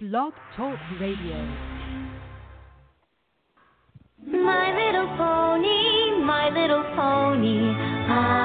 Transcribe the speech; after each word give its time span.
Blog 0.00 0.32
Talk 0.56 0.78
Radio. 1.00 1.34
My 4.30 4.70
little 4.70 5.08
pony, 5.18 6.22
my 6.22 6.50
little 6.54 6.84
pony. 6.94 7.74
Ah. 8.06 8.38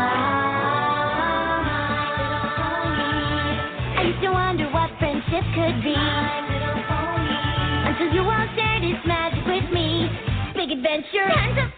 I 3.99 4.01
used 4.01 4.21
to 4.23 4.31
wonder 4.31 4.65
what 4.73 4.89
friendship 4.97 5.45
could 5.53 5.83
be. 5.85 5.93
My 5.93 6.41
little 6.49 6.81
pony. 6.89 7.37
Until 7.85 8.09
you 8.17 8.21
all 8.25 8.47
shared 8.57 8.83
its 8.83 9.05
magic 9.05 9.45
with 9.45 9.69
me. 9.69 10.09
Big 10.55 10.71
adventure, 10.71 11.29
tons 11.29 11.72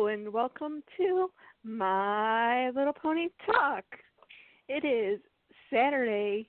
Hello 0.00 0.08
and 0.08 0.32
welcome 0.32 0.82
to 0.96 1.30
My 1.62 2.70
Little 2.70 2.94
Pony 2.94 3.28
Talk. 3.44 3.84
It 4.66 4.82
is 4.82 5.20
Saturday, 5.70 6.48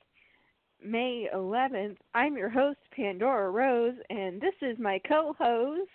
May 0.81 1.27
11th. 1.35 1.97
I'm 2.13 2.37
your 2.37 2.47
host, 2.47 2.79
Pandora 2.95 3.51
Rose, 3.51 3.95
and 4.09 4.39
this 4.39 4.53
is 4.61 4.79
my 4.79 5.01
co 5.05 5.35
host. 5.37 5.89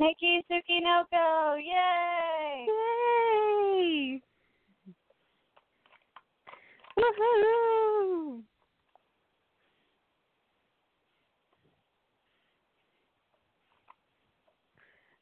Nikki 0.00 0.44
Tsukinoko, 0.50 1.56
yay! 1.58 2.66
Yay! 3.78 4.22
Woohoo! 6.98 8.42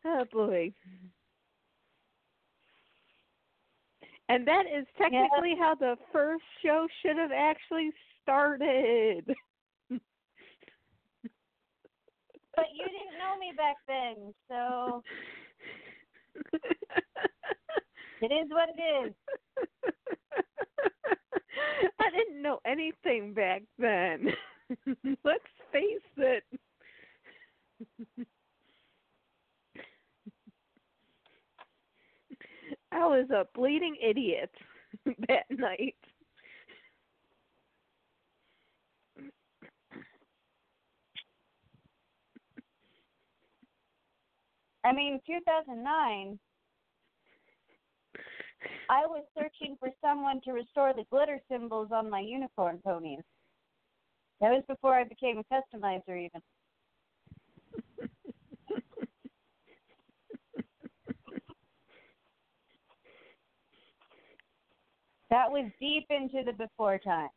Oh 0.06 0.24
boy. 0.32 0.72
And 4.28 4.46
that 4.46 4.64
is 4.66 4.86
technically 5.00 5.54
how 5.58 5.74
the 5.74 5.96
first 6.12 6.44
show 6.64 6.86
should 7.02 7.16
have 7.16 7.32
actually 7.32 7.90
started. 8.22 9.24
But 12.54 12.66
you 12.74 12.84
didn't 12.86 13.18
know 13.18 13.36
me 13.38 13.52
back 13.56 13.76
then, 13.86 14.32
so 14.48 15.02
it 18.22 18.32
is 18.32 18.48
what 18.48 18.70
it 18.70 18.80
is. 19.06 19.14
I 22.00 22.10
didn't 22.10 22.40
know 22.42 22.60
anything 22.64 23.34
back 23.34 23.62
then. 23.78 24.28
Let's 25.24 25.44
face 25.70 26.00
it. 26.16 26.44
I 32.96 33.04
was 33.04 33.28
a 33.30 33.46
bleeding 33.54 33.94
idiot 34.02 34.50
that 35.28 35.44
night. 35.50 35.96
I 44.82 44.92
mean, 44.92 45.20
2009, 45.26 46.38
I 48.88 49.06
was 49.06 49.24
searching 49.36 49.76
for 49.78 49.90
someone 50.00 50.40
to 50.44 50.52
restore 50.52 50.94
the 50.94 51.04
glitter 51.10 51.40
symbols 51.50 51.88
on 51.92 52.08
my 52.08 52.20
unicorn 52.20 52.80
ponies. 52.82 53.20
That 54.40 54.52
was 54.52 54.62
before 54.68 54.94
I 54.94 55.04
became 55.04 55.38
a 55.38 55.54
customizer, 55.54 56.16
even. 56.16 56.40
That 65.30 65.50
was 65.50 65.70
deep 65.80 66.06
into 66.10 66.42
the 66.44 66.52
before 66.52 66.98
time. 66.98 67.28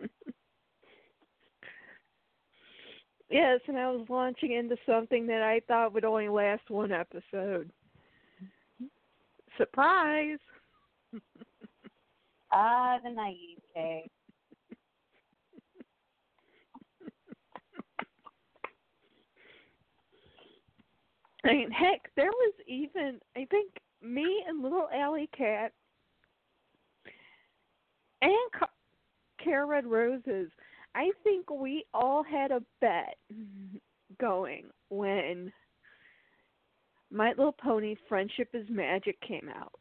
Yes, 3.28 3.60
and 3.66 3.76
I 3.76 3.90
was 3.90 4.06
launching 4.08 4.52
into 4.52 4.76
something 4.86 5.26
that 5.26 5.42
I 5.42 5.60
thought 5.66 5.92
would 5.92 6.04
only 6.04 6.28
last 6.28 6.70
one 6.70 6.92
episode. 6.92 7.70
Surprise! 9.58 10.38
Ah, 12.52 12.98
the 13.02 13.10
naivete. 13.10 14.08
I 21.44 21.52
mean, 21.52 21.70
heck, 21.72 22.10
there 22.14 22.30
was 22.30 22.54
even 22.68 23.18
I 23.36 23.46
think 23.50 23.72
me 24.00 24.44
and 24.48 24.62
little 24.62 24.88
Alley 24.94 25.28
Cat 25.36 25.72
and 28.26 28.52
Ca- 28.58 28.70
Cara 29.42 29.66
Red 29.66 29.86
Roses. 29.86 30.50
I 30.94 31.10
think 31.22 31.50
we 31.50 31.84
all 31.92 32.22
had 32.22 32.50
a 32.50 32.62
bet 32.80 33.16
going 34.20 34.64
when 34.88 35.52
My 37.10 37.30
Little 37.30 37.52
Pony 37.52 37.96
Friendship 38.08 38.48
is 38.54 38.66
Magic 38.70 39.20
came 39.20 39.50
out. 39.54 39.72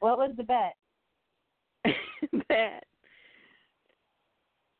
What 0.00 0.18
was 0.18 0.32
the 0.36 0.44
bet? 0.44 0.76
that 2.48 2.84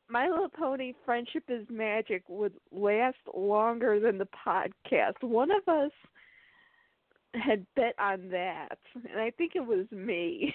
My 0.08 0.28
Little 0.28 0.50
Pony 0.50 0.92
Friendship 1.04 1.44
is 1.48 1.66
Magic 1.70 2.22
would 2.28 2.52
last 2.70 3.16
longer 3.34 3.98
than 3.98 4.18
the 4.18 4.28
podcast. 4.46 5.22
One 5.22 5.50
of 5.50 5.66
us 5.66 5.90
had 7.34 7.66
bet 7.76 7.94
on 7.98 8.28
that, 8.30 8.78
and 8.94 9.20
I 9.20 9.30
think 9.30 9.52
it 9.54 9.66
was 9.66 9.86
me. 9.90 10.54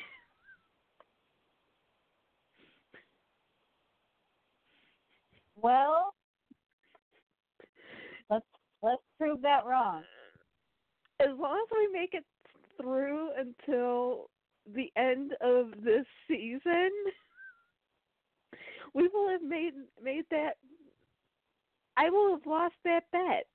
Well, 5.62 6.14
let's 8.30 8.46
let's 8.82 9.02
prove 9.18 9.42
that 9.42 9.66
wrong. 9.66 10.04
As 11.20 11.38
long 11.38 11.62
as 11.62 11.78
we 11.78 12.00
make 12.00 12.14
it 12.14 12.24
through 12.80 13.32
until 13.38 14.30
the 14.74 14.90
end 14.96 15.34
of 15.42 15.72
this 15.84 16.06
season, 16.28 16.92
we 18.94 19.10
will 19.14 19.30
have 19.30 19.44
made 19.44 19.74
made 20.02 20.26
that. 20.32 20.54
I 21.98 22.10
will 22.10 22.32
have 22.32 22.46
lost 22.46 22.76
that 22.86 23.04
bet. 23.12 23.48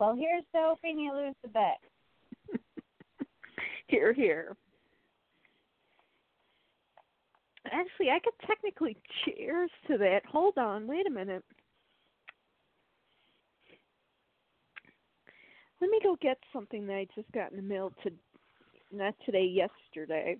Well, 0.00 0.16
here's 0.18 0.44
to 0.54 0.62
hoping 0.62 0.98
you 0.98 1.12
lose 1.14 1.34
the 1.42 1.48
bet. 1.48 1.78
here, 3.86 4.14
here. 4.14 4.56
Actually, 7.66 8.08
I 8.08 8.18
could 8.18 8.32
technically 8.46 8.96
cheers 9.22 9.70
to 9.88 9.98
that. 9.98 10.22
Hold 10.24 10.56
on, 10.56 10.86
wait 10.86 11.06
a 11.06 11.10
minute. 11.10 11.44
Let 15.82 15.90
me 15.90 16.00
go 16.02 16.16
get 16.22 16.38
something 16.50 16.86
that 16.86 16.94
I 16.96 17.06
just 17.14 17.30
got 17.32 17.50
in 17.50 17.58
the 17.58 17.62
mail 17.62 17.92
to 18.02 18.10
not 18.90 19.14
today, 19.26 19.44
yesterday. 19.44 20.38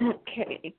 Okay. 0.00 0.74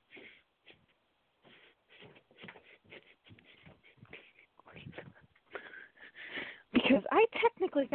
Because 6.72 7.02
I 7.12 7.24
technically 7.42 7.88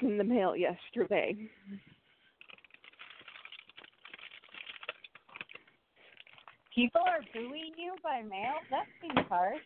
booze 0.00 0.10
in 0.10 0.18
the 0.18 0.24
mail 0.24 0.56
yesterday. 0.56 1.36
People 6.74 7.00
are 7.06 7.20
booing 7.34 7.72
you 7.76 7.94
by 8.02 8.22
mail? 8.22 8.54
That 8.70 8.86
seems 9.00 9.26
harsh. 9.28 9.58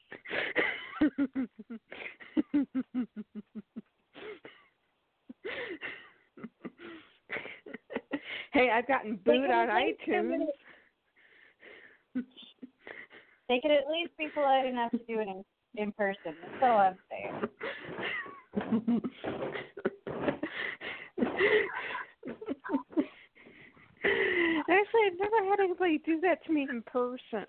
hey, 8.52 8.70
I've 8.70 8.86
gotten 8.88 9.16
booed 9.24 9.50
on 9.50 9.68
iTunes. 9.68 10.46
They 13.48 13.60
could 13.60 13.72
at 13.72 13.88
least 13.90 14.16
be 14.16 14.28
polite 14.32 14.64
enough 14.64 14.92
to 14.92 14.98
do 14.98 15.20
it 15.20 15.28
in, 15.28 15.44
in 15.74 15.92
person. 15.92 16.34
That's 16.40 16.62
all 16.62 16.78
I'm 16.78 16.96
saying. 17.10 17.50
Actually, 24.04 25.06
I've 25.06 25.18
never 25.18 25.44
had 25.50 25.60
anybody 25.60 25.98
do 26.04 26.20
that 26.20 26.44
to 26.46 26.52
me 26.52 26.66
in 26.68 26.82
person. 26.82 27.46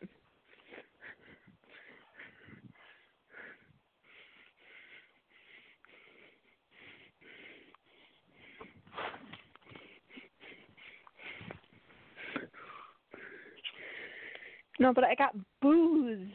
No, 14.80 14.94
but 14.94 15.04
I 15.04 15.16
got 15.16 15.36
booze, 15.62 16.28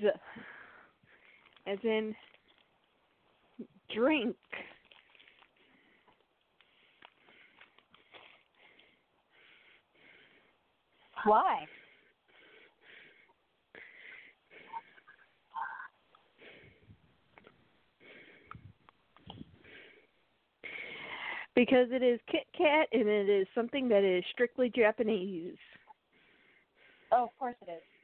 as 1.66 1.78
in 1.82 2.14
drink. 3.94 4.36
Why? 11.24 11.66
Because 21.54 21.88
it 21.90 22.04
is 22.04 22.20
Kit 22.30 22.46
Kat 22.56 22.86
and 22.92 23.08
it 23.08 23.28
is 23.28 23.46
something 23.52 23.88
that 23.88 24.04
is 24.04 24.22
strictly 24.32 24.70
Japanese. 24.74 25.56
Oh, 27.10 27.24
of 27.24 27.38
course 27.38 27.56
it 27.66 27.70
is. 27.70 27.97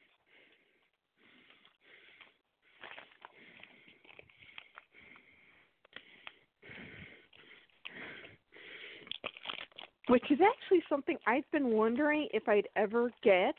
Which 10.09 10.25
is 10.31 10.39
actually 10.41 10.83
something 10.89 11.17
I've 11.27 11.51
been 11.51 11.71
wondering 11.71 12.29
if 12.33 12.49
I'd 12.49 12.69
ever 12.77 13.11
get. 13.23 13.55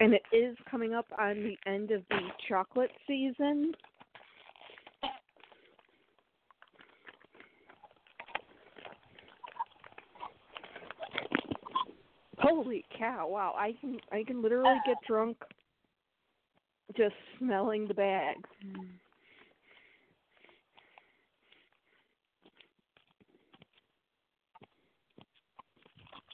And 0.00 0.14
it 0.14 0.22
is 0.32 0.56
coming 0.70 0.94
up 0.94 1.06
on 1.18 1.34
the 1.36 1.56
end 1.70 1.90
of 1.90 2.02
the 2.08 2.20
chocolate 2.48 2.90
season. 3.06 3.72
Cow! 13.00 13.26
Wow, 13.28 13.54
I 13.56 13.74
can 13.80 13.98
I 14.12 14.22
can 14.24 14.42
literally 14.42 14.78
get 14.86 14.96
drunk 15.08 15.36
just 16.96 17.14
smelling 17.38 17.88
the 17.88 17.94
bag. 17.94 18.36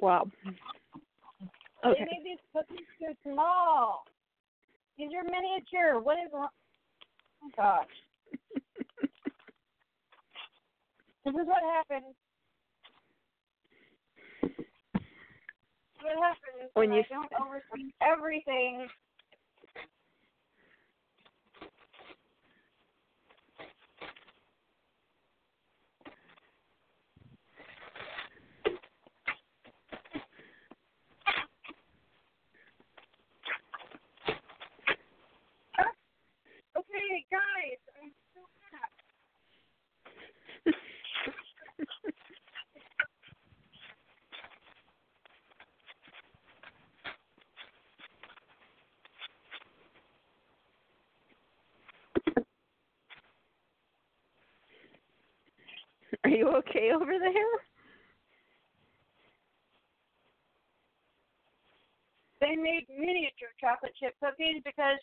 Wow. 0.01 0.29
They 1.83 1.91
made 1.91 2.23
these 2.25 2.39
cookies 2.53 2.87
too 2.99 3.15
small. 3.23 4.05
These 4.99 5.09
are 5.17 5.25
miniature. 5.25 6.01
What 6.01 6.17
is 6.19 6.31
wrong? 6.33 6.49
Oh 7.45 7.51
gosh. 7.57 7.87
This 11.25 11.35
is 11.35 11.49
what 11.49 11.63
happens. 11.75 12.15
What 16.07 16.19
happens 16.23 16.71
When 16.75 16.93
you 16.93 17.03
I 17.03 17.15
don't 17.15 17.33
oversee 17.43 17.91
everything? 18.03 18.89
Okay, 36.77 37.27
guys. 37.31 37.81
I'm 38.03 38.13
so 38.35 38.43
back. 38.73 38.93
Are 56.25 56.31
you 56.31 56.49
okay 56.63 56.93
over 56.95 57.19
there? 57.19 57.57
They 62.41 62.55
made 62.55 62.87
miniature 62.91 63.55
chocolate 63.61 63.95
chip 63.99 64.15
cookies 64.23 64.63
because 64.65 65.01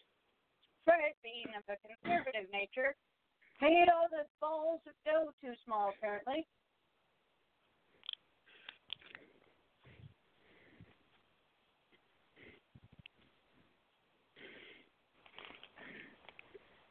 Fred, 0.86 1.14
being 1.24 1.50
of 1.58 1.64
a 1.68 1.78
conservative 1.82 2.48
nature, 2.52 2.96
made 3.62 3.88
all 3.90 4.08
the 4.12 4.26
balls 4.40 4.82
of 4.88 4.94
dough 5.06 5.32
too 5.42 5.54
small, 5.66 5.92
apparently. 5.98 6.46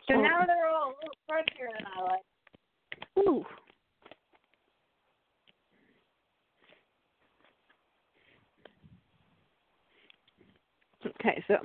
So 0.08 0.14
now 0.14 0.44
they're 0.44 0.68
all 0.68 0.88
a 0.88 0.94
little 0.98 1.16
crunchier 1.30 1.70
than 1.78 1.86
I 1.96 2.02
like. 2.02 2.26
Ooh. 3.18 3.44
Okay, 11.06 11.42
so 11.48 11.56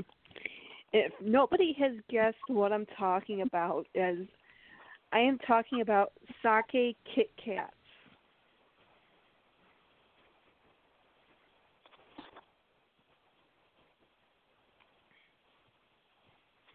if 0.94 1.12
nobody 1.28 1.76
has 1.80 1.92
guessed 2.10 2.38
what 2.48 2.72
I'm 2.72 2.86
talking 2.98 3.42
about, 3.42 3.86
as 3.96 4.16
I 5.12 5.20
am 5.20 5.38
talking 5.40 5.82
about 5.82 6.14
sake 6.42 6.98
Kit 7.14 7.30
Kats. 7.44 7.74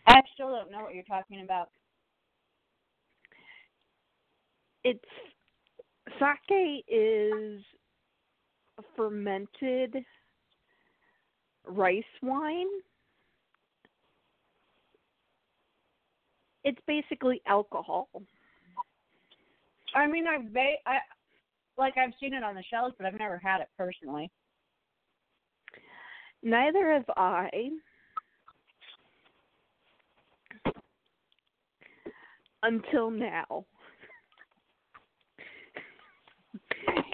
I 0.06 0.21
still 0.35 0.50
don't 0.50 0.71
know 0.71 0.82
what 0.82 0.94
you're 0.94 1.04
talking 1.04 1.42
about. 1.42 1.71
It's 4.85 5.00
sake 6.18 6.85
is 6.88 7.62
fermented 8.97 10.04
rice 11.66 12.02
wine. 12.21 12.66
It's 16.64 16.78
basically 16.87 17.40
alcohol. 17.47 18.09
I 19.95 20.07
mean, 20.07 20.26
I've 20.26 20.52
ba- 20.52 20.81
I 20.87 20.99
like 21.76 21.97
I've 21.97 22.12
seen 22.21 22.35
it 22.35 22.42
on 22.42 22.54
the 22.54 22.62
shelves, 22.71 22.95
but 22.97 23.07
I've 23.07 23.19
never 23.19 23.38
had 23.38 23.61
it 23.61 23.69
personally. 23.76 24.31
Neither 26.42 26.92
have 26.92 27.04
I. 27.16 27.50
Until 32.62 33.11
now. 33.11 33.64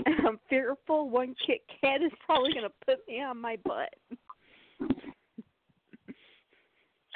And 0.07 0.27
I'm 0.27 0.41
fearful 0.49 1.09
one 1.11 1.35
Kit 1.47 1.61
Kat 1.81 2.03
is 2.03 2.13
probably 2.25 2.53
going 2.53 2.65
to 2.65 2.73
put 2.87 3.07
me 3.09 3.23
on 3.23 3.41
my 3.41 3.57
butt. 3.65 3.95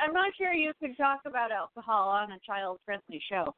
I'm 0.02 0.12
not 0.12 0.32
sure 0.36 0.52
you 0.52 0.72
could 0.80 0.96
talk 0.96 1.20
about 1.26 1.52
alcohol 1.52 2.08
on 2.08 2.32
a 2.32 2.38
child-friendly 2.44 3.22
show. 3.30 3.54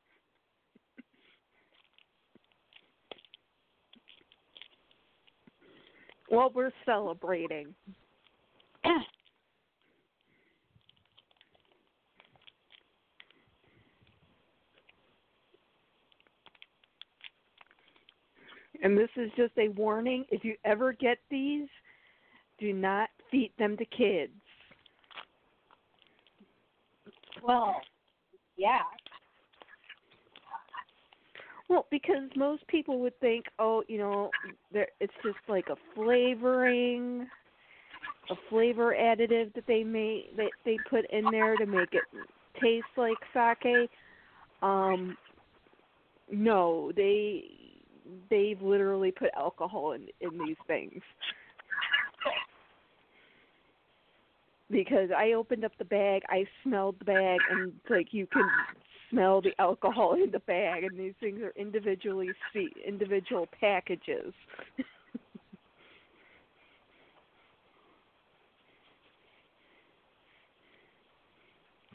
Well, 6.30 6.50
we're 6.54 6.70
celebrating. 6.84 7.74
and 18.82 18.98
this 18.98 19.08
is 19.16 19.30
just 19.34 19.52
a 19.56 19.68
warning 19.68 20.26
if 20.30 20.44
you 20.44 20.56
ever 20.66 20.92
get 20.92 21.16
these, 21.30 21.68
do 22.58 22.74
not 22.74 23.08
feed 23.30 23.52
them 23.58 23.78
to 23.78 23.86
kids. 23.86 24.43
Well, 27.44 27.76
yeah. 28.56 28.80
Well, 31.68 31.86
because 31.90 32.30
most 32.36 32.66
people 32.68 33.00
would 33.00 33.18
think, 33.20 33.46
oh, 33.58 33.82
you 33.88 33.98
know, 33.98 34.30
there 34.72 34.88
it's 35.00 35.12
just 35.22 35.38
like 35.48 35.66
a 35.70 35.76
flavoring, 35.94 37.26
a 38.30 38.34
flavor 38.50 38.94
additive 38.98 39.52
that 39.54 39.64
they 39.66 39.82
may 39.82 40.26
that 40.36 40.50
they 40.64 40.78
put 40.90 41.04
in 41.10 41.30
there 41.30 41.56
to 41.56 41.66
make 41.66 41.94
it 41.94 42.04
taste 42.60 42.86
like 42.96 43.18
sake. 43.32 43.90
Um 44.62 45.16
no, 46.30 46.92
they 46.96 47.44
they've 48.30 48.60
literally 48.62 49.10
put 49.10 49.30
alcohol 49.36 49.92
in 49.92 50.06
in 50.20 50.38
these 50.38 50.56
things. 50.66 51.02
Because 54.74 55.10
I 55.16 55.32
opened 55.34 55.64
up 55.64 55.70
the 55.78 55.84
bag, 55.84 56.22
I 56.28 56.44
smelled 56.64 56.96
the 56.98 57.04
bag, 57.04 57.38
and 57.48 57.72
like 57.88 58.08
you 58.10 58.26
can 58.26 58.42
smell 59.08 59.40
the 59.40 59.52
alcohol 59.60 60.14
in 60.14 60.32
the 60.32 60.40
bag, 60.40 60.82
and 60.82 60.98
these 60.98 61.14
things 61.20 61.40
are 61.42 61.52
individually 61.54 62.30
see 62.52 62.70
individual 62.84 63.46
packages. 63.60 64.34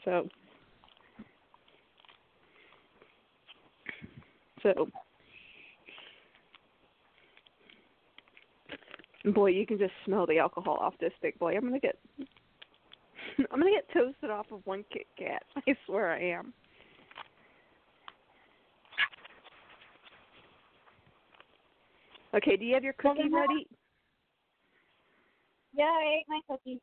so, 0.06 0.26
so, 4.62 4.88
boy, 9.34 9.50
you 9.50 9.66
can 9.66 9.76
just 9.76 9.92
smell 10.06 10.24
the 10.24 10.38
alcohol 10.38 10.78
off 10.80 10.94
this 10.98 11.12
big 11.20 11.38
boy. 11.38 11.54
I'm 11.54 11.64
gonna 11.64 11.78
get, 11.78 11.98
I'm 13.50 13.60
gonna 13.60 13.70
get 13.70 13.92
toasted 13.92 14.30
off 14.30 14.46
of 14.52 14.60
one 14.64 14.84
Kit 14.92 15.06
Kat. 15.18 15.42
I 15.68 15.74
swear 15.86 16.10
I 16.12 16.20
am. 16.20 16.52
Okay, 22.34 22.56
do 22.56 22.64
you 22.64 22.74
have 22.74 22.84
your 22.84 22.92
cookie 22.94 23.28
ready? 23.28 23.66
Yeah, 25.74 25.84
I 25.84 26.18
ate 26.18 26.24
my 26.28 26.40
cookie. 26.48 26.80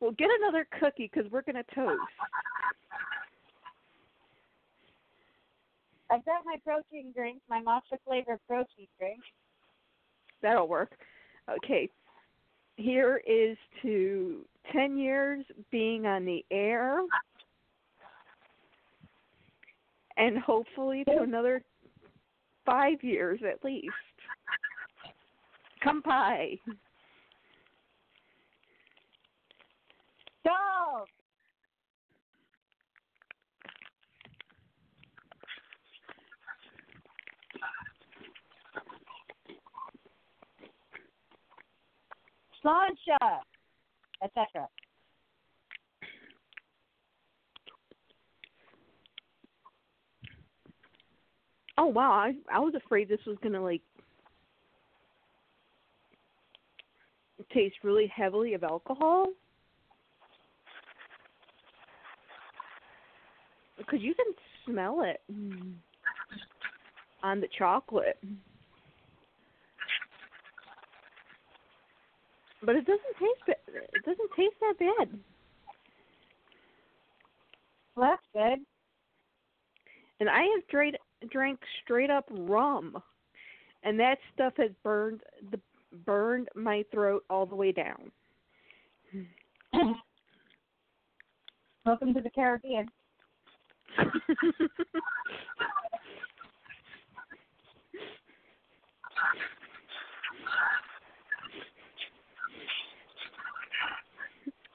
Well, 0.00 0.12
get 0.12 0.30
another 0.40 0.66
cookie 0.80 1.10
because 1.12 1.30
we're 1.30 1.42
gonna 1.42 1.64
toast. 1.74 2.02
I've 6.10 6.24
got 6.24 6.44
my 6.44 6.56
protein 6.64 7.12
drink, 7.14 7.40
my 7.48 7.60
matcha 7.60 7.98
flavored 8.06 8.38
protein 8.48 8.86
drink. 8.98 9.20
That'll 10.40 10.68
work. 10.68 10.92
Okay. 11.50 11.88
Here 12.76 13.22
is 13.26 13.56
to 13.82 14.44
10 14.72 14.98
years 14.98 15.44
being 15.70 16.06
on 16.06 16.24
the 16.24 16.44
air 16.50 17.00
and 20.16 20.38
hopefully 20.38 21.04
to 21.04 21.22
another 21.22 21.62
five 22.64 23.02
years 23.02 23.40
at 23.48 23.64
least. 23.64 23.92
Come 25.82 26.02
by. 26.04 26.58
Sláinte, 42.66 43.40
etc. 44.22 44.68
Oh 51.78 51.86
wow, 51.86 52.10
I 52.10 52.34
I 52.52 52.58
was 52.58 52.74
afraid 52.74 53.08
this 53.08 53.20
was 53.26 53.36
gonna 53.42 53.62
like 53.62 53.82
taste 57.52 57.76
really 57.84 58.10
heavily 58.14 58.54
of 58.54 58.64
alcohol. 58.64 59.26
Because 63.76 64.00
you 64.00 64.14
can 64.14 64.26
smell 64.64 65.02
it 65.02 65.20
on 67.22 67.40
the 67.40 67.48
chocolate. 67.56 68.18
But 72.66 72.74
it 72.74 72.84
doesn't 72.84 73.16
taste 73.20 73.46
ba- 73.46 73.54
it 73.94 74.04
doesn't 74.04 74.30
taste 74.36 74.56
that 74.60 74.74
bad. 74.80 75.08
Well, 77.94 78.10
that's 78.10 78.26
good. 78.34 78.58
And 80.18 80.28
I 80.28 80.40
have 80.40 80.64
straight 80.66 80.96
drank 81.30 81.60
straight 81.84 82.10
up 82.10 82.24
rum, 82.28 83.00
and 83.84 84.00
that 84.00 84.18
stuff 84.34 84.54
has 84.56 84.72
burned 84.82 85.20
the 85.52 85.60
burned 86.04 86.48
my 86.56 86.84
throat 86.90 87.24
all 87.30 87.46
the 87.46 87.54
way 87.54 87.70
down. 87.70 88.10
Welcome 91.86 92.12
to 92.14 92.20
the 92.20 92.30
Caribbean. 92.30 92.88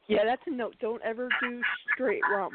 yeah, 0.07 0.25
that's 0.25 0.41
a 0.47 0.51
note. 0.51 0.75
Don't 0.79 1.01
ever 1.03 1.29
do 1.41 1.61
straight 1.93 2.21
rum. 2.31 2.51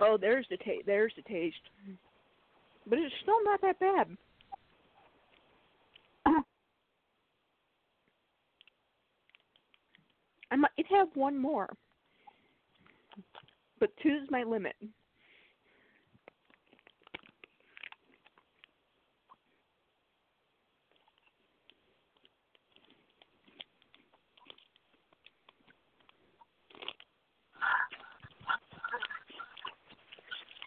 Oh, 0.00 0.16
there's 0.20 0.46
the 0.48 0.56
taste. 0.58 0.86
There's 0.86 1.12
the 1.16 1.22
taste. 1.22 1.56
But 2.86 2.98
it's 2.98 3.14
still 3.22 3.42
not 3.44 3.60
that 3.62 3.80
bad. 3.80 4.16
I 10.50 10.56
might 10.56 10.70
have 10.90 11.08
one 11.14 11.36
more, 11.36 11.68
but 13.78 13.90
two's 14.02 14.26
my 14.30 14.44
limit. 14.44 14.74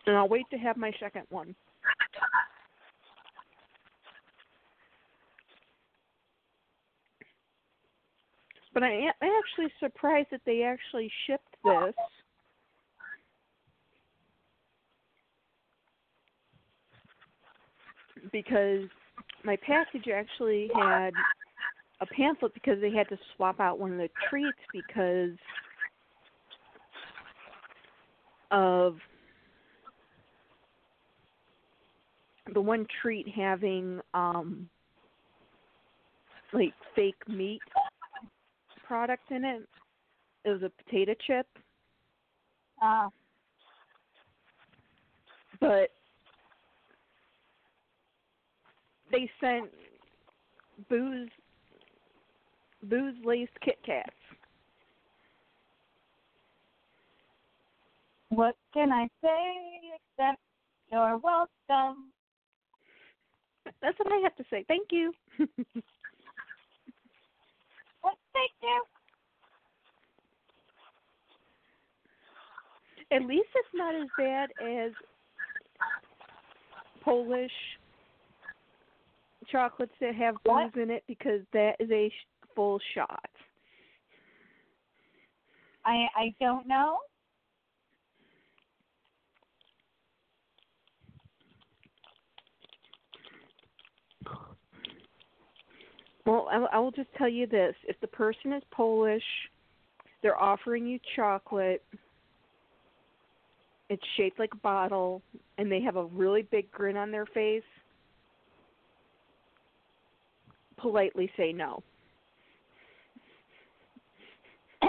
And 0.05 0.17
I'll 0.17 0.27
wait 0.27 0.45
to 0.51 0.57
have 0.57 0.77
my 0.77 0.91
second 0.99 1.23
one. 1.29 1.55
But 8.73 8.83
I 8.83 8.91
am 8.91 9.11
actually 9.21 9.71
surprised 9.79 10.29
that 10.31 10.41
they 10.45 10.63
actually 10.63 11.11
shipped 11.27 11.55
this. 11.63 11.93
Because 18.31 18.87
my 19.43 19.57
package 19.57 20.07
actually 20.07 20.69
had 20.73 21.11
a 21.99 22.05
pamphlet 22.05 22.53
because 22.53 22.79
they 22.79 22.91
had 22.91 23.09
to 23.09 23.17
swap 23.35 23.59
out 23.59 23.79
one 23.79 23.91
of 23.91 23.97
the 23.97 24.09
treats 24.29 24.57
because 24.71 25.37
of 28.51 28.95
the 32.53 32.61
one 32.61 32.85
treat 33.01 33.27
having 33.27 33.99
um 34.13 34.69
like 36.53 36.73
fake 36.95 37.15
meat 37.27 37.61
product 38.85 39.31
in 39.31 39.45
it. 39.45 39.67
It 40.43 40.49
was 40.49 40.63
a 40.63 40.71
potato 40.83 41.13
chip, 41.25 41.47
Uh, 42.81 43.09
but 45.59 45.89
they 49.11 49.29
sent 49.39 49.69
booze 50.89 51.29
booze 52.83 53.15
laced 53.23 53.59
Kit 53.61 53.77
Kats. 53.85 54.11
what 58.31 58.55
can 58.73 58.91
I 58.91 59.07
say 59.21 59.53
except 59.95 60.39
you're 60.91 61.17
welcome? 61.17 62.11
That's 63.81 63.97
what 63.99 64.11
I 64.13 64.17
have 64.23 64.35
to 64.35 64.43
say. 64.49 64.63
Thank 64.67 64.87
you. 64.91 65.11
What 68.01 68.15
thank 68.33 68.51
you? 68.61 68.83
At 73.11 73.23
least 73.23 73.49
it's 73.55 73.67
not 73.73 73.95
as 73.95 74.07
bad 74.17 74.51
as 74.61 74.91
Polish 77.03 77.51
chocolates 79.51 79.91
that 79.99 80.15
have 80.15 80.35
booze 80.45 80.71
in 80.75 80.89
it 80.91 81.03
because 81.07 81.41
that 81.51 81.73
is 81.79 81.89
a 81.91 82.09
sh- 82.09 82.47
full 82.55 82.79
shot. 82.93 83.29
I 85.85 86.05
I 86.15 86.35
don't 86.39 86.67
know. 86.67 86.99
Well, 96.25 96.47
I, 96.51 96.57
I 96.75 96.79
will 96.79 96.91
just 96.91 97.09
tell 97.17 97.29
you 97.29 97.47
this: 97.47 97.75
if 97.87 97.99
the 98.01 98.07
person 98.07 98.53
is 98.53 98.63
Polish, 98.71 99.23
they're 100.21 100.39
offering 100.41 100.85
you 100.85 100.99
chocolate. 101.15 101.83
It's 103.89 104.03
shaped 104.15 104.39
like 104.39 104.53
a 104.53 104.57
bottle, 104.57 105.21
and 105.57 105.71
they 105.71 105.81
have 105.81 105.97
a 105.97 106.05
really 106.05 106.43
big 106.43 106.71
grin 106.71 106.95
on 106.95 107.11
their 107.11 107.25
face. 107.25 107.63
Politely 110.77 111.29
say 111.35 111.51
no. 111.51 111.83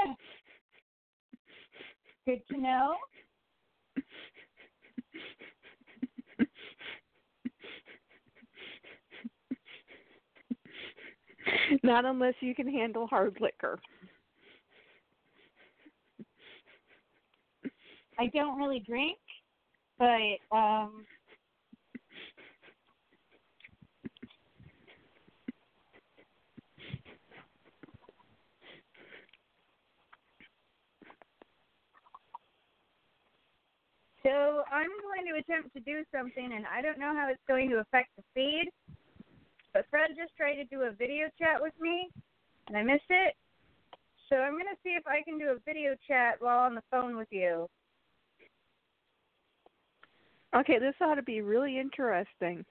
Good 2.27 2.43
to 2.51 2.59
know. 2.61 2.95
Not 11.83 12.05
unless 12.05 12.35
you 12.41 12.55
can 12.55 12.69
handle 12.69 13.07
hard 13.07 13.37
liquor. 13.41 13.79
I 18.19 18.27
don't 18.27 18.59
really 18.59 18.81
drink, 18.81 19.19
but 19.99 20.57
um 20.57 21.07
So 34.23 34.63
I'm 34.71 34.91
going 35.03 35.27
to 35.35 35.41
attempt 35.41 35.75
to 35.75 35.81
do 35.81 36.05
something, 36.15 36.53
and 36.55 36.65
I 36.67 36.81
don't 36.81 36.99
know 36.99 37.13
how 37.13 37.29
it's 37.29 37.43
going 37.49 37.69
to 37.71 37.79
affect 37.79 38.11
the 38.17 38.23
feed. 38.35 38.71
But 39.73 39.87
Fred 39.91 40.11
just 40.17 40.37
tried 40.37 40.57
to 40.57 40.65
do 40.65 40.83
a 40.83 40.91
video 40.91 41.29
chat 41.39 41.61
with 41.61 41.73
me, 41.81 42.11
and 42.69 42.77
I 42.77 42.83
missed 42.83 43.03
it. 43.09 43.35
So 44.29 44.37
I'm 44.37 44.53
going 44.53 44.65
to 44.65 44.81
see 44.83 44.91
if 44.91 45.07
I 45.07 45.23
can 45.23 45.39
do 45.39 45.51
a 45.51 45.59
video 45.65 45.95
chat 46.07 46.37
while 46.41 46.61
on 46.61 46.75
the 46.75 46.83
phone 46.91 47.17
with 47.17 47.29
you. 47.31 47.69
Okay, 50.55 50.79
this 50.79 50.95
ought 51.01 51.15
to 51.15 51.23
be 51.23 51.41
really 51.41 51.79
interesting. 51.79 52.65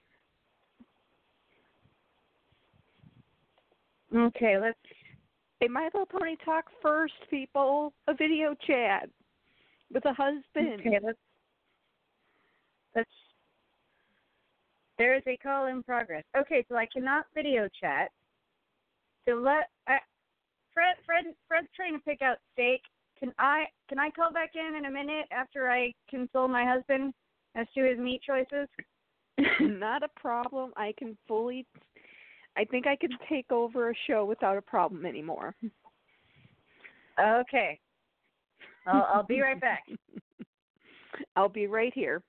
Okay, 4.14 4.58
let's. 4.60 4.78
Hey, 5.58 5.68
My 5.68 5.84
Little 5.84 6.06
Pony 6.06 6.36
talk 6.44 6.66
first, 6.80 7.14
people. 7.30 7.92
A 8.06 8.14
video 8.14 8.54
chat 8.66 9.08
with 9.92 10.04
a 10.04 10.12
husband. 10.12 10.80
Okay, 10.80 10.98
let's. 11.02 11.18
Let's. 12.94 13.10
There 14.98 15.16
is 15.16 15.22
a 15.26 15.36
call 15.38 15.66
in 15.66 15.82
progress. 15.82 16.24
Okay, 16.36 16.64
so 16.68 16.76
I 16.76 16.86
cannot 16.86 17.26
video 17.34 17.68
chat. 17.80 18.10
So 19.26 19.34
let 19.34 19.70
I, 19.86 19.98
Fred. 20.74 20.96
Fred. 21.06 21.24
Fred's 21.48 21.68
trying 21.74 21.94
to 21.94 22.00
pick 22.00 22.22
out 22.22 22.38
steak. 22.52 22.82
Can 23.18 23.32
I? 23.38 23.64
Can 23.88 23.98
I 23.98 24.10
call 24.10 24.32
back 24.32 24.50
in 24.54 24.76
in 24.76 24.86
a 24.86 24.90
minute 24.90 25.26
after 25.30 25.70
I 25.70 25.92
console 26.10 26.48
my 26.48 26.64
husband 26.64 27.14
as 27.54 27.66
to 27.74 27.84
his 27.84 27.98
meat 27.98 28.20
choices? 28.26 28.68
Not 29.60 30.02
a 30.02 30.08
problem. 30.20 30.72
I 30.76 30.92
can 30.98 31.16
fully. 31.26 31.66
I 32.56 32.64
think 32.64 32.86
I 32.86 32.96
can 32.96 33.10
take 33.28 33.50
over 33.50 33.90
a 33.90 33.94
show 34.06 34.24
without 34.24 34.58
a 34.58 34.62
problem 34.62 35.06
anymore. 35.06 35.54
Okay. 37.18 37.78
I'll, 38.86 39.08
I'll 39.12 39.22
be 39.22 39.40
right 39.40 39.60
back. 39.60 39.84
I'll 41.36 41.48
be 41.48 41.66
right 41.66 41.92
here. 41.94 42.22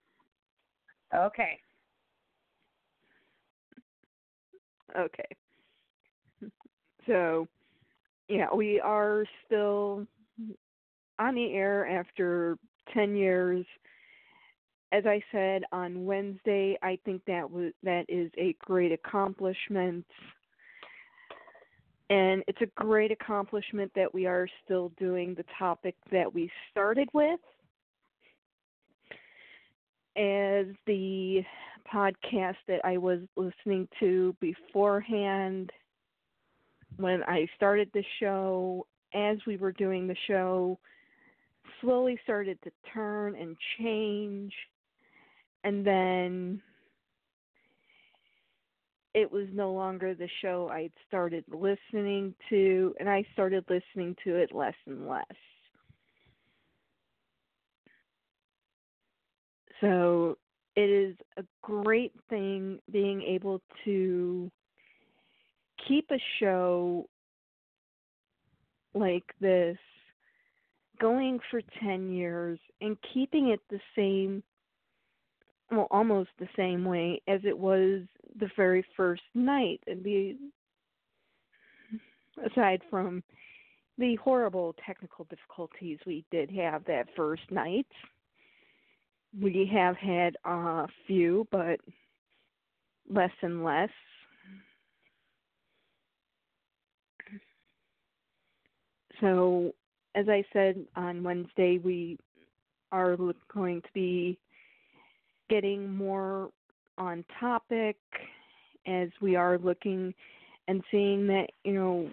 Okay. 1.14 1.60
Okay. 4.98 5.28
So, 7.06 7.50
yeah, 8.30 8.48
we 8.56 8.80
are 8.80 9.26
still 9.46 10.08
on 11.20 11.36
the 11.36 11.54
air 11.54 11.86
after 11.86 12.58
10 12.94 13.16
years. 13.16 13.66
As 14.94 15.06
I 15.06 15.22
said 15.32 15.64
on 15.74 16.06
Wednesday, 16.06 16.78
I 16.82 16.98
think 17.04 17.22
that 17.26 17.50
was 17.50 17.74
that 17.84 18.06
is 18.08 18.32
a 18.38 18.56
great 18.60 18.92
accomplishment. 18.94 20.06
And 22.10 22.44
it's 22.48 22.62
a 22.62 22.68
great 22.82 23.12
accomplishment 23.12 23.92
that 23.96 24.14
we 24.14 24.28
are 24.28 24.48
still 24.64 24.92
doing 25.00 25.34
the 25.36 25.46
topic 25.58 25.96
that 26.12 26.32
we 26.32 26.50
started 26.72 27.10
with. 27.12 27.40
As 30.16 30.68
the 30.86 31.44
podcast 31.92 32.58
that 32.68 32.82
I 32.84 32.98
was 32.98 33.20
listening 33.36 33.88
to 34.00 34.36
beforehand 34.40 35.72
when 36.98 37.24
I 37.24 37.48
started 37.56 37.90
the 37.94 38.04
show, 38.20 38.86
as 39.14 39.38
we 39.48 39.58
were 39.58 39.72
doing 39.72 40.08
the 40.08 40.16
show, 40.28 40.80
slowly 41.82 42.20
started 42.24 42.58
to 42.64 42.72
turn 42.94 43.36
and 43.36 43.56
change. 43.78 44.54
And 45.64 45.86
then 45.86 46.62
it 49.14 49.32
was 49.32 49.48
no 49.54 49.72
longer 49.72 50.14
the 50.14 50.30
show 50.42 50.70
I'd 50.72 50.92
started 51.08 51.46
listening 51.48 52.34
to, 52.50 52.96
and 53.00 53.10
I 53.10 53.24
started 53.34 53.64
listening 53.70 54.16
to 54.24 54.36
it 54.36 54.54
less 54.54 54.74
and 54.88 55.08
less. 55.08 55.26
So 59.82 60.38
it 60.76 60.90
is 60.90 61.16
a 61.38 61.44
great 61.62 62.14
thing 62.30 62.80
being 62.92 63.22
able 63.22 63.62
to 63.86 64.52
keep 65.88 66.10
a 66.12 66.20
show 66.40 67.08
like 68.94 69.26
this 69.40 69.78
going 71.00 71.40
for 71.50 71.62
10 71.82 72.12
years 72.12 72.60
and 72.82 72.98
keeping 73.14 73.50
it 73.50 73.60
the 73.70 73.80
same 73.96 74.44
well 75.72 75.88
almost 75.90 76.30
the 76.40 76.48
same 76.56 76.86
way 76.86 77.22
as 77.28 77.42
it 77.44 77.58
was 77.58 78.02
the 78.40 78.50
very 78.56 78.86
first 78.96 79.24
night 79.34 79.80
and 79.88 80.04
the 80.04 80.36
aside 82.52 82.82
from 82.90 83.24
the 83.98 84.16
horrible 84.16 84.76
technical 84.86 85.26
difficulties 85.26 86.00
we 86.06 86.24
did 86.32 86.50
have 86.52 86.84
that 86.86 87.08
first 87.16 87.44
night 87.52 87.88
we 89.42 89.70
have 89.74 89.98
had 89.98 90.36
a 90.46 90.88
few 91.08 91.48
but 91.52 91.80
less 93.10 93.32
and 93.42 93.64
less. 93.64 93.90
So 99.20 99.74
as 100.16 100.30
i 100.30 100.44
said 100.54 100.86
on 100.96 101.24
wednesday 101.24 101.80
we 101.84 102.18
are 102.92 103.18
going 103.54 103.82
to 103.82 103.88
be 103.94 104.38
getting 105.50 105.92
more 105.96 106.50
on 106.98 107.26
topic 107.40 107.98
as 108.86 109.10
we 109.22 109.36
are 109.36 109.58
looking 109.58 110.14
and 110.68 110.84
seeing 110.92 111.28
that 111.28 111.48
you 111.64 111.74
know 111.74 112.10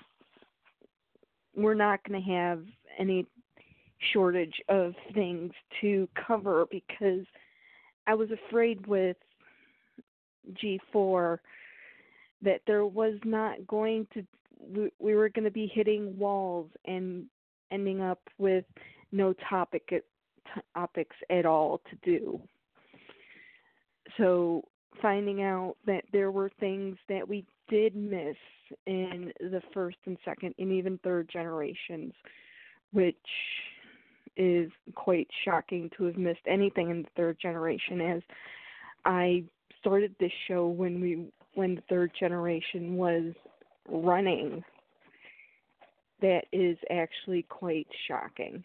we're 1.55 1.75
not 1.75 2.01
going 2.05 2.23
to 2.23 2.31
have 2.31 2.63
any 2.99 3.27
shortage 4.13 4.61
of 4.69 4.95
things 5.15 5.53
to 5.81 6.09
cover 6.27 6.67
because 6.71 7.25
I 8.07 8.15
was 8.15 8.29
afraid 8.31 8.87
with 8.87 9.17
G4 10.55 11.39
that 12.43 12.63
there 12.67 12.87
was 12.87 13.15
not 13.25 13.67
going 13.67 14.07
to 14.15 14.27
we- 14.59 14.93
we 14.99 15.15
were 15.15 15.31
going 15.31 15.45
to 15.45 15.51
be 15.51 15.67
hitting 15.67 16.19
walls 16.19 16.71
and 16.85 17.27
ending 17.71 18.03
up 18.03 18.21
with 18.37 18.67
no 19.11 19.33
topic 19.33 19.91
uh, 19.93 20.61
topics 20.75 21.17
at 21.31 21.47
all 21.47 21.79
to 21.91 21.97
do. 22.03 22.41
So 24.17 24.65
finding 25.01 25.43
out 25.43 25.77
that 25.87 26.05
there 26.13 26.31
were 26.31 26.51
things 26.61 26.99
that 27.09 27.27
we 27.27 27.47
did 27.69 27.95
miss 27.95 28.37
in 28.87 29.33
the 29.41 29.63
first 29.73 29.99
and 30.07 30.19
second 30.25 30.55
and 30.59 30.73
even 30.73 30.99
third 30.99 31.29
generations, 31.33 32.13
which 32.93 33.17
is 34.37 34.71
quite 34.95 35.29
shocking 35.45 35.91
to 35.97 36.05
have 36.05 36.17
missed 36.17 36.41
anything 36.47 36.91
in 36.91 37.03
the 37.03 37.09
third 37.17 37.39
generation 37.41 38.01
as 38.01 38.23
I 39.05 39.45
started 39.81 40.15
this 40.21 40.33
show 40.49 40.67
when 40.67 41.01
we 41.01 41.27
when 41.55 41.75
the 41.75 41.83
third 41.89 42.13
generation 42.19 42.97
was 42.97 43.33
running. 43.89 44.63
That 46.23 46.45
is 46.53 46.77
actually 46.91 47.43
quite 47.49 47.89
shocking. 48.07 48.63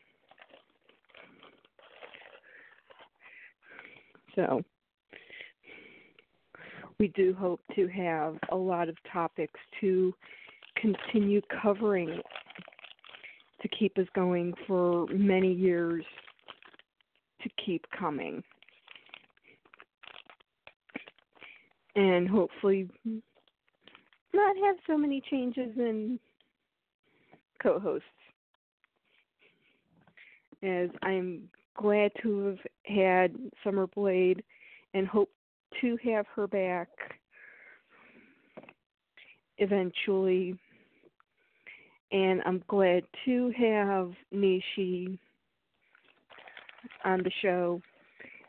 So 4.36 4.62
we 7.00 7.08
do 7.10 7.34
hope 7.34 7.62
to 7.76 7.88
have 7.88 8.38
a 8.52 8.56
lot 8.56 8.90
of 8.90 8.98
topics 9.12 9.60
to 9.82 10.14
continue 10.76 11.42
covering 11.62 12.20
to 13.66 13.78
keep 13.78 13.98
us 13.98 14.06
going 14.14 14.54
for 14.68 15.08
many 15.08 15.52
years 15.52 16.04
to 17.42 17.50
keep 17.66 17.84
coming. 17.98 18.44
And 21.96 22.30
hopefully 22.30 22.88
not 24.34 24.56
have 24.64 24.76
so 24.86 24.98
many 24.98 25.22
changes 25.32 25.72
in 25.78 26.20
co 27.62 27.80
hosts. 27.80 28.06
As 30.62 30.90
I'm 31.02 31.50
glad 31.76 32.12
to 32.22 32.46
have 32.46 32.60
had 32.86 33.36
Summer 33.64 33.88
Blade 33.88 34.44
and 34.94 35.08
hope 35.08 35.32
to 35.82 35.98
have 36.04 36.26
her 36.36 36.48
back 36.48 36.90
eventually. 39.58 40.60
And 42.16 42.42
I'm 42.46 42.64
glad 42.70 43.04
to 43.26 43.52
have 43.58 44.14
Nishi 44.34 45.20
on 47.04 47.22
the 47.24 47.32
show. 47.42 47.82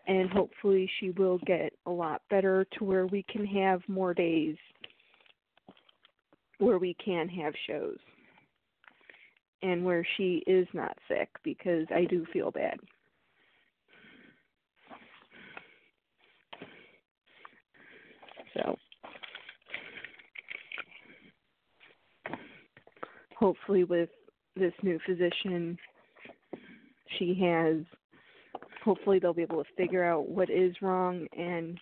And 0.06 0.30
hopefully, 0.30 0.88
she 1.00 1.10
will 1.10 1.38
get 1.46 1.72
a 1.84 1.90
lot 1.90 2.22
better 2.30 2.64
to 2.78 2.84
where 2.84 3.08
we 3.08 3.24
can 3.24 3.44
have 3.44 3.80
more 3.88 4.14
days 4.14 4.54
where 6.58 6.78
we 6.78 6.94
can 7.04 7.28
have 7.28 7.52
shows 7.66 7.98
and 9.62 9.84
where 9.84 10.06
she 10.16 10.44
is 10.46 10.68
not 10.72 10.96
sick 11.08 11.28
because 11.42 11.86
I 11.92 12.04
do 12.04 12.24
feel 12.32 12.52
bad. 12.52 12.78
So 18.54 18.76
hopefully 23.38 23.84
with 23.84 24.08
this 24.56 24.72
new 24.82 24.98
physician 25.06 25.76
she 27.18 27.38
has 27.40 27.84
hopefully 28.84 29.18
they'll 29.18 29.34
be 29.34 29.42
able 29.42 29.62
to 29.62 29.70
figure 29.76 30.04
out 30.04 30.28
what 30.28 30.48
is 30.48 30.74
wrong 30.80 31.26
and 31.36 31.78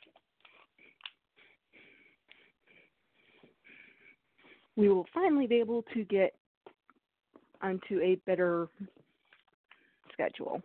we 4.76 4.88
will 4.88 5.06
finally 5.14 5.46
be 5.46 5.56
able 5.56 5.82
to 5.94 6.04
get 6.04 6.34
onto 7.62 8.00
a 8.00 8.16
better 8.26 8.68
schedule. 10.12 10.60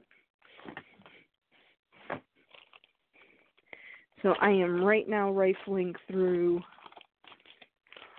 So 4.22 4.34
I 4.42 4.50
am 4.50 4.84
right 4.84 5.08
now 5.08 5.32
rifling 5.32 5.94
through 6.10 6.60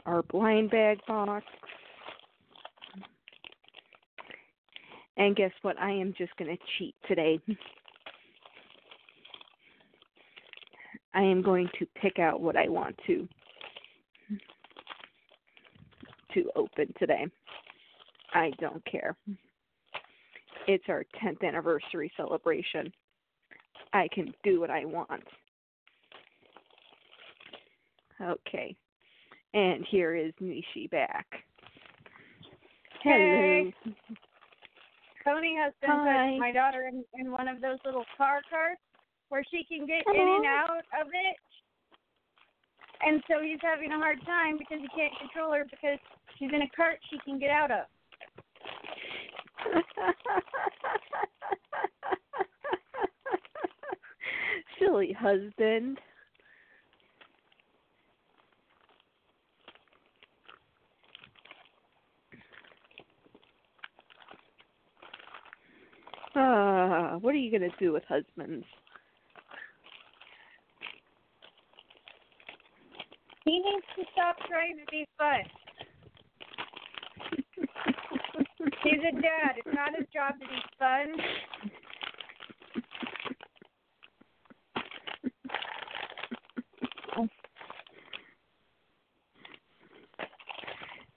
our 0.07 0.23
blind 0.23 0.71
bag 0.71 0.99
box. 1.07 1.45
And 5.21 5.37
guess 5.37 5.53
what? 5.61 5.79
I 5.79 5.91
am 5.91 6.15
just 6.17 6.35
going 6.39 6.51
to 6.51 6.63
cheat 6.79 6.95
today. 7.07 7.39
I 11.13 11.21
am 11.21 11.43
going 11.43 11.69
to 11.79 11.87
pick 12.01 12.19
out 12.19 12.41
what 12.41 12.57
I 12.57 12.71
want 12.71 12.99
to 13.07 13.29
to 16.33 16.51
open 16.57 16.95
today. 16.99 17.27
I 18.33 18.53
don't 18.61 18.83
care. 18.87 19.15
It's 20.67 20.85
our 20.89 21.05
10th 21.23 21.47
anniversary 21.47 22.11
celebration. 22.17 22.91
I 23.93 24.09
can 24.15 24.33
do 24.43 24.59
what 24.59 24.71
I 24.71 24.87
want. 24.87 25.25
Okay. 28.23 28.75
And 29.53 29.85
here 29.91 30.15
is 30.15 30.33
Nishi 30.41 30.91
back. 30.91 31.27
Hey. 33.03 33.75
Hello. 35.25 35.37
Tony 35.37 35.57
has 35.57 35.73
been 35.81 35.91
Hi. 35.91 36.33
put 36.33 36.39
my 36.39 36.53
daughter 36.53 36.89
in, 36.89 37.05
in 37.15 37.33
one 37.33 37.49
of 37.49 37.61
those 37.61 37.79
little 37.85 38.05
car 38.17 38.41
carts 38.51 38.81
where 39.29 39.45
she 39.51 39.65
can 39.65 39.87
get 39.87 40.03
in 40.07 40.21
and 40.21 40.47
out 40.47 40.85
of 41.01 41.09
it. 41.09 41.37
And 43.03 43.23
so 43.29 43.43
he's 43.43 43.59
having 43.63 43.93
a 43.93 43.99
hard 43.99 44.19
time 44.27 44.59
because 44.59 44.79
he 44.81 44.89
can't 44.89 45.17
control 45.19 45.53
her 45.53 45.65
because 45.65 45.99
she's 46.39 46.51
in 46.53 46.63
a 46.63 46.69
cart 46.77 46.99
she 47.11 47.19
can 47.25 47.39
get 47.39 47.51
out 47.51 47.71
of. 47.71 47.87
Silly 54.79 55.13
husband. 55.19 55.99
Ah, 66.37 67.17
what 67.21 67.35
are 67.35 67.39
you 67.39 67.51
going 67.51 67.69
to 67.69 67.77
do 67.79 67.93
with 67.93 68.05
husbands? 68.09 68.65
He 73.45 73.59
needs 73.59 73.87
to 73.97 74.05
stop 74.13 74.37
trying 74.49 74.77
to 74.77 74.85
be 74.91 75.07
fun. 75.19 75.45
He's 78.85 79.01
a 79.01 79.13
dad. 79.21 79.57
It's 79.57 79.75
not 79.75 79.97
his 79.97 80.07
job 80.13 80.35
to 80.41 80.47
be 80.47 80.63
fun. 80.79 81.17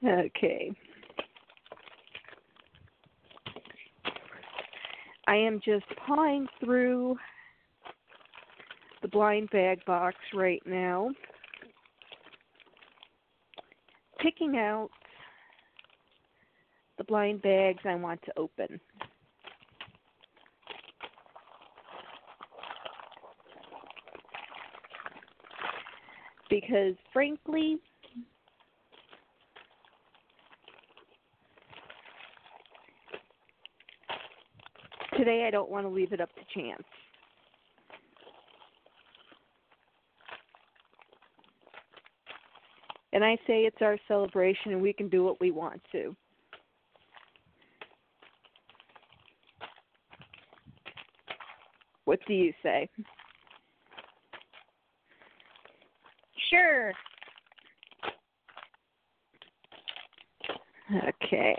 Okay. 0.05 0.71
I 5.33 5.37
am 5.37 5.59
just 5.65 5.85
pawing 6.05 6.45
through 6.59 7.17
the 9.01 9.07
blind 9.07 9.49
bag 9.49 9.83
box 9.83 10.15
right 10.31 10.61
now, 10.63 11.09
picking 14.19 14.57
out 14.57 14.91
the 16.99 17.03
blind 17.05 17.41
bags 17.41 17.79
I 17.83 17.95
want 17.95 18.21
to 18.25 18.33
open. 18.37 18.79
Because 26.47 26.93
frankly, 27.11 27.79
today 35.23 35.45
I 35.47 35.51
don't 35.51 35.69
want 35.69 35.85
to 35.85 35.89
leave 35.89 36.11
it 36.11 36.19
up 36.19 36.29
to 36.35 36.41
chance. 36.53 36.83
And 43.13 43.23
I 43.23 43.35
say 43.47 43.61
it's 43.61 43.77
our 43.81 43.97
celebration 44.07 44.73
and 44.73 44.81
we 44.81 44.91
can 44.91 45.07
do 45.07 45.23
what 45.23 45.39
we 45.39 45.51
want 45.51 45.81
to. 45.93 46.13
What 52.03 52.19
do 52.27 52.33
you 52.33 52.51
say? 52.61 52.89
Sure. 56.49 56.91
Okay. 61.07 61.57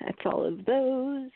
That's 0.00 0.18
all 0.26 0.44
of 0.44 0.62
those. 0.66 1.30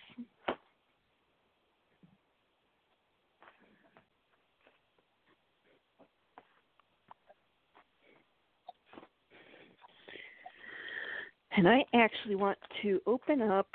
And 11.58 11.68
I 11.68 11.84
actually 11.98 12.34
want 12.34 12.58
to 12.82 13.00
open 13.06 13.42
up 13.42 13.68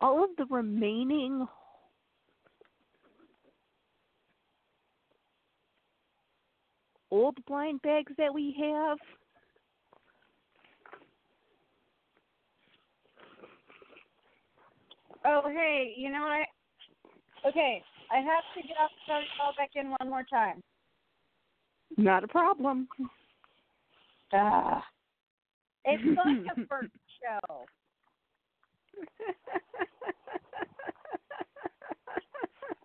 all 0.00 0.24
of 0.24 0.30
the 0.36 0.46
remaining 0.46 1.46
old 7.10 7.36
blind 7.46 7.82
bags 7.82 8.12
that 8.18 8.32
we 8.32 8.54
have. 8.60 8.98
Oh, 15.24 15.42
hey, 15.46 15.94
you 15.96 16.10
know 16.10 16.22
what? 16.22 17.50
Okay, 17.50 17.82
I 18.10 18.16
have 18.16 18.44
to 18.56 18.62
get 18.66 18.76
off 18.78 18.90
the 19.06 19.20
call 19.36 19.52
back 19.56 19.70
in 19.74 19.90
one 19.90 20.10
more 20.10 20.24
time. 20.30 20.62
Not 21.96 22.24
a 22.24 22.28
problem. 22.28 22.88
Ah. 24.32 24.84
It's 25.84 26.02
like 26.04 26.56
a 26.56 26.66
first 26.68 26.92
show. 27.22 27.64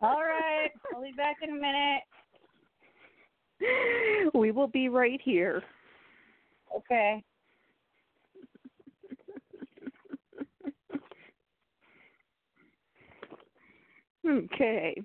All 0.01 0.21
right, 0.21 0.69
I'll 0.93 1.01
be 1.01 1.13
back 1.15 1.37
in 1.41 1.49
a 1.49 1.53
minute. 1.53 2.03
we 4.33 4.51
will 4.51 4.67
be 4.67 4.89
right 4.89 5.21
here. 5.23 5.63
Okay. 6.75 7.23
Okay. 14.27 15.01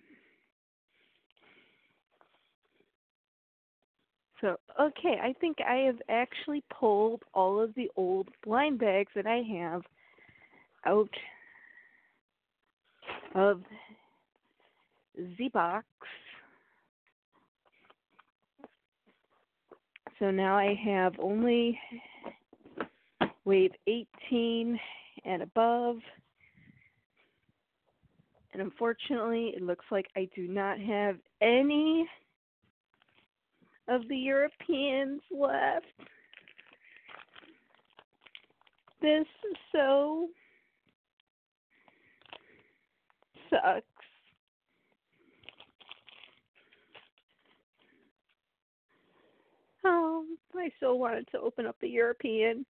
So, 4.40 4.57
okay, 4.81 5.16
I 5.20 5.33
think 5.40 5.59
I 5.61 5.87
have 5.87 6.01
actually 6.09 6.62
pulled 6.79 7.22
all 7.35 7.61
of 7.61 7.74
the 7.74 7.90
old 7.96 8.29
blind 8.44 8.79
bags 8.79 9.11
that 9.16 9.27
I 9.27 9.42
have 9.59 9.83
out 10.87 11.11
of 13.35 13.62
the 15.16 15.48
box. 15.48 15.87
So 20.18 20.31
now 20.31 20.57
I 20.57 20.74
have 20.85 21.14
only 21.20 21.79
wave 23.44 23.72
18 23.87 24.79
and 25.24 25.42
above. 25.42 25.96
And 28.53 28.62
unfortunately, 28.62 29.53
it 29.57 29.62
looks 29.62 29.85
like 29.90 30.07
I 30.16 30.29
do 30.35 30.48
not 30.48 30.79
have 30.81 31.16
any 31.40 32.09
of 33.88 34.07
the 34.09 34.16
Europeans 34.16 35.22
left. 35.31 35.87
This 39.01 39.27
so 39.72 40.29
sucks. 43.51 43.85
Oh, 49.85 50.24
I 50.55 50.70
so 50.81 50.94
wanted 50.94 51.27
to 51.33 51.40
open 51.40 51.64
up 51.64 51.77
the 51.81 51.88
European. 51.88 52.66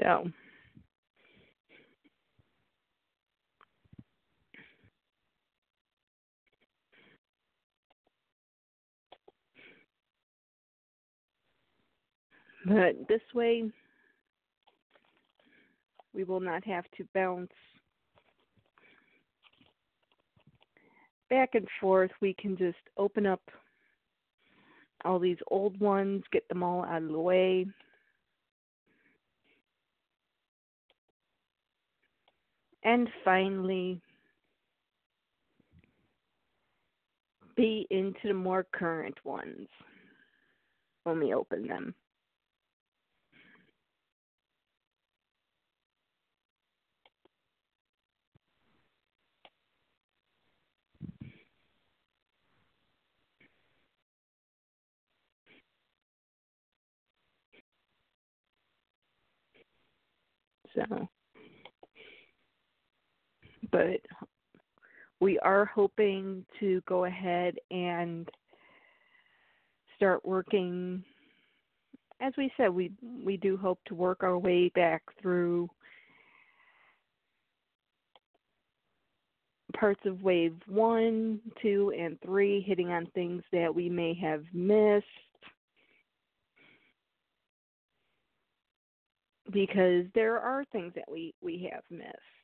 So 0.00 0.30
But 12.64 13.08
this 13.08 13.22
way 13.34 13.70
we 16.14 16.24
will 16.24 16.40
not 16.40 16.64
have 16.64 16.84
to 16.96 17.04
bounce 17.14 17.50
back 21.30 21.50
and 21.54 21.66
forth. 21.80 22.10
We 22.20 22.34
can 22.34 22.56
just 22.56 22.76
open 22.96 23.26
up 23.26 23.40
all 25.04 25.18
these 25.18 25.38
old 25.50 25.80
ones, 25.80 26.22
get 26.30 26.48
them 26.48 26.62
all 26.62 26.84
out 26.84 27.02
of 27.02 27.08
the 27.08 27.18
way. 27.18 27.66
And 32.84 33.08
finally, 33.24 34.00
be 37.56 37.86
into 37.90 38.28
the 38.28 38.34
more 38.34 38.66
current 38.72 39.16
ones 39.24 39.68
when 41.04 41.20
we 41.20 41.34
open 41.34 41.66
them. 41.66 41.94
So, 60.74 61.08
but 63.72 64.00
we 65.20 65.38
are 65.40 65.64
hoping 65.64 66.44
to 66.60 66.82
go 66.86 67.06
ahead 67.06 67.54
and 67.70 68.28
start 69.96 70.24
working. 70.24 71.02
As 72.20 72.32
we 72.36 72.52
said, 72.56 72.68
we 72.68 72.92
we 73.24 73.36
do 73.36 73.56
hope 73.56 73.80
to 73.86 73.94
work 73.94 74.22
our 74.22 74.38
way 74.38 74.68
back 74.74 75.02
through 75.20 75.68
parts 79.74 80.02
of 80.04 80.22
wave 80.22 80.54
one, 80.68 81.40
two, 81.60 81.92
and 81.98 82.18
three, 82.24 82.60
hitting 82.60 82.90
on 82.90 83.06
things 83.14 83.42
that 83.52 83.74
we 83.74 83.88
may 83.88 84.14
have 84.14 84.44
missed. 84.52 85.06
because 89.52 90.06
there 90.14 90.38
are 90.38 90.64
things 90.72 90.92
that 90.94 91.04
we 91.10 91.34
we 91.42 91.68
have 91.70 91.82
missed 91.90 92.41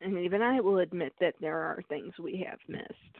and 0.00 0.18
even 0.18 0.42
i 0.42 0.60
will 0.60 0.78
admit 0.78 1.12
that 1.20 1.34
there 1.40 1.58
are 1.60 1.82
things 1.88 2.12
we 2.18 2.44
have 2.48 2.58
missed 2.68 3.16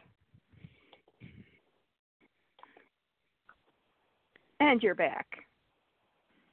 and 4.61 4.83
you're 4.83 4.95
back 4.97 5.27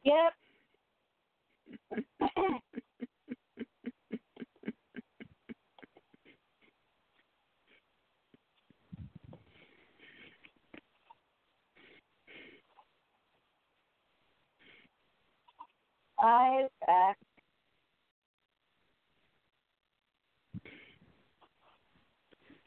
Yep. 0.05 0.33
I 16.19 16.67
back. 16.87 17.17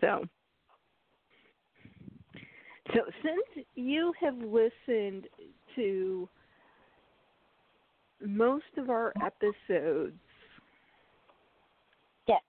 So 0.01 0.25
so 2.95 3.01
since 3.23 3.67
you 3.75 4.13
have 4.21 4.37
listened 4.39 5.27
to 5.77 6.29
most 8.25 8.65
of 8.77 8.91
our 8.91 9.13
episodes 9.23 10.15
Yes. 12.27 12.43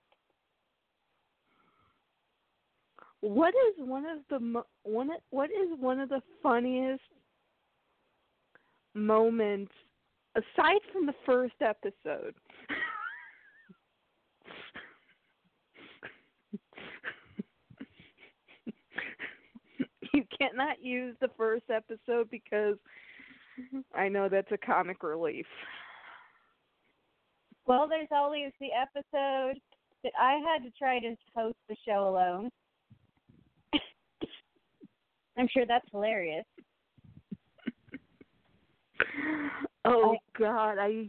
what 3.22 3.50
is 3.50 3.88
one 3.88 4.06
of 4.06 4.20
the 4.30 4.64
one 4.84 5.10
what 5.30 5.50
is 5.50 5.80
one 5.80 6.00
of 6.00 6.10
the 6.10 6.22
funniest 6.42 7.02
moments 8.96 9.72
aside 10.36 10.80
from 10.92 11.06
the 11.06 11.14
first 11.26 11.56
episode 11.62 12.34
you 20.20 20.26
cannot 20.38 20.84
use 20.84 21.16
the 21.22 21.30
first 21.38 21.64
episode 21.74 22.30
because 22.30 22.76
I 23.96 24.10
know 24.10 24.28
that's 24.30 24.52
a 24.52 24.58
comic 24.58 25.02
relief. 25.04 25.46
Well, 27.66 27.88
there's 27.88 28.08
always 28.12 28.52
the 28.60 28.70
episode 28.74 29.60
that 30.04 30.14
I 30.20 30.40
had 30.46 30.64
to 30.64 30.72
try 30.78 31.00
to 31.00 31.16
host 31.36 31.58
the 31.68 31.76
show 31.88 32.10
alone. 32.10 32.50
I'm 35.38 35.48
sure 35.54 35.66
that's 35.66 35.86
hilarious. 35.92 36.46
Oh 39.86 40.18
God, 40.38 40.78
I 40.80 41.08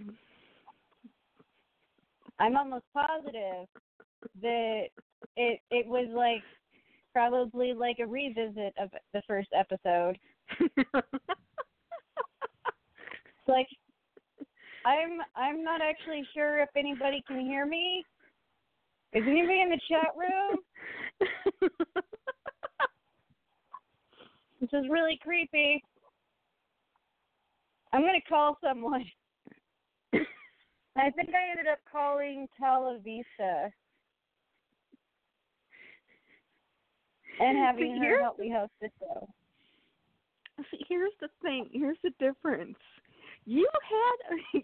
I'm 2.38 2.56
almost 2.56 2.84
positive 2.94 3.66
that 4.40 4.84
it 5.36 5.60
it 5.70 5.86
was 5.86 6.08
like 6.12 6.42
probably 7.12 7.72
like 7.72 7.98
a 8.00 8.06
revisit 8.06 8.74
of 8.80 8.90
the 9.12 9.22
first 9.26 9.48
episode. 9.56 10.18
like 13.48 13.68
I'm 14.86 15.20
I'm 15.36 15.62
not 15.62 15.80
actually 15.82 16.24
sure 16.34 16.60
if 16.60 16.68
anybody 16.76 17.22
can 17.26 17.40
hear 17.40 17.66
me. 17.66 18.04
Is 19.12 19.24
anybody 19.26 19.60
in 19.60 19.70
the 19.70 19.80
chat 19.88 20.08
room? 20.16 20.58
This 24.60 24.70
is 24.74 24.84
really 24.90 25.18
creepy. 25.22 25.82
I'm 27.92 28.02
gonna 28.02 28.18
call 28.28 28.58
someone. 28.62 29.04
I 30.14 31.10
think 31.10 31.30
I 31.30 31.50
ended 31.50 31.66
up 31.70 31.78
calling 31.90 32.46
Televisa 32.60 33.70
and 37.40 37.58
having 37.58 37.98
See, 38.00 38.06
her 38.06 38.22
help 38.22 38.38
me 38.38 38.50
host 38.50 38.72
the 38.80 38.88
show. 38.98 39.28
See, 40.70 40.84
here's 40.88 41.12
the 41.20 41.28
thing. 41.42 41.68
Here's 41.72 41.96
the 42.02 42.10
difference. 42.18 42.76
You 43.46 43.66
had 43.82 44.36
a, 44.36 44.62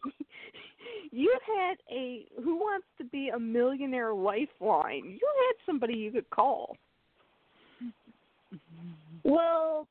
you 1.11 1.35
had 1.47 1.77
a 1.91 2.27
who 2.43 2.57
wants 2.57 2.87
to 2.99 3.05
be 3.05 3.31
a 3.35 3.39
millionaire 3.39 4.15
lifeline. 4.15 5.05
You 5.05 5.29
had 5.49 5.65
somebody 5.65 5.95
you 5.95 6.11
could 6.13 6.29
call. 6.31 6.77
Well, 9.25 9.89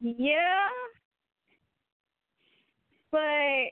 yeah, 0.00 0.68
but 3.10 3.70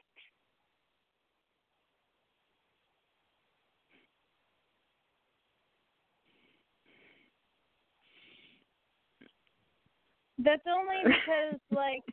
that's 10.44 10.62
only 10.66 10.96
because, 11.04 11.60
like, 11.70 12.04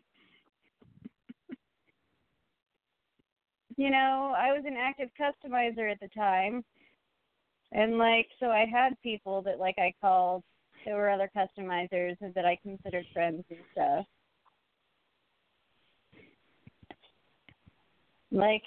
you 3.77 3.89
know, 3.89 4.33
I 4.37 4.51
was 4.53 4.63
an 4.65 4.77
active 4.77 5.09
customizer 5.19 5.91
at 5.91 5.99
the 5.99 6.09
time. 6.09 6.63
And 7.73 7.97
like 7.97 8.27
so 8.39 8.47
I 8.47 8.65
had 8.65 8.99
people 9.01 9.41
that 9.43 9.59
like 9.59 9.75
I 9.77 9.93
called 10.01 10.43
there 10.85 10.95
were 10.95 11.09
other 11.09 11.29
customizers 11.35 12.17
that 12.35 12.45
I 12.45 12.57
considered 12.61 13.05
friends 13.13 13.43
and 13.49 13.59
stuff. 13.71 14.05
Like 18.31 18.63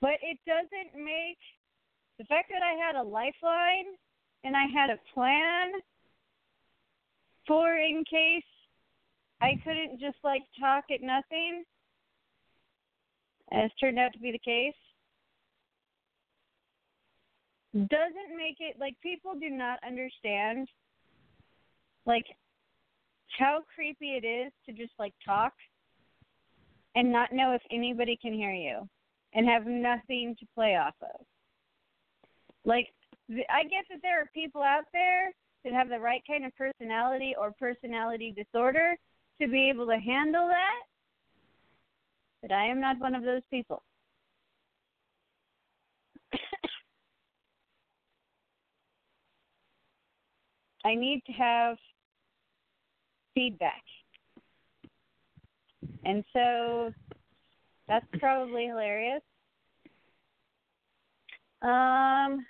but 0.00 0.14
it 0.22 0.38
doesn't 0.46 1.02
make 1.02 1.38
the 2.18 2.24
fact 2.24 2.50
that 2.50 2.62
I 2.62 2.72
had 2.72 2.96
a 2.96 3.02
lifeline 3.02 3.94
and 4.44 4.56
I 4.56 4.66
had 4.72 4.90
a 4.90 4.98
plan 5.14 5.72
for 7.46 7.74
in 7.74 8.04
case 8.08 8.44
I 9.40 9.52
couldn't 9.64 10.00
just 10.00 10.18
like 10.22 10.42
talk 10.58 10.84
at 10.92 11.02
nothing 11.02 11.64
as 13.52 13.70
turned 13.80 13.98
out 13.98 14.12
to 14.12 14.18
be 14.18 14.32
the 14.32 14.38
case 14.38 14.74
doesn't 17.74 18.36
make 18.36 18.56
it 18.60 18.76
like 18.78 18.94
people 19.02 19.32
do 19.40 19.48
not 19.48 19.78
understand 19.86 20.68
like 22.06 22.26
how 23.38 23.60
creepy 23.74 24.10
it 24.22 24.26
is 24.26 24.52
to 24.66 24.72
just 24.72 24.92
like 24.98 25.14
talk 25.24 25.52
and 26.94 27.10
not 27.10 27.32
know 27.32 27.52
if 27.52 27.62
anybody 27.70 28.18
can 28.20 28.32
hear 28.32 28.52
you 28.52 28.88
and 29.34 29.48
have 29.48 29.66
nothing 29.66 30.36
to 30.38 30.46
play 30.54 30.76
off 30.76 30.94
of. 31.02 31.24
Like 32.64 32.88
I 33.50 33.62
get 33.64 33.84
that 33.90 34.00
there 34.02 34.20
are 34.20 34.30
people 34.34 34.62
out 34.62 34.84
there 34.92 35.32
that 35.64 35.72
have 35.72 35.88
the 35.88 35.98
right 35.98 36.22
kind 36.26 36.44
of 36.44 36.54
personality 36.56 37.34
or 37.38 37.52
personality 37.58 38.34
disorder 38.36 38.96
to 39.40 39.48
be 39.48 39.70
able 39.70 39.86
to 39.86 39.96
handle 39.96 40.48
that. 40.48 40.82
But 42.42 42.52
I 42.52 42.66
am 42.66 42.80
not 42.80 42.98
one 42.98 43.14
of 43.14 43.22
those 43.22 43.42
people. 43.50 43.82
I 50.84 50.94
need 50.94 51.22
to 51.26 51.32
have 51.32 51.78
feedback. 53.34 53.82
And 56.04 56.24
so 56.32 56.92
that's 57.88 58.06
probably 58.18 58.66
hilarious. 58.66 59.22
Um 61.62 62.44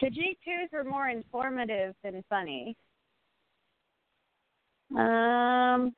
the 0.00 0.06
G2s 0.06 0.72
were 0.72 0.84
more 0.84 1.08
informative 1.08 1.94
than 2.02 2.24
funny. 2.28 2.76
Um 4.96 5.94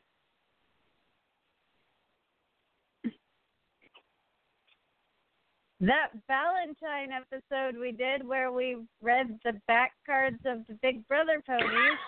That 5.83 6.11
Valentine 6.27 7.09
episode 7.11 7.81
we 7.81 7.93
did 7.93 8.27
where 8.27 8.53
we 8.53 8.77
read 9.01 9.39
the 9.45 9.55
back 9.67 9.93
cards 10.05 10.39
of 10.45 10.67
the 10.67 10.75
Big 10.83 11.09
Brother 11.09 11.43
ponies 11.47 11.99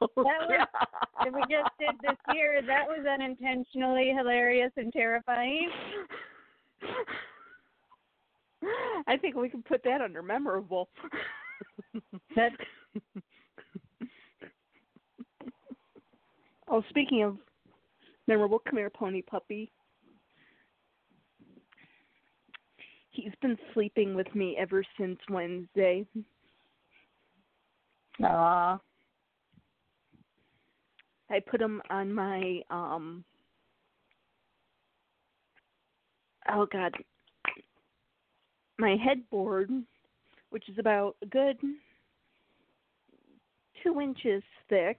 That 0.00 0.48
was- 0.48 0.68
that 1.24 1.32
we 1.32 1.40
just 1.42 1.70
did 1.78 1.90
this 2.02 2.16
year, 2.34 2.60
that 2.66 2.86
was 2.86 3.06
unintentionally 3.06 4.12
hilarious 4.16 4.72
and 4.76 4.92
terrifying. 4.92 5.70
I 9.06 9.16
think 9.16 9.36
we 9.36 9.48
can 9.48 9.62
put 9.62 9.82
that 9.84 10.00
under 10.00 10.22
memorable. 10.22 10.88
That 12.36 12.52
oh, 16.68 16.82
speaking 16.90 17.22
of 17.22 17.36
memorable, 18.26 18.60
come 18.68 18.76
here, 18.78 18.90
pony 18.90 19.22
puppy. 19.22 19.70
He's 23.10 23.32
been 23.42 23.58
sleeping 23.74 24.14
with 24.14 24.32
me 24.34 24.56
ever 24.58 24.84
since 24.98 25.18
Wednesday. 25.28 26.06
Aw. 28.22 28.78
I 31.30 31.40
put 31.40 31.60
him 31.60 31.82
on 31.90 32.12
my 32.12 32.60
um 32.70 33.24
oh 36.50 36.66
god 36.70 36.94
my 38.78 38.96
headboard 38.96 39.70
which 40.50 40.68
is 40.68 40.78
about 40.78 41.16
a 41.22 41.26
good 41.26 41.58
two 43.82 44.00
inches 44.00 44.42
thick. 44.68 44.98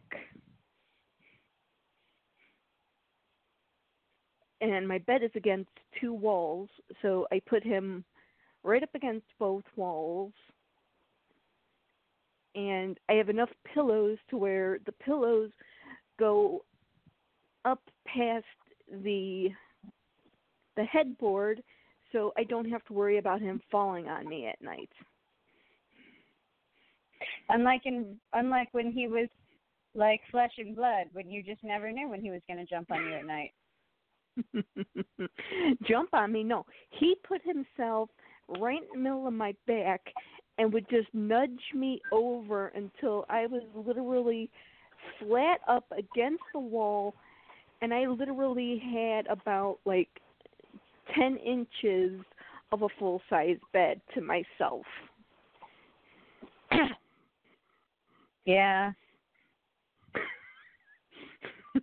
And 4.62 4.88
my 4.88 4.98
bed 5.00 5.24
is 5.24 5.32
against 5.36 5.70
two 6.00 6.14
walls 6.14 6.70
so 7.02 7.26
i 7.32 7.42
put 7.48 7.64
him 7.64 8.04
right 8.64 8.84
up 8.84 8.94
against 8.94 9.26
both 9.40 9.64
walls. 9.76 10.34
And 12.56 13.00
i 13.10 13.14
have 13.14 13.30
enough 13.30 13.50
pillows 13.74 14.18
to 14.30 14.38
where 14.38 14.80
the 14.86 14.92
pillows 14.92 15.52
go 16.20 16.64
up 17.66 17.82
past 18.06 18.46
the 19.04 19.50
the 20.76 20.84
headboard 20.84 21.64
so 22.12 22.34
I 22.38 22.44
don't 22.44 22.70
have 22.70 22.84
to 22.86 22.94
worry 22.94 23.18
about 23.18 23.42
him 23.42 23.62
falling 23.72 24.08
on 24.08 24.28
me 24.28 24.48
at 24.48 24.62
night. 24.62 24.90
Unlike 27.50 27.82
in 27.86 28.18
unlike 28.34 28.70
when 28.72 28.92
he 28.92 29.08
was 29.08 29.28
like 29.96 30.22
flesh 30.32 30.52
and 30.58 30.76
blood, 30.76 31.08
when 31.14 31.30
you 31.30 31.44
just 31.44 31.64
never 31.64 31.92
knew 31.92 32.10
when 32.10 32.22
he 32.22 32.30
was 32.30 32.42
gonna 32.48 32.66
jump 32.66 32.92
on 32.92 33.06
you 33.06 33.14
at 33.14 33.26
night. 33.26 33.52
Jump 35.88 36.14
on 36.14 36.32
me? 36.32 36.44
No. 36.44 36.66
He 36.92 37.16
put 37.28 37.42
himself 37.44 38.10
right 38.60 38.82
in 38.82 38.88
the 38.94 39.04
middle 39.04 39.28
of 39.28 39.34
my 39.34 39.54
back 39.68 40.02
and 40.58 40.72
would 40.74 40.90
just 40.90 41.08
nudge 41.14 41.60
me 41.74 42.02
over 42.12 42.68
until 42.68 43.26
I 43.30 43.48
was 43.48 43.64
literally 43.76 44.50
flat 45.20 45.60
up 45.68 45.86
against 45.98 46.44
the 46.54 46.60
wall 46.60 47.14
and 47.82 47.94
I 47.94 48.08
literally 48.08 48.82
had 48.94 49.28
about 49.28 49.78
like 49.86 50.10
10 51.16 51.38
inches 51.38 52.22
of 52.72 52.84
a 52.84 52.88
full 53.00 53.22
size 53.30 53.58
bed 53.74 54.02
to 54.14 54.22
myself. 54.22 54.86
Yeah. 58.46 58.94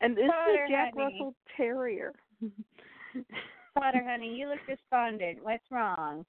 and 0.00 0.16
this 0.16 0.24
is 0.24 0.30
Potter, 0.30 0.64
a 0.64 0.68
Jack 0.70 0.94
honey. 0.96 1.12
Russell 1.12 1.34
Terrier. 1.58 2.14
Potter, 3.74 4.02
honey, 4.06 4.34
you 4.34 4.48
look 4.48 4.60
despondent. 4.66 5.40
What's 5.42 5.70
wrong? 5.70 6.24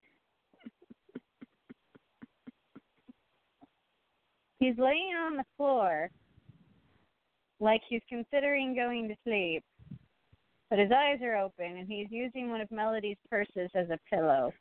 He's 4.62 4.78
laying 4.78 5.16
on 5.16 5.38
the 5.38 5.44
floor 5.58 6.12
like 7.60 7.82
he's 7.90 8.04
considering 8.08 8.76
going 8.76 9.08
to 9.08 9.16
sleep. 9.24 9.64
But 10.70 10.78
his 10.78 10.92
eyes 10.92 11.18
are 11.24 11.36
open 11.36 11.78
and 11.78 11.88
he's 11.88 12.06
using 12.12 12.52
one 12.52 12.62
of 12.62 12.70
Melody's 12.70 13.18
purses 13.28 13.72
as 13.74 13.90
a 13.90 13.98
pillow. 14.08 14.54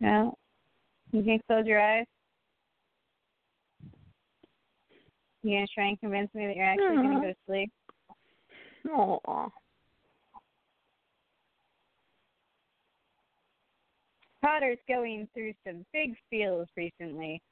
Now, 0.00 0.34
you 1.10 1.22
can 1.22 1.40
close 1.48 1.64
your 1.66 1.80
eyes. 1.80 2.04
You 5.42 5.56
gonna 5.56 5.66
try 5.74 5.86
and 5.88 5.98
convince 5.98 6.32
me 6.34 6.46
that 6.46 6.56
you're 6.56 6.64
actually 6.66 6.96
gonna 6.96 7.20
go 7.20 7.26
to 7.28 7.34
sleep? 7.46 7.72
Aw. 8.92 9.48
Potter's 14.42 14.78
going 14.88 15.28
through 15.34 15.52
some 15.66 15.84
big 15.92 16.14
feels 16.30 16.68
recently. 16.76 17.42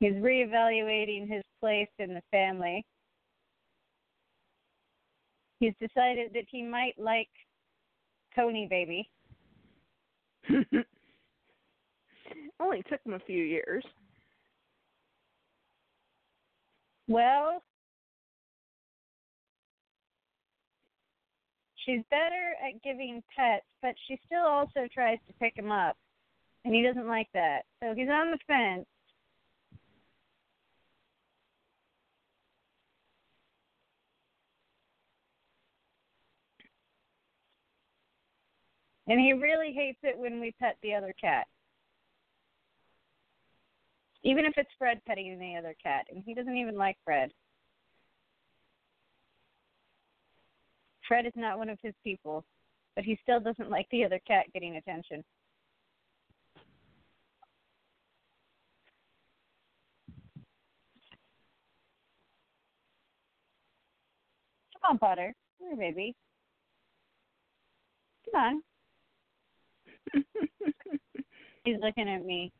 He's 0.00 0.14
reevaluating 0.14 1.28
his 1.28 1.42
place 1.60 1.88
in 1.98 2.12
the 2.12 2.22
family. 2.30 2.84
He's 5.60 5.72
decided 5.80 6.32
that 6.34 6.44
he 6.50 6.62
might 6.62 6.98
like 6.98 7.30
Tony 8.34 8.66
Baby. 8.68 9.08
Only 12.60 12.82
took 12.90 13.00
him 13.04 13.14
a 13.14 13.20
few 13.20 13.42
years. 13.42 13.84
Well, 17.08 17.62
she's 21.86 22.02
better 22.10 22.54
at 22.66 22.82
giving 22.82 23.22
pets, 23.34 23.64
but 23.80 23.94
she 24.06 24.20
still 24.26 24.44
also 24.44 24.88
tries 24.92 25.18
to 25.28 25.32
pick 25.40 25.56
him 25.56 25.70
up, 25.70 25.96
and 26.64 26.74
he 26.74 26.82
doesn't 26.82 27.06
like 27.06 27.28
that. 27.32 27.62
So 27.82 27.94
he's 27.94 28.08
on 28.08 28.32
the 28.32 28.38
fence. 28.46 28.86
And 39.08 39.20
he 39.20 39.32
really 39.32 39.72
hates 39.72 40.00
it 40.02 40.18
when 40.18 40.40
we 40.40 40.52
pet 40.60 40.76
the 40.82 40.94
other 40.94 41.14
cat. 41.20 41.46
Even 44.24 44.44
if 44.44 44.54
it's 44.56 44.68
Fred 44.76 45.00
petting 45.06 45.38
the 45.38 45.56
other 45.56 45.76
cat, 45.80 46.06
and 46.10 46.24
he 46.26 46.34
doesn't 46.34 46.56
even 46.56 46.76
like 46.76 46.96
Fred. 47.04 47.30
Fred 51.06 51.26
is 51.26 51.32
not 51.36 51.58
one 51.58 51.68
of 51.68 51.78
his 51.82 51.94
people, 52.02 52.44
but 52.94 53.04
he 53.04 53.18
still 53.22 53.40
doesn't 53.40 53.70
like 53.70 53.86
the 53.90 54.04
other 54.04 54.20
cat 54.26 54.46
getting 54.52 54.76
attention. 54.76 55.24
Come 64.82 64.92
on, 64.92 64.98
Potter. 64.98 65.34
Come 65.58 65.68
here, 65.68 65.92
baby. 65.92 66.14
Come 68.32 68.40
on. 68.40 68.62
He's 71.64 71.76
looking 71.80 72.08
at 72.08 72.24
me, 72.24 72.52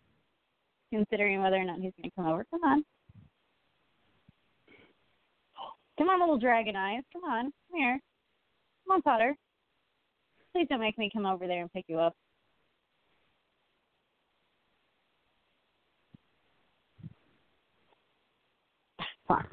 considering 0.92 1.40
whether 1.40 1.57
or 1.57 1.64
not 1.64 1.78
he's 1.78 1.92
going 1.97 2.11
to 2.11 2.16
come 2.16 2.26
over. 2.26 2.44
Come 2.51 2.64
on. 2.64 2.84
Come 5.97 6.09
on, 6.09 6.18
little 6.18 6.38
dragon 6.38 6.74
eyes. 6.74 7.03
Come 7.12 7.22
on. 7.22 7.44
Come 7.44 7.78
here. 7.78 8.01
Come 8.87 8.97
on, 8.97 9.03
Potter. 9.03 9.37
Please 10.53 10.66
don't 10.70 10.80
make 10.80 10.99
me 10.99 11.11
come 11.12 11.26
over 11.26 11.47
there 11.47 11.62
and 11.62 11.72
pick 11.72 11.84
you 11.89 11.99
up. 11.99 12.14
Fine. 19.28 19.45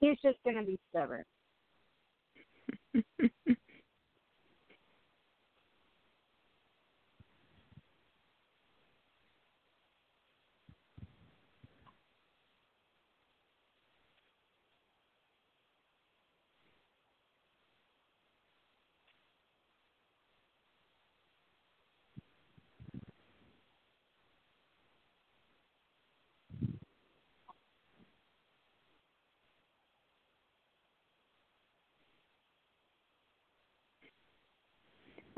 He's 0.00 0.18
just 0.22 0.38
going 0.44 0.56
to 0.56 0.64
be 0.64 0.78
stubborn. 0.90 1.24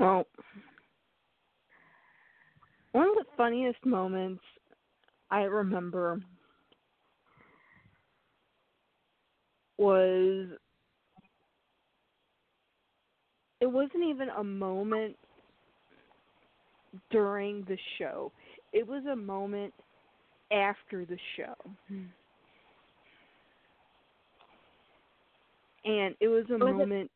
well, 0.03 0.27
one 2.91 3.09
of 3.09 3.15
the 3.15 3.25
funniest 3.37 3.85
moments 3.87 4.43
I 5.31 5.43
remember 5.43 6.21
was 9.79 10.49
it 13.61 13.67
wasn't 13.67 14.03
even 14.09 14.29
a 14.37 14.43
moment 14.43 15.17
during 17.13 17.65
the 17.69 17.79
show. 17.99 18.33
It 18.73 18.87
was 18.87 19.05
a 19.07 19.15
moment 19.15 19.73
after 20.51 21.05
the 21.05 21.17
show. 21.37 21.55
Mm-hmm. 21.91 22.03
And 25.85 26.15
it 26.21 26.29
was 26.29 26.45
a 26.51 26.55
Was 26.55 26.61
it- 26.71 26.75
moment 26.77 27.11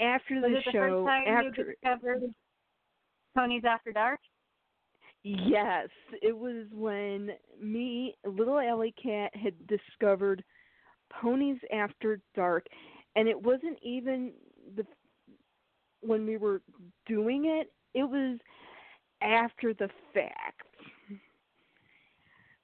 after 0.00 0.36
Was 0.36 0.50
the 0.50 0.58
it 0.58 0.64
the 0.64 0.72
show 0.72 1.04
first 1.04 1.06
time 1.06 1.28
after 1.28 1.62
you 1.62 1.74
discovered 1.82 2.22
Ponies 3.36 3.62
After 3.64 3.92
Dark? 3.92 4.20
Yes, 5.22 5.88
it 6.22 6.36
was 6.36 6.66
when 6.72 7.30
me, 7.62 8.16
little 8.24 8.58
Alley 8.58 8.94
Cat, 9.02 9.30
had 9.34 9.54
discovered 9.66 10.42
Ponies 11.10 11.58
After 11.72 12.20
Dark, 12.34 12.66
and 13.16 13.28
it 13.28 13.40
wasn't 13.40 13.78
even 13.82 14.32
the 14.76 14.86
when 16.00 16.26
we 16.26 16.38
were 16.38 16.62
doing 17.06 17.44
it. 17.46 17.70
It 17.92 18.04
was 18.04 18.38
after 19.20 19.74
the 19.74 19.90
fact 20.14 20.62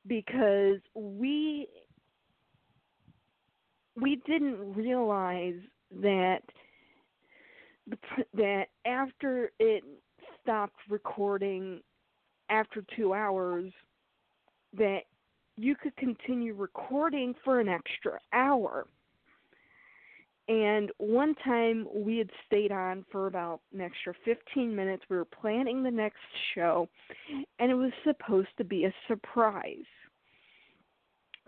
because 0.07 0.79
we 0.95 1.69
we 4.01 4.21
didn't 4.27 4.75
realize 4.75 5.61
that 6.01 6.41
the, 6.41 6.66
that 8.35 8.67
after 8.85 9.53
it 9.59 9.83
stopped 10.43 10.79
recording 10.89 11.81
after 12.49 12.85
two 12.97 13.15
hours 13.15 13.73
that 14.77 15.01
you 15.57 15.75
could 15.75 15.97
continue 15.97 16.55
recording 16.55 17.35
for 17.45 17.61
an 17.61 17.69
extra 17.69 18.19
hour. 18.33 18.87
And 20.49 20.93
one 20.99 21.35
time 21.45 21.89
we 21.93 22.19
had 22.19 22.31
stayed 22.47 22.71
on 22.71 23.05
for 23.11 23.27
about 23.27 23.61
an 23.75 23.81
extra 23.81 24.15
15 24.25 24.77
minutes. 24.77 25.03
We 25.09 25.17
were 25.17 25.25
planning 25.25 25.83
the 25.83 25.91
next 25.91 26.21
show, 26.55 26.89
and 27.59 27.71
it 27.71 27.75
was 27.75 27.91
supposed 28.05 28.51
to 28.59 28.65
be 28.65 28.85
a 28.85 28.95
surprise. 29.09 29.85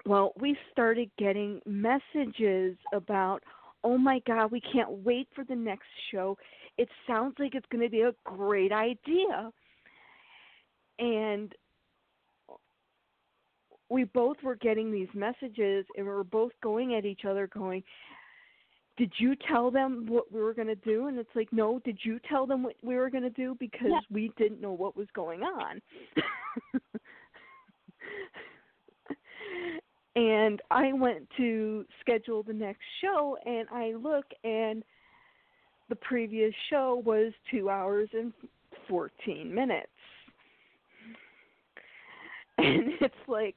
Well, 0.05 0.33
we 0.41 0.57
started 0.73 1.11
getting 1.17 1.61
messages 1.65 2.77
about, 2.93 3.45
oh 3.89 3.97
my 3.97 4.21
God, 4.27 4.53
we 4.53 4.61
can't 4.61 4.91
wait 4.91 5.29
for 5.35 5.45
the 5.45 5.55
next 5.57 5.87
show. 6.13 6.37
It 6.77 6.91
sounds 7.07 7.35
like 7.39 7.55
it's 7.55 7.67
going 7.73 7.83
to 7.83 7.91
be 7.91 8.03
a 8.03 8.13
great 8.25 8.71
idea 8.71 9.51
and 10.99 11.55
we 13.89 14.05
both 14.05 14.37
were 14.43 14.57
getting 14.57 14.93
these 14.93 15.09
messages 15.15 15.87
and 15.97 16.07
we 16.07 16.13
were 16.13 16.25
both 16.25 16.53
going 16.63 16.95
at 16.97 17.07
each 17.07 17.25
other 17.27 17.47
going 17.49 17.83
did 18.99 19.13
you 19.19 19.37
tell 19.49 19.71
them 19.71 20.07
what 20.09 20.31
we 20.33 20.41
were 20.41 20.53
going 20.53 20.67
to 20.69 20.75
do 20.75 21.07
and 21.07 21.19
it's 21.19 21.31
like 21.35 21.49
no 21.53 21.79
did 21.85 21.99
you 22.03 22.19
tell 22.29 22.47
them 22.47 22.63
what 22.63 22.75
we 22.83 22.97
were 22.97 23.09
going 23.11 23.23
to 23.23 23.31
do 23.31 23.57
because 23.59 23.89
Yeah. 23.89 24.01
we 24.11 24.33
didn't 24.37 24.61
know 24.61 24.73
what 24.73 24.97
was 24.97 25.07
going 25.15 25.43
on 25.43 25.81
and 30.19 30.61
i 30.71 30.93
went 30.93 31.29
to 31.37 31.85
schedule 32.01 32.43
the 32.43 32.53
next 32.53 32.83
show 33.01 33.37
and 33.47 33.69
i 33.73 33.93
look 33.93 34.25
and 34.43 34.83
the 35.89 35.97
previous 35.97 36.53
show 36.69 37.01
was 37.05 37.33
2 37.51 37.71
hours 37.71 38.09
and 38.13 38.33
14 38.89 39.55
minutes 39.55 39.87
and 42.59 42.93
it's 43.01 43.15
like 43.29 43.57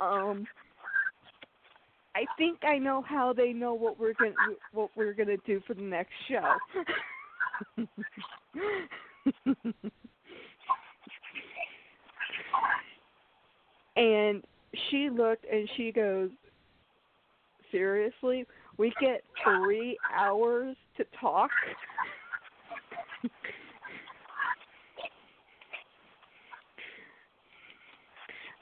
um 0.00 0.46
I 2.16 2.24
think 2.38 2.64
I 2.64 2.78
know 2.78 3.02
how 3.06 3.34
they 3.34 3.52
know 3.52 3.74
what 3.74 4.00
we're 4.00 4.14
gonna 4.14 4.32
what 4.72 4.88
we're 4.96 5.12
gonna 5.12 5.36
do 5.44 5.60
for 5.66 5.74
the 5.74 5.82
next 5.82 6.14
show. 6.26 6.56
and 13.96 14.42
she 14.90 15.08
looked 15.10 15.44
and 15.50 15.68
she 15.76 15.92
goes, 15.92 16.30
Seriously? 17.70 18.46
We 18.78 18.92
get 19.00 19.22
three 19.42 19.98
hours 20.14 20.76
to 20.96 21.04
talk? 21.20 21.50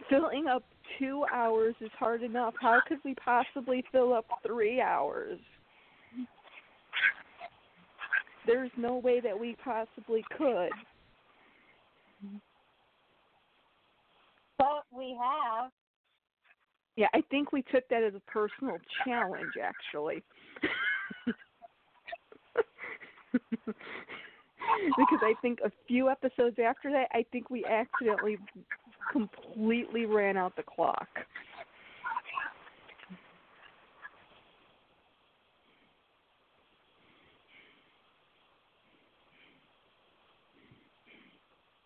Filling 0.08 0.46
up 0.46 0.64
two 0.98 1.24
hours 1.32 1.74
is 1.80 1.90
hard 1.98 2.22
enough. 2.22 2.54
How 2.60 2.80
could 2.86 2.98
we 3.04 3.14
possibly 3.14 3.84
fill 3.90 4.12
up 4.14 4.26
three 4.46 4.80
hours? 4.80 5.38
There's 8.46 8.70
no 8.76 8.98
way 8.98 9.20
that 9.20 9.38
we 9.38 9.56
possibly 9.64 10.24
could. 10.36 10.70
But 14.58 14.84
we 14.96 15.16
have. 15.20 15.70
Yeah, 16.96 17.08
I 17.12 17.22
think 17.30 17.52
we 17.52 17.62
took 17.62 17.88
that 17.88 18.04
as 18.04 18.14
a 18.14 18.20
personal 18.20 18.78
challenge, 19.04 19.54
actually. 19.60 20.22
because 24.96 25.18
I 25.22 25.34
think 25.42 25.58
a 25.64 25.72
few 25.88 26.08
episodes 26.08 26.56
after 26.64 26.92
that, 26.92 27.08
I 27.12 27.24
think 27.32 27.50
we 27.50 27.64
accidentally 27.64 28.38
completely 29.10 30.06
ran 30.06 30.36
out 30.36 30.54
the 30.56 30.62
clock. 30.62 31.08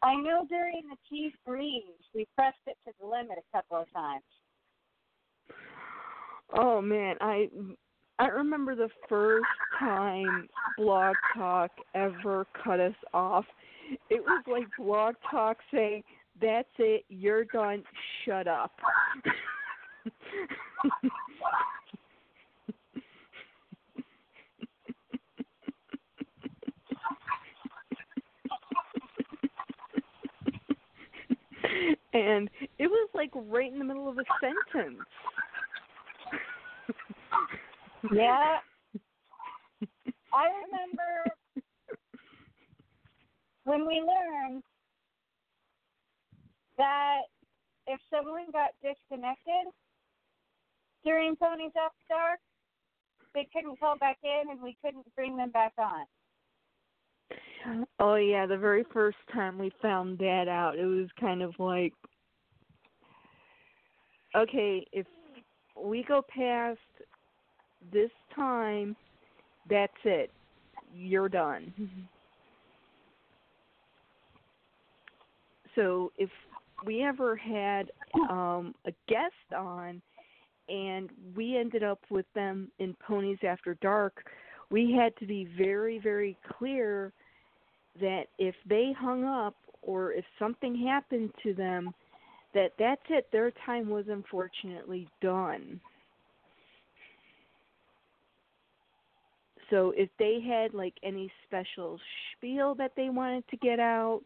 I 0.02 0.14
know 0.14 0.46
during 0.48 0.82
the 0.88 0.96
tea 1.10 1.32
freeze 1.44 1.82
we 2.14 2.26
pressed 2.36 2.56
it 2.66 2.76
to 2.86 2.92
the 3.00 3.06
limit 3.06 3.38
a 3.38 3.56
couple 3.56 3.78
of 3.78 3.92
times. 3.92 4.22
Oh 6.54 6.80
man, 6.80 7.16
I 7.20 7.48
I 8.18 8.28
remember 8.28 8.74
the 8.74 8.88
first 9.08 9.46
time 9.78 10.48
Blog 10.76 11.14
Talk 11.36 11.70
ever 11.94 12.46
cut 12.64 12.80
us 12.80 12.94
off. 13.12 13.44
It 14.10 14.22
was 14.22 14.42
like 14.46 14.64
Blog 14.78 15.14
Talk 15.30 15.58
saying, 15.72 16.02
"That's 16.40 16.68
it, 16.78 17.04
you're 17.08 17.44
done. 17.44 17.84
Shut 18.24 18.48
up." 18.48 18.72
and 32.12 32.48
it 32.78 32.86
was 32.86 33.08
like 33.14 33.30
right 33.34 33.70
in 33.70 33.78
the 33.78 33.84
middle 33.84 34.08
of 34.08 34.18
a 34.18 34.24
sentence. 34.40 34.98
Yeah. 38.12 38.58
I 40.32 40.46
remember 40.66 41.24
when 43.64 43.86
we 43.86 44.00
learned 44.00 44.62
that 46.76 47.22
if 47.86 48.00
someone 48.10 48.46
got 48.52 48.70
disconnected 48.82 49.72
during 51.04 51.36
Ponies 51.36 51.72
After 51.76 51.96
Dark, 52.08 52.40
they 53.34 53.48
couldn't 53.52 53.78
call 53.78 53.96
back 53.98 54.18
in 54.22 54.50
and 54.50 54.60
we 54.62 54.76
couldn't 54.84 55.06
bring 55.14 55.36
them 55.36 55.50
back 55.50 55.72
on. 55.78 56.06
Oh 57.98 58.14
yeah, 58.14 58.46
the 58.46 58.56
very 58.56 58.84
first 58.92 59.18
time 59.32 59.58
we 59.58 59.70
found 59.82 60.18
that 60.18 60.48
out, 60.48 60.78
it 60.78 60.86
was 60.86 61.08
kind 61.20 61.42
of 61.42 61.52
like 61.58 61.92
okay, 64.36 64.86
if 64.92 65.06
we 65.76 66.04
go 66.04 66.22
past 66.34 66.78
this 67.92 68.10
time, 68.34 68.96
that's 69.68 69.92
it. 70.04 70.30
You're 70.94 71.28
done. 71.28 71.72
So 75.74 76.12
if 76.18 76.30
we 76.84 77.04
ever 77.04 77.36
had 77.36 77.90
um 78.30 78.74
a 78.86 78.92
guest 79.08 79.54
on 79.56 80.00
and 80.68 81.08
we 81.36 81.56
ended 81.56 81.82
up 81.82 82.00
with 82.10 82.26
them 82.34 82.70
in 82.78 82.96
Ponies 83.06 83.38
After 83.46 83.74
Dark, 83.80 84.24
we 84.70 84.92
had 84.92 85.16
to 85.18 85.26
be 85.26 85.48
very, 85.56 85.98
very 85.98 86.36
clear 86.58 87.12
that 88.00 88.24
if 88.38 88.54
they 88.68 88.92
hung 88.98 89.24
up 89.24 89.54
or 89.82 90.12
if 90.12 90.24
something 90.38 90.74
happened 90.86 91.30
to 91.42 91.54
them, 91.54 91.94
that 92.54 92.72
that's 92.78 93.02
it. 93.08 93.26
Their 93.32 93.52
time 93.64 93.88
was 93.88 94.04
unfortunately 94.08 95.08
done. 95.20 95.80
So 99.70 99.92
if 99.96 100.08
they 100.18 100.40
had 100.40 100.72
like 100.74 100.94
any 101.02 101.30
special 101.46 101.98
spiel 102.36 102.74
that 102.76 102.92
they 102.96 103.10
wanted 103.10 103.46
to 103.48 103.56
get 103.56 103.78
out, 103.78 104.22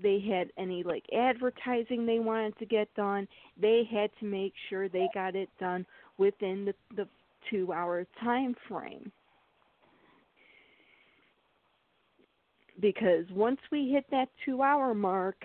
they 0.00 0.20
had 0.20 0.50
any 0.56 0.82
like 0.82 1.04
advertising 1.12 2.06
they 2.06 2.20
wanted 2.20 2.56
to 2.58 2.66
get 2.66 2.92
done, 2.94 3.26
they 3.60 3.82
had 3.90 4.10
to 4.20 4.26
make 4.26 4.52
sure 4.68 4.88
they 4.88 5.08
got 5.12 5.34
it 5.34 5.48
done 5.58 5.84
within 6.18 6.64
the 6.64 6.74
the 6.96 7.08
2 7.50 7.72
hour 7.72 8.06
time 8.22 8.54
frame. 8.68 9.10
Because 12.80 13.24
once 13.32 13.58
we 13.72 13.90
hit 13.90 14.04
that 14.12 14.28
2 14.44 14.62
hour 14.62 14.94
mark, 14.94 15.36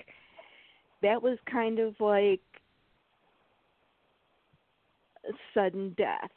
that 1.02 1.22
was 1.22 1.40
kind 1.52 1.80
of 1.80 1.96
like 2.00 2.42
sudden 5.54 5.96
death. 5.98 6.30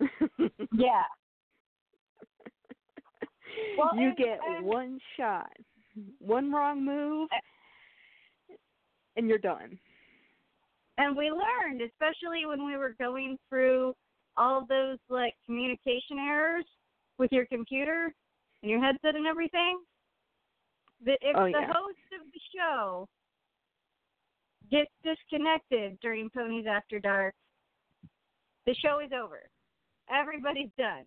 Yeah. 0.72 1.02
Well, 3.78 3.90
you 3.94 4.08
and- 4.08 4.16
get 4.16 4.40
and- 4.46 4.64
one 4.66 5.00
shot, 5.16 5.52
one 6.18 6.52
wrong 6.52 6.84
move, 6.84 7.28
uh, 7.32 8.54
and 9.16 9.28
you're 9.28 9.38
done. 9.38 9.78
And 10.98 11.16
we 11.16 11.30
learned, 11.30 11.82
especially 11.82 12.46
when 12.46 12.64
we 12.64 12.76
were 12.76 12.94
going 13.00 13.36
through 13.48 13.94
all 14.36 14.64
those 14.66 14.98
like 15.08 15.34
communication 15.44 16.18
errors 16.18 16.64
with 17.18 17.32
your 17.32 17.46
computer 17.46 18.12
and 18.62 18.70
your 18.70 18.80
headset 18.80 19.16
and 19.16 19.26
everything, 19.26 19.78
that 21.04 21.18
if 21.20 21.36
Oh, 21.36 21.44
the 21.44 21.50
yeah. 21.50 21.72
host 21.72 21.98
of 22.20 22.32
the 22.32 22.40
show 22.56 23.08
gets 24.70 24.90
disconnected 25.02 25.98
during 26.00 26.30
Ponies 26.30 26.66
After 26.66 26.98
Dark, 26.98 27.34
the 28.66 28.74
show 28.74 29.00
is 29.00 29.12
over. 29.12 29.48
Everybody's 30.08 30.70
done. 30.78 31.04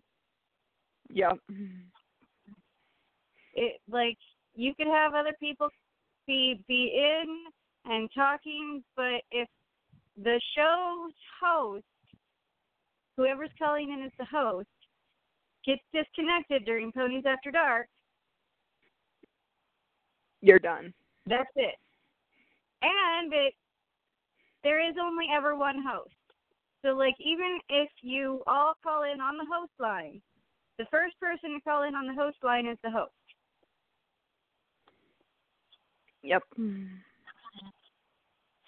Yep. 1.10 1.38
It 3.58 3.80
like 3.90 4.16
you 4.54 4.72
could 4.76 4.86
have 4.86 5.14
other 5.14 5.34
people 5.40 5.68
be 6.28 6.62
be 6.68 6.92
in 6.94 7.44
and 7.90 8.08
talking, 8.14 8.84
but 8.94 9.22
if 9.32 9.48
the 10.16 10.40
show's 10.56 11.12
host, 11.42 11.84
whoever's 13.16 13.50
calling 13.58 13.92
in 13.92 14.04
as 14.04 14.12
the 14.16 14.24
host, 14.24 14.68
gets 15.66 15.82
disconnected 15.92 16.64
during 16.64 16.92
Ponies 16.92 17.24
After 17.26 17.50
Dark, 17.50 17.88
You're 20.40 20.60
done. 20.60 20.94
that's 21.26 21.50
it. 21.56 21.74
And 22.82 23.32
it 23.32 23.54
there 24.62 24.88
is 24.88 24.94
only 25.02 25.26
ever 25.36 25.56
one 25.56 25.82
host. 25.84 26.14
So 26.82 26.90
like 26.90 27.16
even 27.18 27.58
if 27.68 27.90
you 28.02 28.42
all 28.46 28.74
call 28.84 29.02
in 29.02 29.20
on 29.20 29.36
the 29.36 29.46
host 29.52 29.72
line, 29.80 30.22
the 30.78 30.86
first 30.92 31.18
person 31.18 31.54
to 31.54 31.60
call 31.62 31.82
in 31.82 31.96
on 31.96 32.06
the 32.06 32.14
host 32.14 32.36
line 32.44 32.66
is 32.66 32.78
the 32.84 32.90
host. 32.90 33.17
Yep. 36.22 36.42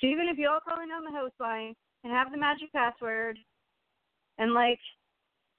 So 0.01 0.07
even 0.07 0.29
if 0.33 0.39
you 0.39 0.49
all 0.49 0.65
call 0.65 0.83
in 0.83 0.89
on 0.89 1.05
the 1.05 1.13
host 1.13 1.35
line 1.39 1.77
and 2.05 2.11
have 2.13 2.33
the 2.33 2.39
magic 2.39 2.73
password 2.73 3.37
and 4.39 4.55
like 4.55 4.81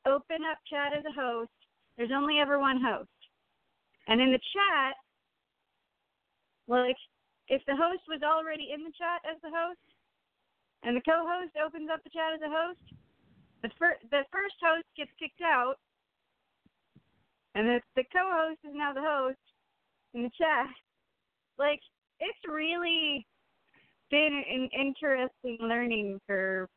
open 0.08 0.42
up 0.50 0.58
chat 0.66 0.98
as 0.98 1.06
a 1.06 1.14
host, 1.14 1.54
there's 1.96 2.10
only 2.10 2.40
ever 2.40 2.58
one 2.58 2.82
host. 2.82 3.14
And 4.08 4.20
in 4.20 4.32
the 4.32 4.42
chat, 4.42 4.98
like 6.68 6.98
if 7.50 7.62
the 7.68 7.76
host 7.76 8.02
was 8.10 8.22
already 8.26 8.74
in 8.74 8.82
the 8.82 8.96
chat 8.98 9.22
as 9.30 9.38
the 9.44 9.54
host 9.54 9.86
and 10.82 10.98
the 10.98 11.06
co-host 11.06 11.54
opens 11.64 11.90
up 11.94 12.02
the 12.04 12.10
chat 12.10 12.34
as 12.34 12.42
a 12.42 12.50
host, 12.50 12.82
the 13.62 13.70
fir- 13.78 14.02
the 14.10 14.26
first 14.32 14.56
host 14.58 14.88
gets 14.98 15.12
kicked 15.20 15.46
out 15.46 15.76
and 17.54 17.68
the 17.68 17.82
the 17.96 18.04
co-host 18.12 18.60
is 18.64 18.74
now 18.74 18.94
the 18.94 19.06
host 19.06 19.38
in 20.14 20.24
the 20.24 20.32
chat. 20.38 20.72
Like 21.62 21.80
it's 22.20 22.40
really 22.52 23.26
been 24.10 24.44
an 24.50 24.68
interesting 24.74 25.58
learning 25.62 26.20
curve 26.28 26.68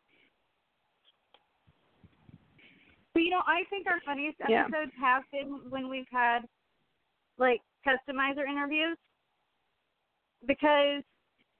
But 3.14 3.22
you 3.22 3.30
know, 3.30 3.42
I 3.46 3.62
think 3.70 3.86
our 3.86 4.00
funniest 4.04 4.38
Yeah. 4.46 4.66
episodes 4.66 4.92
have 5.00 5.22
been 5.32 5.60
when 5.70 5.88
we've 5.88 6.10
had 6.10 6.40
like 7.38 7.60
customizer 7.86 8.46
interviews 8.48 8.98
because 10.46 11.02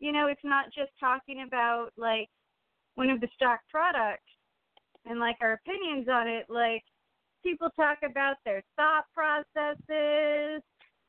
you 0.00 0.12
know 0.12 0.26
it's 0.26 0.44
not 0.44 0.66
just 0.74 0.90
talking 1.00 1.44
about 1.46 1.90
like 1.96 2.28
one 2.96 3.08
of 3.08 3.20
the 3.20 3.28
stock 3.34 3.60
products 3.70 4.22
and 5.06 5.20
like 5.20 5.36
our 5.40 5.52
opinions 5.54 6.08
on 6.08 6.26
it. 6.26 6.46
Like 6.48 6.82
people 7.42 7.68
talk 7.76 7.98
about 8.04 8.36
their 8.44 8.62
thought 8.76 9.04
processes 9.14 10.62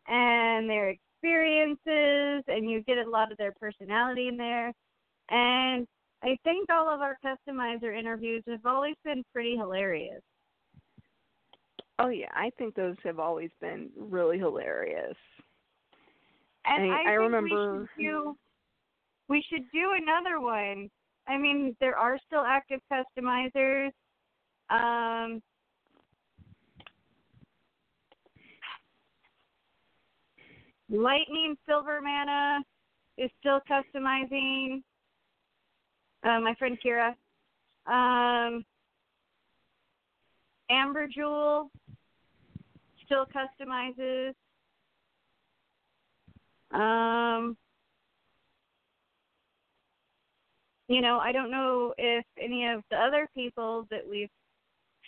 and 0.08 0.70
their 0.70 0.96
experiences, 1.22 2.44
and 2.48 2.70
you 2.70 2.82
get 2.84 2.98
a 2.98 3.10
lot 3.10 3.32
of 3.32 3.38
their 3.38 3.54
personality 3.60 4.28
in 4.28 4.38
there. 4.38 4.74
And 5.30 5.88
I 6.24 6.38
think 6.44 6.70
all 6.72 6.90
of 6.90 7.02
our 7.02 7.18
customizer 7.26 7.98
interviews 7.98 8.44
have 8.48 8.66
always 8.66 8.96
been 9.04 9.24
pretty 9.34 9.56
hilarious. 9.56 10.22
Oh 12.00 12.10
yeah, 12.10 12.32
I 12.34 12.52
think 12.58 12.76
those 12.76 12.96
have 13.04 13.20
always 13.20 13.52
been 13.62 13.90
really 13.98 14.38
hilarious. 14.38 15.16
And 16.66 16.92
I- 16.92 17.04
I, 17.06 17.10
I 17.10 17.14
remember- 17.14 17.80
we 17.80 17.88
should 17.88 17.90
do 17.98 18.38
we 19.28 19.42
should 19.50 19.72
do 19.72 19.94
another 19.94 20.40
one. 20.40 20.90
I 21.28 21.38
mean, 21.38 21.76
there 21.80 21.98
are 21.98 22.20
still 22.28 22.44
active 22.44 22.82
customizers. 22.92 23.92
Um 24.70 25.42
Lightning 30.90 31.56
Silver 31.68 32.00
Mana 32.02 32.64
is 33.18 33.30
still 33.40 33.60
customizing. 33.70 34.84
Uh, 36.24 36.40
my 36.40 36.54
friend 36.58 36.78
Kira. 36.84 37.14
Um 37.88 38.66
Amber 40.70 41.08
Jewel 41.08 41.70
still 43.06 43.26
customizes. 43.26 44.34
Um, 46.72 47.56
you 50.88 51.02
know, 51.02 51.20
I 51.20 51.32
don't 51.32 51.52
know 51.52 51.94
if 51.98 52.26
any 52.42 52.68
of 52.68 52.84
the 52.90 52.98
other 52.98 53.30
people 53.34 53.88
that 53.92 54.02
we've 54.10 54.30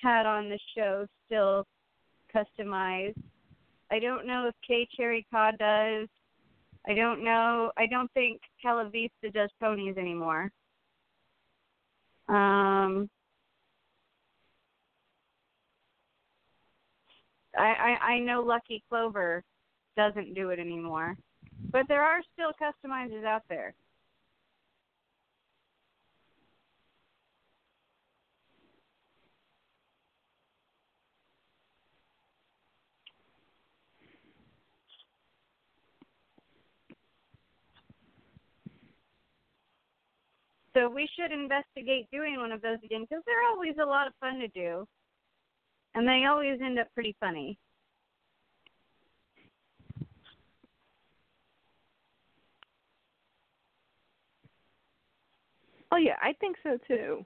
had 0.01 0.25
on 0.25 0.49
the 0.49 0.59
show 0.75 1.07
still 1.25 1.65
customize. 2.33 3.15
I 3.91 3.99
don't 3.99 4.27
know 4.27 4.47
if 4.47 4.55
K 4.67 4.87
Cherry 4.95 5.25
Ka 5.31 5.51
does. 5.51 6.07
I 6.87 6.93
don't 6.93 7.23
know. 7.23 7.71
I 7.77 7.85
don't 7.87 8.11
think 8.13 8.41
Calavista 8.63 9.33
does 9.33 9.49
ponies 9.59 9.97
anymore. 9.97 10.51
Um, 12.29 13.09
I, 17.57 17.97
I 18.01 18.05
I 18.13 18.19
know 18.19 18.41
Lucky 18.41 18.83
Clover 18.89 19.43
doesn't 19.95 20.33
do 20.33 20.49
it 20.49 20.59
anymore. 20.59 21.17
But 21.71 21.87
there 21.87 22.03
are 22.03 22.21
still 22.33 22.51
customizers 22.61 23.25
out 23.25 23.43
there. 23.49 23.73
So 40.77 40.87
we 40.87 41.09
should 41.17 41.31
investigate 41.31 42.07
doing 42.11 42.37
one 42.37 42.51
of 42.51 42.61
those 42.61 42.77
again 42.85 43.07
because 43.09 43.23
they're 43.25 43.49
always 43.49 43.73
a 43.81 43.85
lot 43.85 44.05
of 44.05 44.13
fun 44.19 44.37
to 44.39 44.47
do. 44.49 44.87
And 45.95 46.07
they 46.07 46.25
always 46.29 46.59
end 46.63 46.77
up 46.77 46.87
pretty 46.93 47.15
funny. 47.19 47.57
Oh 55.91 55.97
yeah, 55.97 56.17
I 56.21 56.33
think 56.33 56.57
so 56.61 56.77
too. 56.87 57.25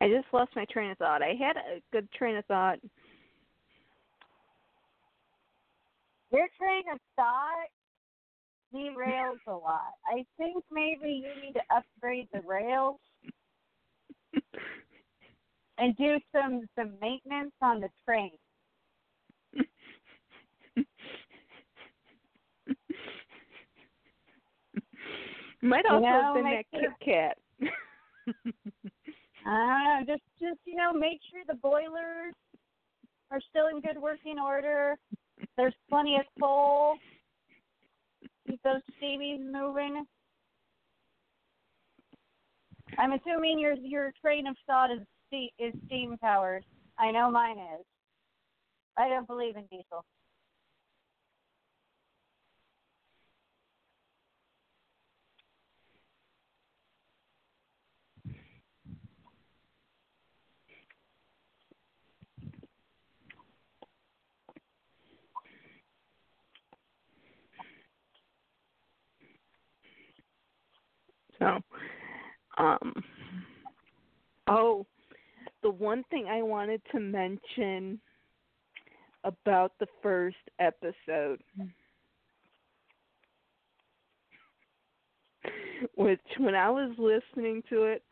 I 0.00 0.08
just 0.08 0.26
lost 0.32 0.56
my 0.56 0.64
train 0.66 0.90
of 0.90 0.98
thought. 0.98 1.22
I 1.22 1.34
had 1.38 1.56
a 1.56 1.80
good 1.92 2.10
train 2.12 2.36
of 2.36 2.44
thought. 2.46 2.78
Your 6.32 6.48
train 6.58 6.84
of 6.92 6.98
thought 7.16 7.68
derails 8.74 9.38
a 9.46 9.52
lot. 9.52 9.94
I 10.06 10.24
think 10.38 10.64
maybe 10.70 11.10
you 11.10 11.42
need 11.44 11.52
to 11.54 11.62
upgrade 11.74 12.28
the 12.32 12.40
rails 12.46 13.00
and 15.78 15.96
do 15.96 16.18
some 16.32 16.66
some 16.76 16.94
maintenance 17.00 17.52
on 17.60 17.80
the 17.80 17.88
train. 18.06 18.30
Might 25.62 25.84
You 25.88 25.96
also 25.96 26.06
know, 26.06 26.22
have 26.22 26.34
been 26.34 26.44
that 26.44 26.64
Kit 26.72 26.90
Kat. 27.04 27.36
Uh, 29.46 30.04
just 30.06 30.22
just 30.40 30.58
you 30.64 30.76
know, 30.76 30.92
make 30.92 31.20
sure 31.30 31.42
the 31.46 31.54
boilers 31.54 32.34
are 33.30 33.40
still 33.48 33.68
in 33.68 33.80
good 33.80 34.00
working 34.00 34.38
order. 34.38 34.96
There's 35.56 35.74
plenty 35.88 36.16
of 36.16 36.24
coal. 36.40 36.94
Keep 38.46 38.60
those 38.62 38.82
steamies 39.00 39.40
moving. 39.40 40.04
I'm 42.98 43.12
assuming 43.12 43.58
your 43.58 43.74
your 43.74 44.12
train 44.20 44.46
of 44.46 44.56
thought 44.66 44.90
is 44.90 45.00
steam, 45.28 45.48
is 45.58 45.72
steam 45.86 46.16
powered. 46.20 46.64
I 46.98 47.10
know 47.10 47.30
mine 47.30 47.58
is. 47.58 47.86
I 48.98 49.08
don't 49.08 49.26
believe 49.26 49.56
in 49.56 49.64
diesel. 49.70 50.04
So, 71.40 71.58
um, 72.58 72.94
oh, 74.46 74.86
the 75.62 75.70
one 75.70 76.04
thing 76.10 76.26
I 76.26 76.42
wanted 76.42 76.82
to 76.92 77.00
mention 77.00 77.98
about 79.24 79.72
the 79.80 79.86
first 80.02 80.36
episode, 80.58 81.40
which 85.96 86.20
when 86.38 86.54
I 86.54 86.70
was 86.70 86.92
listening 86.98 87.62
to 87.70 87.84
it, 87.84 88.02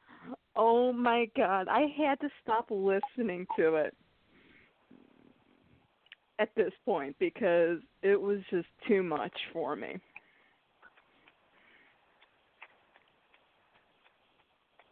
oh 0.56 0.92
my 0.92 1.30
god, 1.36 1.68
I 1.68 1.86
had 1.96 2.20
to 2.20 2.28
stop 2.42 2.66
listening 2.70 3.46
to 3.56 3.76
it 3.76 3.94
at 6.38 6.50
this 6.56 6.72
point 6.84 7.16
because 7.18 7.78
it 8.02 8.20
was 8.20 8.38
just 8.50 8.68
too 8.86 9.02
much 9.02 9.32
for 9.52 9.76
me. 9.76 9.98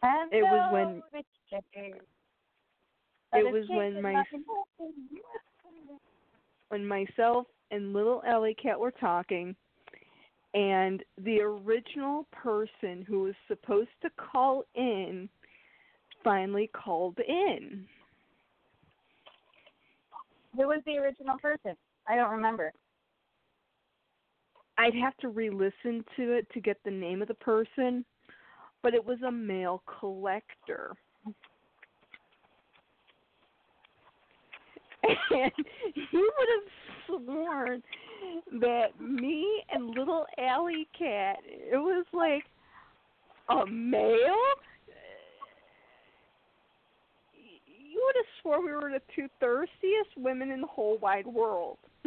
And 0.06 0.32
It 0.32 0.42
was 0.42 0.72
when- 0.72 1.02
It 3.32 3.52
was 3.52 3.68
when 3.68 4.00
my 4.00 4.24
when 6.68 6.86
myself 6.86 7.46
and 7.70 7.92
little 7.92 8.22
Ellie 8.26 8.54
Cat 8.54 8.78
were 8.78 8.92
talking, 8.92 9.56
and 10.54 11.04
the 11.18 11.40
original 11.40 12.24
person 12.32 13.02
who 13.02 13.20
was 13.22 13.34
supposed 13.48 13.90
to 14.02 14.10
call 14.10 14.64
in 14.74 15.28
finally 16.22 16.68
called 16.68 17.18
in. 17.20 17.88
Who 20.54 20.68
was 20.68 20.82
the 20.86 20.98
original 20.98 21.38
person? 21.38 21.76
I 22.08 22.16
don't 22.16 22.30
remember. 22.30 22.72
I'd 24.78 24.94
have 24.94 25.16
to 25.18 25.28
re-listen 25.28 26.04
to 26.16 26.32
it 26.32 26.48
to 26.50 26.60
get 26.60 26.82
the 26.84 26.90
name 26.90 27.22
of 27.22 27.28
the 27.28 27.34
person, 27.34 28.04
but 28.86 28.94
it 28.94 29.04
was 29.04 29.20
a 29.26 29.32
male 29.32 29.82
collector. 29.98 30.94
and 35.02 35.50
he 35.92 36.16
would 36.16 36.48
have 36.54 36.70
sworn 37.08 37.82
that 38.60 39.00
me 39.00 39.64
and 39.72 39.90
little 39.90 40.24
Alley 40.38 40.86
Cat, 40.96 41.38
it 41.44 41.76
was 41.76 42.06
like 42.12 42.44
a 43.48 43.66
male. 43.66 44.54
You 47.66 48.04
would 48.04 48.14
have 48.14 48.26
swore 48.40 48.64
we 48.64 48.70
were 48.70 48.92
the 48.92 49.02
two 49.16 49.26
thirstiest 49.40 50.16
women 50.16 50.52
in 50.52 50.60
the 50.60 50.68
whole 50.68 50.98
wide 50.98 51.26
world. 51.26 51.78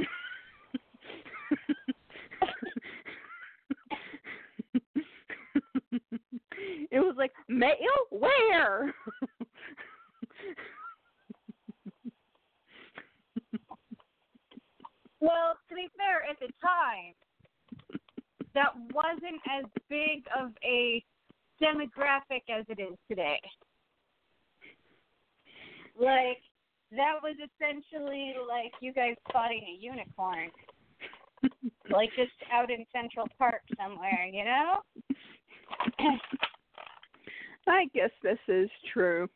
it 6.91 6.99
was 6.99 7.15
like 7.17 7.31
male 7.47 7.75
where? 8.11 8.93
Well, 15.21 15.55
to 15.67 15.75
be 15.75 15.89
fair, 15.97 16.23
at 16.29 16.39
the 16.39 16.47
time, 16.63 17.13
that 18.53 18.73
wasn't 18.93 19.41
as 19.51 19.65
big 19.89 20.23
of 20.39 20.51
a 20.63 21.03
demographic 21.61 22.43
as 22.49 22.65
it 22.69 22.79
is 22.79 22.97
today. 23.09 23.39
Like, 25.99 26.39
that 26.91 27.15
was 27.21 27.35
essentially 27.35 28.33
like 28.47 28.71
you 28.79 28.93
guys 28.93 29.15
spotting 29.27 29.61
a 29.67 29.83
unicorn. 29.83 30.49
like 31.91 32.09
just 32.15 32.31
out 32.53 32.71
in 32.71 32.85
Central 32.91 33.27
Park 33.37 33.61
somewhere, 33.77 34.25
you 34.31 34.45
know? 34.45 34.79
I 37.70 37.86
guess 37.93 38.09
this 38.24 38.39
is 38.47 38.70
true. 38.91 39.30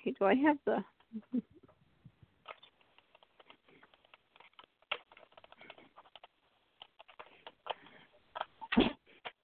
Okay, 0.00 0.14
do 0.18 0.24
I 0.26 0.34
have 0.34 0.58
the 0.66 0.84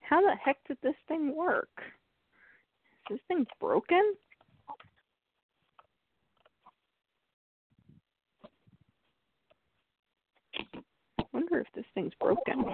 How 0.09 0.23
the 0.23 0.35
heck 0.43 0.57
did 0.67 0.79
this 0.83 0.95
thing 1.07 1.37
work? 1.37 1.69
Is 3.11 3.19
this 3.19 3.21
thing 3.29 3.47
broken? 3.61 4.15
I 11.18 11.18
wonder 11.33 11.61
if 11.61 11.67
this 11.75 11.85
thing's 11.95 12.13
broken. 12.21 12.65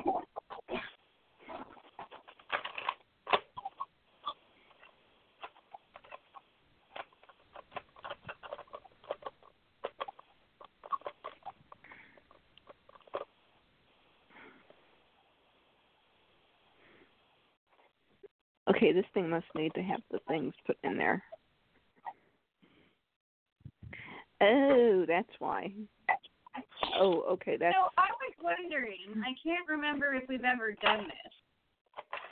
Okay, 18.68 18.92
this 18.92 19.04
thing 19.12 19.28
must 19.28 19.46
need 19.54 19.72
to 19.74 19.82
have 19.82 20.00
the 20.10 20.18
things 20.26 20.54
put 20.66 20.76
in 20.82 20.96
there. 20.96 21.22
Oh, 24.40 25.04
that's 25.06 25.28
why. 25.38 25.72
Oh, 26.98 27.22
okay, 27.32 27.56
that's 27.56 27.74
So 27.74 27.88
I 27.98 28.08
wondering, 28.44 29.24
I 29.24 29.32
can't 29.42 29.66
remember 29.68 30.14
if 30.14 30.28
we've 30.28 30.44
ever 30.44 30.76
done 30.82 31.08
this. 31.08 31.34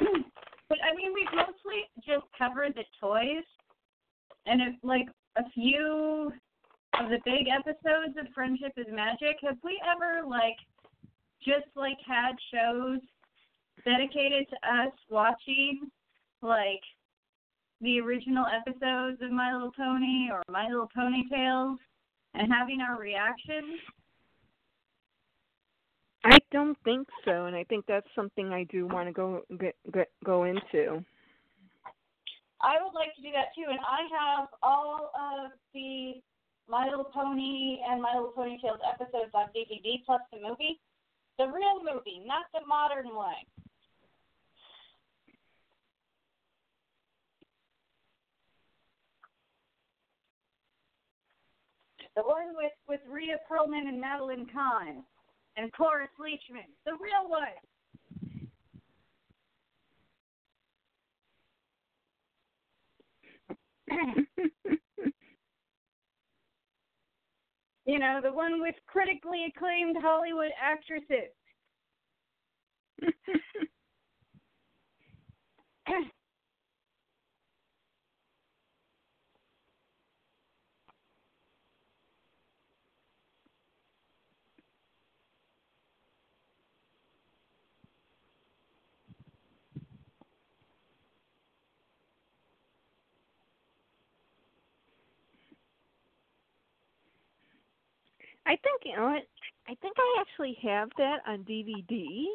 but 0.69 0.79
I 0.85 0.95
mean 0.95 1.13
we've 1.15 1.33
mostly 1.33 1.89
just 2.07 2.27
covered 2.37 2.75
the 2.75 2.85
toys 3.01 3.45
and 4.47 4.61
if 4.61 4.75
like 4.83 5.09
a 5.37 5.49
few 5.51 6.33
of 7.01 7.09
the 7.09 7.19
big 7.25 7.49
episodes 7.49 8.17
of 8.21 8.33
Friendship 8.35 8.73
is 8.77 8.87
Magic, 8.93 9.37
have 9.43 9.57
we 9.65 9.81
ever 9.89 10.27
like 10.29 10.57
just 11.45 11.67
like 11.75 11.97
had 12.07 12.37
shows 12.53 13.01
dedicated 13.85 14.47
to 14.51 14.57
us 14.69 14.93
watching 15.11 15.91
like 16.43 16.83
the 17.81 18.01
original 18.01 18.45
episodes 18.47 19.21
of 19.23 19.31
My 19.31 19.53
Little 19.53 19.73
Pony 19.73 20.29
or 20.31 20.43
My 20.49 20.69
Little 20.69 20.89
Pony 20.95 21.25
Tales 21.31 21.79
and 22.35 22.53
having 22.53 22.81
our 22.81 23.01
reactions? 23.01 23.81
I 26.25 26.39
don't 26.53 26.79
think 26.85 27.09
so, 27.25 27.47
and 27.47 27.57
I 27.57 27.65
think 27.65 27.85
that's 27.87 28.07
something 28.15 28.53
I 28.53 28.65
do 28.65 28.87
want 28.87 29.09
to 29.09 29.13
go 29.13 29.43
get, 29.59 29.75
get 29.93 30.09
go 30.25 30.45
into. 30.45 31.05
I 32.61 32.79
would 32.81 32.95
like 32.95 33.15
to 33.17 33.23
do 33.23 33.33
that 33.33 33.51
too, 33.57 33.67
and 33.69 33.81
I 33.81 34.07
have 34.15 34.49
all 34.63 35.11
of 35.19 35.51
the 35.75 36.23
My 36.69 36.89
Little 36.89 37.11
Pony 37.13 37.79
and 37.91 38.01
My 38.01 38.15
Little 38.15 38.31
Pony 38.31 38.57
Tales 38.63 38.79
episodes 38.89 39.33
on 39.35 39.49
DVD 39.49 39.99
plus 40.07 40.21
the 40.33 40.39
movie, 40.39 40.79
the 41.39 41.47
real 41.47 41.83
movie, 41.83 42.23
not 42.25 42.47
the 42.55 42.65
modern 42.69 43.15
one. 43.17 43.35
The 52.15 52.23
one 52.23 52.55
with 52.55 52.73
with 52.87 53.01
Rhea 53.11 53.39
Perlman 53.51 53.89
and 53.89 54.01
Madeline 54.01 54.47
Kahn 54.53 55.03
and 55.57 55.73
Cloris 55.73 56.11
Leachman, 56.21 56.69
the 56.85 56.93
real 56.93 57.29
one. 57.29 57.49
You 67.85 67.99
know, 67.99 68.21
the 68.23 68.33
one 68.33 68.61
with 68.61 68.77
critically 68.87 69.45
acclaimed 69.49 69.97
Hollywood 70.01 70.53
actresses. 70.61 71.33
I 98.53 98.57
think 98.57 98.83
you 98.85 98.95
know 98.95 99.05
what? 99.05 99.23
I 99.67 99.75
think 99.81 99.97
I 99.99 100.21
actually 100.21 100.59
have 100.63 100.91
that 100.99 101.21
on 101.27 101.39
DVD. 101.45 102.27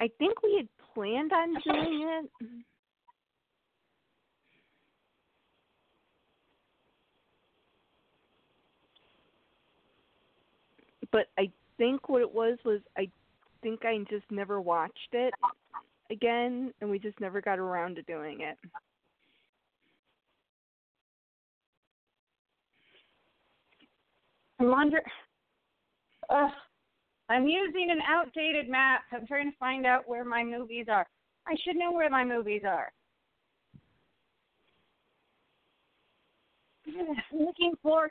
I 0.00 0.08
think 0.20 0.40
we 0.40 0.54
had 0.56 0.68
planned 0.94 1.32
on 1.32 1.54
doing 1.64 2.08
it. 2.08 2.48
But 11.10 11.26
I 11.36 11.50
think 11.76 12.08
what 12.08 12.22
it 12.22 12.32
was 12.32 12.56
was 12.64 12.80
I 12.96 13.08
think 13.64 13.84
I 13.84 13.98
just 14.08 14.30
never 14.30 14.60
watched 14.60 14.94
it 15.12 15.34
again 16.08 16.72
and 16.80 16.88
we 16.88 17.00
just 17.00 17.18
never 17.18 17.40
got 17.40 17.58
around 17.58 17.96
to 17.96 18.02
doing 18.02 18.42
it. 18.42 18.56
Wonder. 24.62 25.02
Ugh. 26.30 26.50
I'm 27.28 27.46
using 27.46 27.88
an 27.90 28.00
outdated 28.06 28.68
map. 28.68 29.02
I'm 29.12 29.26
trying 29.26 29.50
to 29.50 29.56
find 29.58 29.86
out 29.86 30.08
where 30.08 30.24
my 30.24 30.44
movies 30.44 30.86
are. 30.90 31.06
I 31.46 31.56
should 31.64 31.76
know 31.76 31.92
where 31.92 32.10
my 32.10 32.24
movies 32.24 32.62
are. 32.66 32.92
I'm 36.88 37.38
looking 37.38 37.72
for 37.82 38.10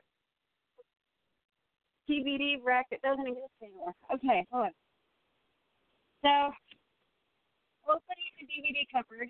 DVD 2.09 2.55
rec. 2.63 2.87
It 2.91 3.01
doesn't 3.01 3.27
exist 3.27 3.53
anymore. 3.61 3.93
Okay, 4.13 4.45
hold 4.51 4.65
on. 4.65 4.71
So, 6.23 6.53
opening 7.87 8.31
the 8.39 8.45
DVD 8.45 8.85
cupboard. 8.91 9.29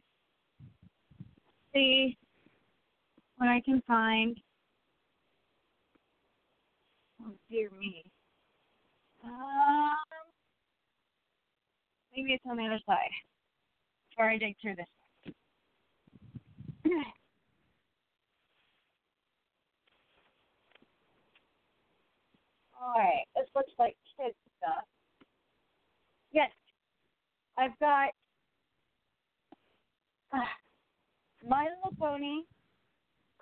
See 1.73 2.17
what 3.37 3.47
I 3.47 3.61
can 3.61 3.81
find. 3.87 4.37
Oh 7.21 7.33
dear 7.49 7.69
me. 7.79 8.03
Um, 9.23 9.95
maybe 12.15 12.33
it's 12.33 12.43
on 12.49 12.57
the 12.57 12.65
other 12.65 12.79
side. 12.85 13.09
Before 14.09 14.29
I 14.29 14.37
dig 14.37 14.55
through 14.61 14.75
this. 14.75 14.87
All 22.81 22.93
right, 22.95 23.25
this 23.35 23.47
looks 23.55 23.71
like 23.77 23.95
kids 24.17 24.35
stuff. 24.57 24.85
Yes, 26.31 26.51
I've 27.57 27.77
got. 27.79 28.09
Uh, 30.33 30.39
My 31.47 31.65
Little 31.65 31.95
Pony 31.99 32.43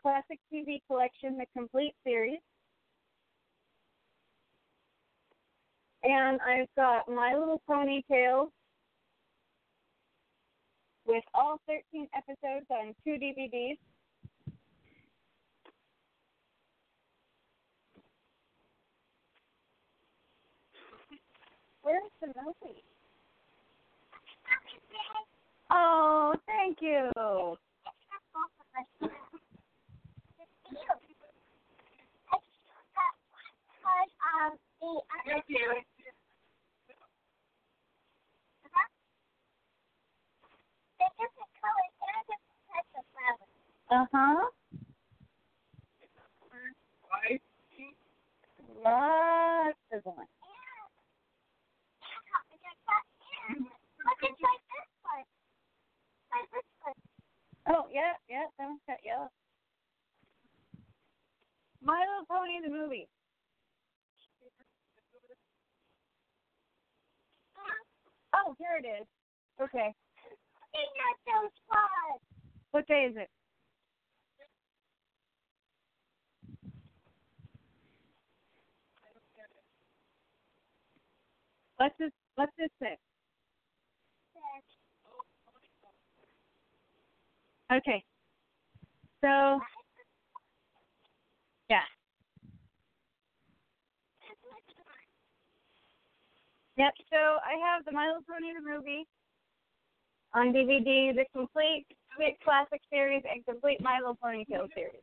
Classic 0.02 0.40
TV 0.52 0.82
Collection, 0.88 1.38
the 1.38 1.46
complete 1.56 1.94
series. 2.04 2.40
And 6.04 6.40
I've 6.42 6.68
got 6.76 7.10
My 7.10 7.36
Little 7.36 7.62
Pony 7.68 8.02
Tales 8.10 8.50
with 11.06 11.24
all 11.34 11.60
13 11.68 12.08
episodes 12.16 12.66
on 12.70 12.94
two 13.04 13.18
DVDs. 13.20 13.78
Where's 21.82 22.04
the 22.22 22.28
movie? 22.28 22.84
Oh, 25.72 26.36
thank 26.46 26.78
you. 26.82 27.12
Uh 34.82 35.00
huh. 44.14 44.50
Lots 48.84 49.78
of 49.92 50.04
them. 50.04 50.14
Oh, 57.68 57.86
yeah, 57.92 58.14
yeah, 58.30 58.46
that 58.58 58.66
one's 58.66 58.80
got 58.88 58.98
yellow. 59.06 59.30
My 61.84 62.00
Little 62.00 62.26
Pony 62.30 62.62
the 62.64 62.70
movie. 62.70 63.08
Oh, 68.46 68.56
here 68.58 68.80
it 68.82 68.88
is. 68.88 69.08
Okay. 69.62 69.94
What 72.72 72.88
day 72.88 73.08
is 73.10 73.16
it? 73.18 73.30
What's 81.78 81.96
this? 82.00 82.12
What's 82.36 82.52
this 82.58 82.70
say? 82.82 82.98
Okay. 87.72 88.04
So, 89.22 89.60
yeah. 91.70 91.82
Yep. 96.80 96.94
So 97.12 97.18
I 97.44 97.60
have 97.60 97.84
the 97.84 97.92
My 97.92 98.08
Little 98.08 98.24
Pony 98.24 98.54
the 98.56 98.64
movie 98.64 99.06
on 100.34 100.54
DVD, 100.54 101.14
the 101.14 101.26
complete 101.36 101.86
Classic 102.44 102.82
series, 102.90 103.24
and 103.30 103.46
complete 103.46 103.82
My 103.82 103.98
Little 104.00 104.16
Pony 104.16 104.46
Tale 104.46 104.68
series. 104.74 105.02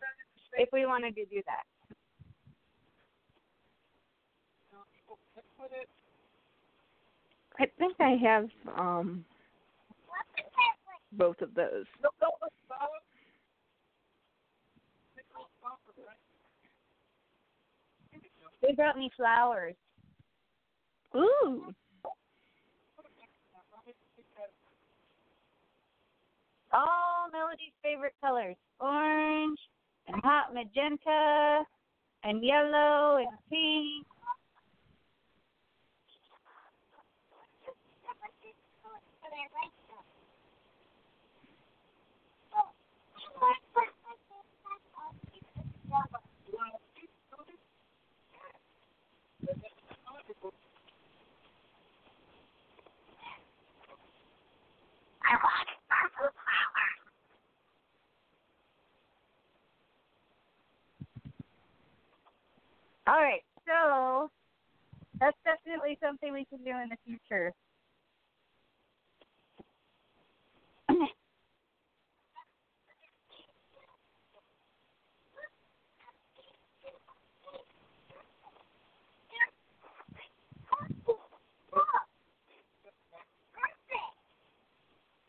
If 0.55 0.70
we 0.72 0.87
wanted 0.87 1.14
to 1.16 1.27
do 1.27 1.43
that. 1.45 1.64
I 7.59 7.66
think 7.79 7.95
I 8.01 8.16
have 8.22 8.49
um 8.77 9.24
both 11.12 11.41
of 11.43 11.55
those. 11.55 11.85
They 18.62 18.72
brought 18.72 18.97
me 18.97 19.11
flowers. 19.16 19.74
Ooh. 21.15 21.75
All 26.73 27.31
Melody's 27.33 27.73
favorite 27.83 28.15
colors 28.21 28.57
orange 28.81 29.59
and 30.09 30.21
hot 30.23 30.53
magenta 30.53 31.65
and 32.25 32.45
yellow 32.45 33.19
and 33.19 33.29
pink. 33.51 34.07
All 63.09 63.15
right, 63.15 63.43
so 63.67 64.31
that's 65.21 65.37
definitely 65.45 65.99
something 66.03 66.33
we 66.33 66.45
can 66.47 66.59
do 66.65 66.71
in 66.71 66.89
the 66.91 66.97
future. 67.05 67.53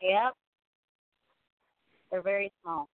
Yep. 0.00 0.34
They're 2.10 2.22
very 2.22 2.52
small. 2.62 2.88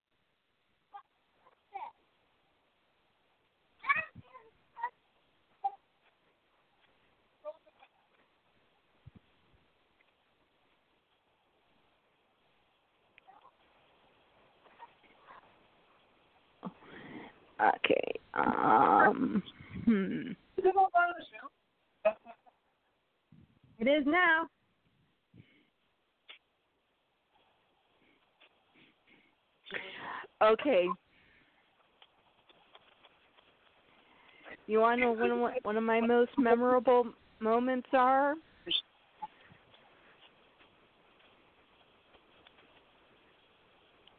Okay. 17.61 18.21
Um. 18.35 19.43
Hmm. 19.85 20.33
It 23.79 23.87
is 23.87 24.05
now. 24.07 24.47
Okay. 30.45 30.89
You 34.67 34.81
want 34.81 35.01
to 35.01 35.07
know 35.07 35.13
one 35.13 35.31
of 35.31 35.39
one 35.63 35.77
of 35.77 35.83
my 35.83 36.01
most 36.01 36.31
memorable 36.39 37.07
moments 37.41 37.89
are? 37.93 38.35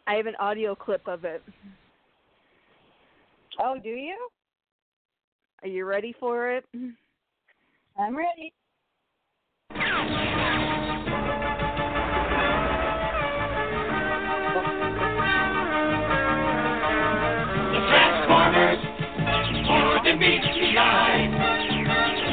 I 0.07 0.15
have 0.15 0.27
an 0.27 0.35
audio 0.39 0.75
clip 0.75 1.07
of 1.07 1.25
it. 1.25 1.43
Oh, 3.59 3.75
do 3.81 3.89
you? 3.89 4.29
Are 5.63 5.67
you 5.67 5.85
ready 5.85 6.15
for 6.19 6.51
it? 6.51 6.65
I'm 7.97 8.15
ready. 8.15 8.53
Eye. 20.77 21.29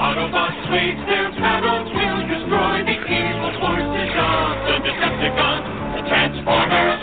Autobots 0.03 0.71
wave 0.71 0.99
their 1.07 1.31
paddles, 1.39 1.89
will 1.95 2.27
destroy 2.27 2.83
the 2.85 2.99
evil 3.07 3.53
forces 3.61 4.13
of 4.19 4.67
the 4.67 4.77
Decepticons. 4.83 5.67
The 5.95 6.03
Transformers, 6.09 7.03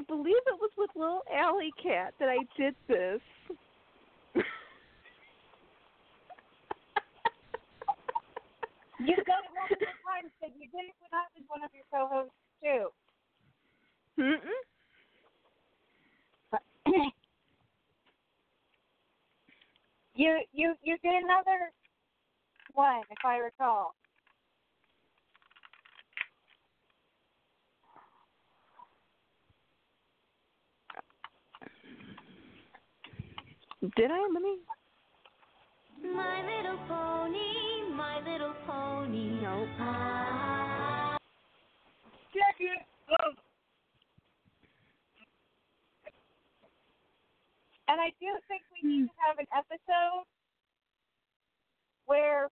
I 0.00 0.02
believe 0.04 0.40
it 0.46 0.58
was 0.58 0.70
with 0.78 0.88
Little 0.96 1.20
Alley 1.30 1.70
Cat 1.82 2.14
that 2.20 2.30
I 2.30 2.38
did 2.56 2.74
this. 2.88 3.20
you 4.34 4.42
did 9.04 9.18
it 9.18 9.26
multiple 9.28 9.92
times, 10.08 10.32
but 10.40 10.50
you 10.58 10.68
did 10.72 10.88
it 10.88 10.96
when 11.00 11.12
I 11.12 11.28
was 11.36 11.44
one 11.48 11.62
of 11.62 11.70
your 11.74 11.84
co-hosts 11.92 12.32
too. 12.62 12.88
Mm-mm. 14.18 14.60
you 20.14 20.40
you 20.54 20.74
you 20.82 20.96
did 21.02 21.24
another 21.24 21.70
one, 22.72 23.02
if 23.10 23.18
I 23.22 23.36
recall. 23.36 23.94
Did 33.80 34.10
I? 34.10 34.28
Let 34.32 34.42
me. 34.42 34.58
My 36.14 36.42
little 36.44 36.78
pony, 36.86 37.88
my 37.94 38.20
little 38.20 38.54
pony. 38.66 39.40
Nope. 39.40 39.68
Ah. 39.78 41.16
And 47.88 48.00
I 48.00 48.12
do 48.20 48.28
think 48.46 48.62
we 48.70 48.88
need 48.88 49.06
to 49.06 49.12
have 49.26 49.38
an 49.38 49.46
episode 49.50 50.24
where 52.06 52.48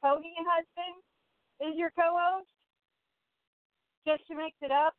Pony 0.00 0.32
Husband 0.46 1.02
is 1.60 1.76
your 1.76 1.90
co-host, 1.90 2.46
just 4.06 4.24
to 4.28 4.36
mix 4.36 4.54
it 4.62 4.70
up. 4.70 4.94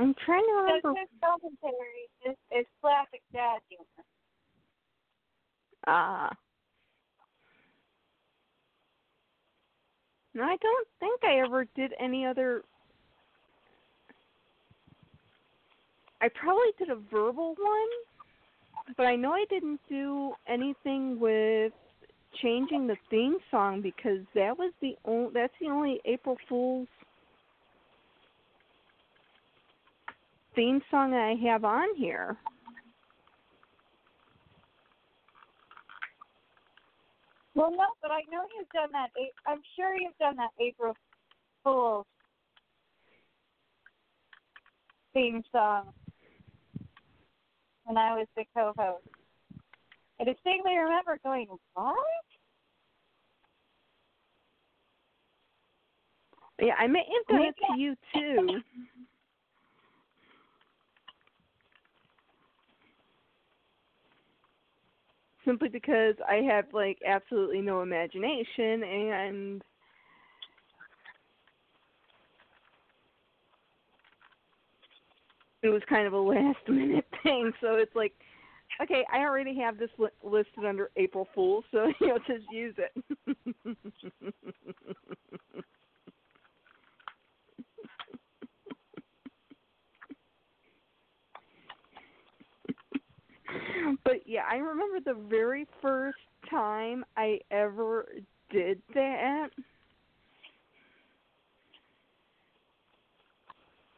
I'm 0.00 0.14
trying 0.24 0.42
to 0.46 0.52
remember. 0.62 0.98
his 0.98 1.08
commentary 1.22 2.08
is, 2.24 2.36
is 2.58 2.66
classic 2.80 3.20
dad 3.34 3.58
humor. 3.68 3.84
Ah. 5.86 6.30
No, 10.32 10.44
I 10.44 10.56
don't 10.56 10.88
think 11.00 11.20
I 11.22 11.44
ever 11.44 11.66
did 11.76 11.92
any 12.00 12.24
other. 12.24 12.62
I 16.22 16.28
probably 16.28 16.72
did 16.78 16.88
a 16.88 16.96
verbal 17.10 17.54
one, 17.58 18.94
but 18.96 19.04
I 19.04 19.16
know 19.16 19.32
I 19.32 19.44
didn't 19.50 19.80
do 19.86 20.32
anything 20.48 21.20
with 21.20 21.72
changing 22.40 22.86
the 22.86 22.96
theme 23.10 23.36
song 23.50 23.82
because 23.82 24.20
that 24.34 24.56
was 24.56 24.72
the 24.80 24.96
only. 25.04 25.30
That's 25.34 25.52
the 25.60 25.68
only 25.68 26.00
April 26.06 26.38
Fool's 26.48 26.88
theme 30.54 30.80
song 30.90 31.14
I 31.14 31.34
have 31.48 31.64
on 31.64 31.94
here. 31.96 32.36
Well, 37.54 37.70
no, 37.70 37.84
but 38.00 38.10
I 38.10 38.20
know 38.30 38.42
you've 38.56 38.68
done 38.70 38.90
that. 38.92 39.10
I'm 39.46 39.60
sure 39.76 39.94
you've 39.96 40.16
done 40.18 40.36
that 40.36 40.50
April 40.60 40.94
Fool's 41.64 42.06
theme 45.12 45.42
song 45.50 45.92
when 47.84 47.96
I 47.96 48.16
was 48.16 48.26
the 48.36 48.44
co-host. 48.54 49.04
I 50.20 50.24
distinctly 50.24 50.76
remember 50.76 51.18
going, 51.24 51.48
"What?" 51.74 51.96
Yeah, 56.60 56.74
I 56.78 56.86
may 56.86 57.00
have 57.00 57.26
done 57.26 57.46
it 57.46 57.54
to 57.66 57.78
you 57.78 57.96
too. 58.14 58.62
Simply 65.44 65.68
because 65.68 66.14
I 66.28 66.36
have 66.36 66.66
like 66.72 66.98
absolutely 67.06 67.60
no 67.60 67.82
imagination 67.82 68.82
and 68.82 69.62
it 75.62 75.68
was 75.68 75.82
kind 75.88 76.06
of 76.06 76.12
a 76.12 76.18
last 76.20 76.58
minute 76.68 77.06
thing, 77.22 77.52
so 77.60 77.74
it's 77.74 77.94
like 77.94 78.12
okay, 78.82 79.04
I 79.12 79.18
already 79.18 79.58
have 79.58 79.78
this 79.78 79.90
li- 79.98 80.08
listed 80.22 80.64
under 80.64 80.90
April 80.96 81.28
Fool, 81.34 81.64
so 81.70 81.86
you 82.00 82.08
know, 82.08 82.18
just 82.26 82.50
use 82.52 82.74
it. 82.78 82.92
but 94.04 94.26
yeah, 94.26 94.42
I 94.50 94.56
remember 94.56 95.00
the 95.00 95.18
very 95.28 95.66
first 95.82 96.18
time 96.48 97.04
I 97.16 97.40
ever 97.50 98.06
did 98.50 98.80
that. 98.94 99.48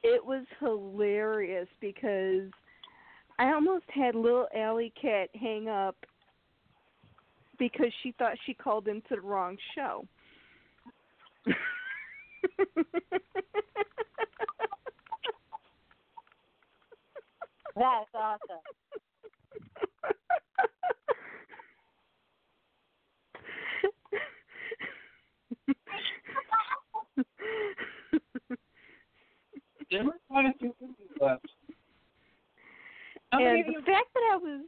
It 0.03 0.25
was 0.25 0.45
hilarious 0.59 1.69
because 1.81 2.51
I 3.39 3.53
almost 3.53 3.85
had 3.89 4.15
little 4.15 4.49
Alley 4.55 4.93
Cat 5.01 5.29
hang 5.41 5.69
up 5.69 5.97
because 7.59 7.93
she 8.03 8.13
thought 8.19 8.37
she 8.45 8.55
called 8.55 8.89
into 8.89 9.15
the 9.15 9.21
wrong 9.21 9.57
show. 9.75 10.07
That's 17.75 18.11
awesome. 18.15 18.82
And 33.33 33.65
the 33.75 33.83
fact 33.85 34.13
that 34.15 34.25
I 34.33 34.37
was 34.37 34.65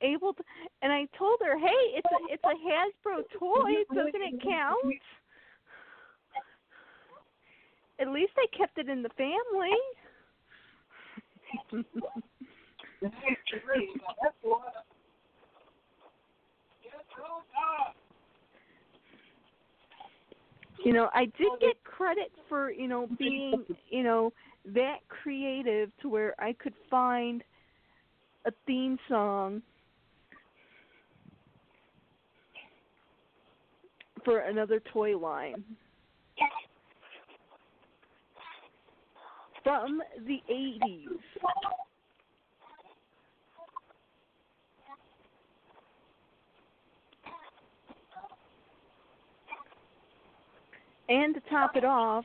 able 0.00 0.32
to, 0.34 0.42
and 0.82 0.92
I 0.92 1.06
told 1.16 1.40
her, 1.44 1.58
"Hey, 1.58 1.94
it's 1.94 2.06
a 2.06 2.32
it's 2.32 2.44
a 2.44 2.54
Hasbro 2.54 3.24
toy. 3.38 3.84
Doesn't 3.94 4.14
it 4.14 4.42
count?" 4.42 4.78
At 8.00 8.08
least 8.08 8.32
I 8.36 8.46
kept 8.56 8.78
it 8.78 8.88
in 8.88 9.02
the 9.02 9.10
family. 9.10 9.76
you- 13.00 13.10
know, 20.92 21.10
I 21.14 21.26
did 21.26 21.48
get 21.60 21.82
credit 21.84 22.32
for 22.48 22.70
you 22.70 22.88
know 22.88 23.08
being 23.18 23.64
you 23.90 24.02
know 24.02 24.32
that 24.66 24.98
creative 25.08 25.90
to 26.02 26.08
where 26.08 26.34
I 26.38 26.52
could 26.52 26.74
find 26.90 27.42
a 28.46 28.52
theme 28.66 28.98
song 29.08 29.62
for 34.24 34.40
another 34.40 34.80
toy 34.92 35.16
line. 35.16 35.64
From 39.62 40.02
the 40.26 40.42
80s. 40.50 41.18
And 51.08 51.34
to 51.34 51.40
top 51.48 51.76
it 51.76 51.84
off, 51.84 52.24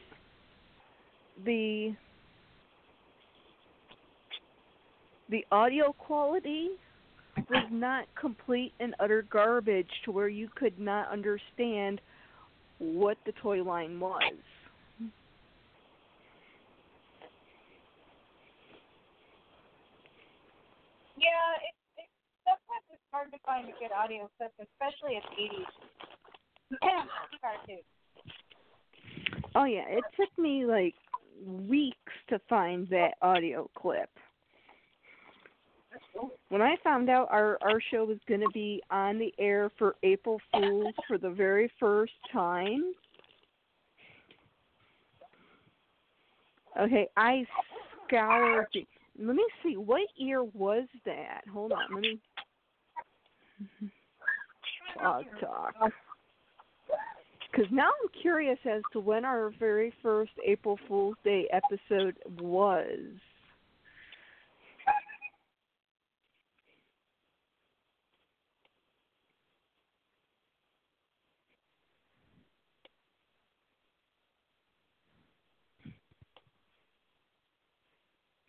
the 1.46 1.96
the 5.30 5.46
audio 5.52 5.94
quality 5.94 6.70
was 7.50 7.66
not 7.72 8.06
complete 8.20 8.74
and 8.80 8.94
utter 9.00 9.26
garbage 9.32 9.90
to 10.06 10.12
where 10.12 10.28
you 10.28 10.50
could 10.56 10.78
not 10.80 11.10
understand 11.10 12.02
what 12.78 13.18
the 13.26 13.32
toy 13.42 13.64
line 13.64 14.00
was. 14.00 14.22
Yeah, 21.18 21.56
it, 21.64 21.74
it 21.98 22.10
sometimes 22.44 22.86
it's 22.92 23.02
hard 23.12 23.32
to 23.32 23.38
find 23.46 23.68
a 23.70 23.72
good 23.80 23.92
audio 23.96 24.30
clip, 24.38 24.52
especially 24.60 25.16
at 25.18 25.24
80s 25.32 25.66
cartoons. 27.42 27.88
Oh 29.56 29.66
yeah, 29.66 29.86
it 29.88 30.04
took 30.18 30.30
me 30.38 30.66
like 30.66 30.96
weeks 31.46 32.12
to 32.30 32.40
find 32.50 32.88
that 32.90 33.12
audio 33.22 33.70
clip. 33.76 34.10
when 36.50 36.62
I 36.62 36.76
found 36.84 37.10
out 37.10 37.28
our 37.32 37.58
our 37.62 37.80
show 37.92 38.06
was 38.06 38.18
going 38.28 38.42
to 38.42 38.50
be 38.50 38.82
on 38.90 39.20
the 39.20 39.34
air 39.38 39.70
for 39.78 39.96
April 40.04 40.40
Fools 40.52 40.94
for 41.08 41.18
the 41.18 41.30
very 41.30 41.72
first 41.80 42.14
time. 42.32 42.94
Okay, 46.80 47.08
I 47.18 47.46
scoured. 48.08 48.66
The, 48.74 48.88
let 49.20 49.36
me 49.36 49.46
see. 49.62 49.78
What 49.78 50.08
year 50.16 50.44
was 50.44 50.88
that? 51.06 51.42
Hold 51.52 51.72
on. 51.72 51.86
Let 51.94 52.02
me. 52.02 52.20
Blog 55.00 55.26
talk. 55.40 55.74
Because 57.54 57.72
now 57.72 57.88
I'm 57.88 58.10
curious 58.20 58.58
as 58.66 58.82
to 58.94 59.00
when 59.00 59.26
our 59.26 59.52
very 59.60 59.94
first 60.02 60.32
April 60.44 60.80
Fool's 60.88 61.18
Day 61.24 61.48
episode 61.54 62.16
was. 62.40 62.98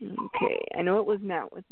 Okay, 0.02 0.64
I 0.78 0.82
know 0.82 0.98
it 0.98 1.06
was 1.06 1.20
not 1.22 1.52
with. 1.52 1.64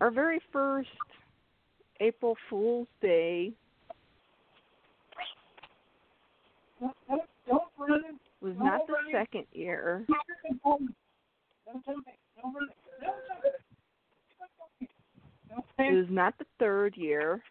Our 0.00 0.10
very 0.10 0.40
first 0.52 0.88
April 2.00 2.36
Fool's 2.48 2.88
Day 3.02 3.52
Don't 6.80 6.92
it. 7.46 8.14
was 8.40 8.54
not 8.58 8.86
the 8.86 8.94
second 9.12 9.44
year. 9.52 10.06
Don't. 10.08 10.18
Don't. 10.64 10.94
Don't. 11.84 12.04
Don't 15.50 15.64
It 15.78 15.94
was 15.94 16.06
not 16.08 16.38
the 16.38 16.46
third 16.58 16.96
year. 16.96 17.42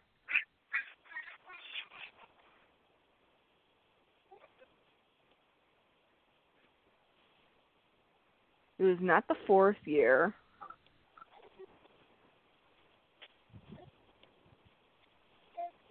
It 8.80 8.84
was 8.84 8.98
not 9.02 9.28
the 9.28 9.36
fourth 9.46 9.76
year. 9.86 10.34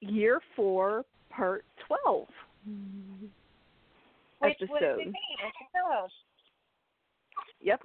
Year 0.01 0.40
4 0.55 1.05
Part 1.30 1.64
12 1.88 2.28
Which 4.45 4.57
episode. 4.62 4.97
would 4.97 4.99
be 4.99 5.11
me 5.11 5.24
as 5.45 5.53
your 5.61 5.68
co-host. 5.72 6.14
Yep. 7.61 7.82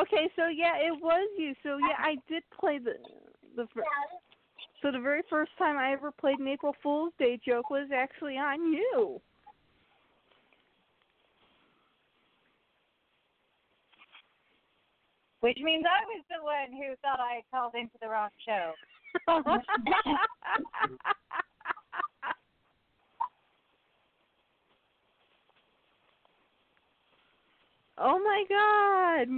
Okay, 0.00 0.28
so 0.36 0.48
yeah, 0.48 0.76
it 0.76 0.92
was 1.00 1.28
you. 1.38 1.54
So 1.62 1.78
yeah, 1.78 1.96
I 1.98 2.16
did 2.28 2.42
play 2.58 2.78
the 2.78 2.94
the 3.56 3.66
fir- 3.74 3.84
so 4.82 4.92
the 4.92 5.00
very 5.00 5.22
first 5.28 5.50
time 5.58 5.76
I 5.76 5.92
ever 5.92 6.12
played 6.12 6.38
an 6.38 6.48
April 6.48 6.74
Fool's 6.82 7.12
Day 7.18 7.40
joke 7.44 7.70
was 7.70 7.88
actually 7.94 8.36
on 8.36 8.72
you. 8.72 9.20
Which 15.40 15.58
means 15.62 15.84
I 15.86 16.04
was 16.04 16.24
the 16.28 16.42
one 16.42 16.72
who 16.72 16.94
thought 17.00 17.20
I 17.20 17.36
had 17.36 17.44
called 17.52 17.74
into 17.74 17.96
the 18.00 18.08
wrong 18.08 18.30
show. 18.44 18.72
oh 28.00 28.18
my 28.18 28.44
god. 28.48 29.28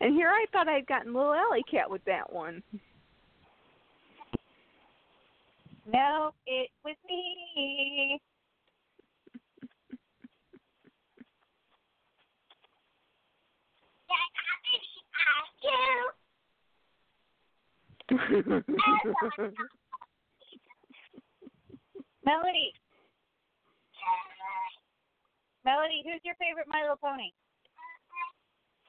And 0.00 0.12
here 0.14 0.28
I 0.28 0.44
thought 0.52 0.68
I'd 0.68 0.86
gotten 0.86 1.14
little 1.14 1.32
Alley 1.32 1.62
Cat 1.70 1.90
with 1.90 2.04
that 2.04 2.30
one. 2.30 2.62
No, 5.90 6.32
it 6.46 6.68
was 6.84 6.96
me. 7.08 8.20
Melody. 18.10 18.32
Melody, 25.64 26.04
who's 26.04 26.20
your 26.24 26.34
favorite 26.36 26.68
My 26.68 26.82
Little 26.82 26.96
Pony? 27.00 27.32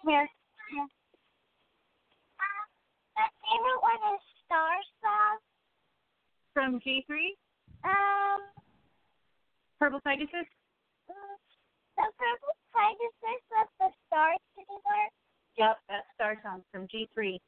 Come 0.02 0.10
here. 0.12 0.28
Here. 0.72 0.88
My 3.16 3.28
favorite 3.40 3.80
one 3.80 4.02
is 4.16 4.22
Star 4.44 4.76
Song. 5.00 5.40
From 6.52 6.80
G3? 6.84 7.40
Um, 7.88 8.44
Purple 9.80 10.02
Pegasus? 10.04 10.44
mm, 11.08 11.36
the 11.96 12.04
purple 12.20 12.56
Pegasus 12.76 13.40
with 13.48 13.72
the 13.80 13.88
stars 14.08 14.44
together. 14.60 15.08
Yep, 15.58 15.78
that's 15.88 16.08
Star 16.16 16.36
Song 16.44 16.64
from 16.72 16.88
G3. 16.88 17.40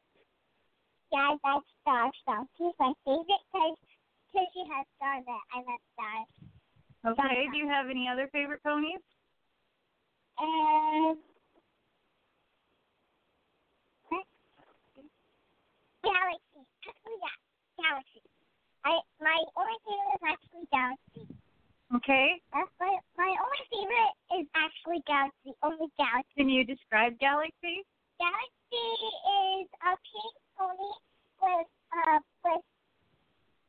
Yeah, 1.12 1.36
that's 1.44 1.66
Star 1.82 2.12
Song. 2.26 2.48
She's 2.58 2.76
my 2.80 2.92
favorite 3.06 3.44
because 3.52 3.78
because 4.28 4.48
she 4.54 4.64
has 4.68 4.86
stars 4.98 5.24
that 5.26 5.44
I 5.56 5.58
love 5.64 5.84
stars. 5.96 6.30
Okay, 7.06 7.48
do 7.52 7.58
you 7.58 7.68
have 7.70 7.88
any 7.90 8.08
other 8.12 8.28
favorite 8.34 8.62
ponies? 8.64 9.00
Um, 10.38 11.18
and 14.12 14.28
Galaxy. 16.04 16.62
Actually, 16.84 17.18
yeah, 17.24 17.38
Galaxy. 17.80 18.22
I 18.84 19.00
my 19.24 19.40
only 19.56 19.78
favorite 19.88 20.14
is 20.16 20.24
actually 20.28 20.68
Galaxy. 20.72 21.24
Okay, 21.96 22.28
That's 22.52 22.74
my 22.84 22.92
my 23.16 23.32
only 23.32 23.64
favorite 23.72 24.16
is 24.44 24.48
actually 24.60 25.02
Galaxy. 25.08 25.56
Only 25.64 25.88
Galaxy. 25.96 26.36
can 26.36 26.50
you 26.50 26.66
describe 26.68 27.18
Galaxy? 27.20 27.88
Galaxy 28.20 28.88
is 29.64 29.68
a 29.88 29.96
pink 29.96 30.36
pony 30.58 30.92
with 31.42 31.70
uh 31.94 32.20
with 32.44 32.66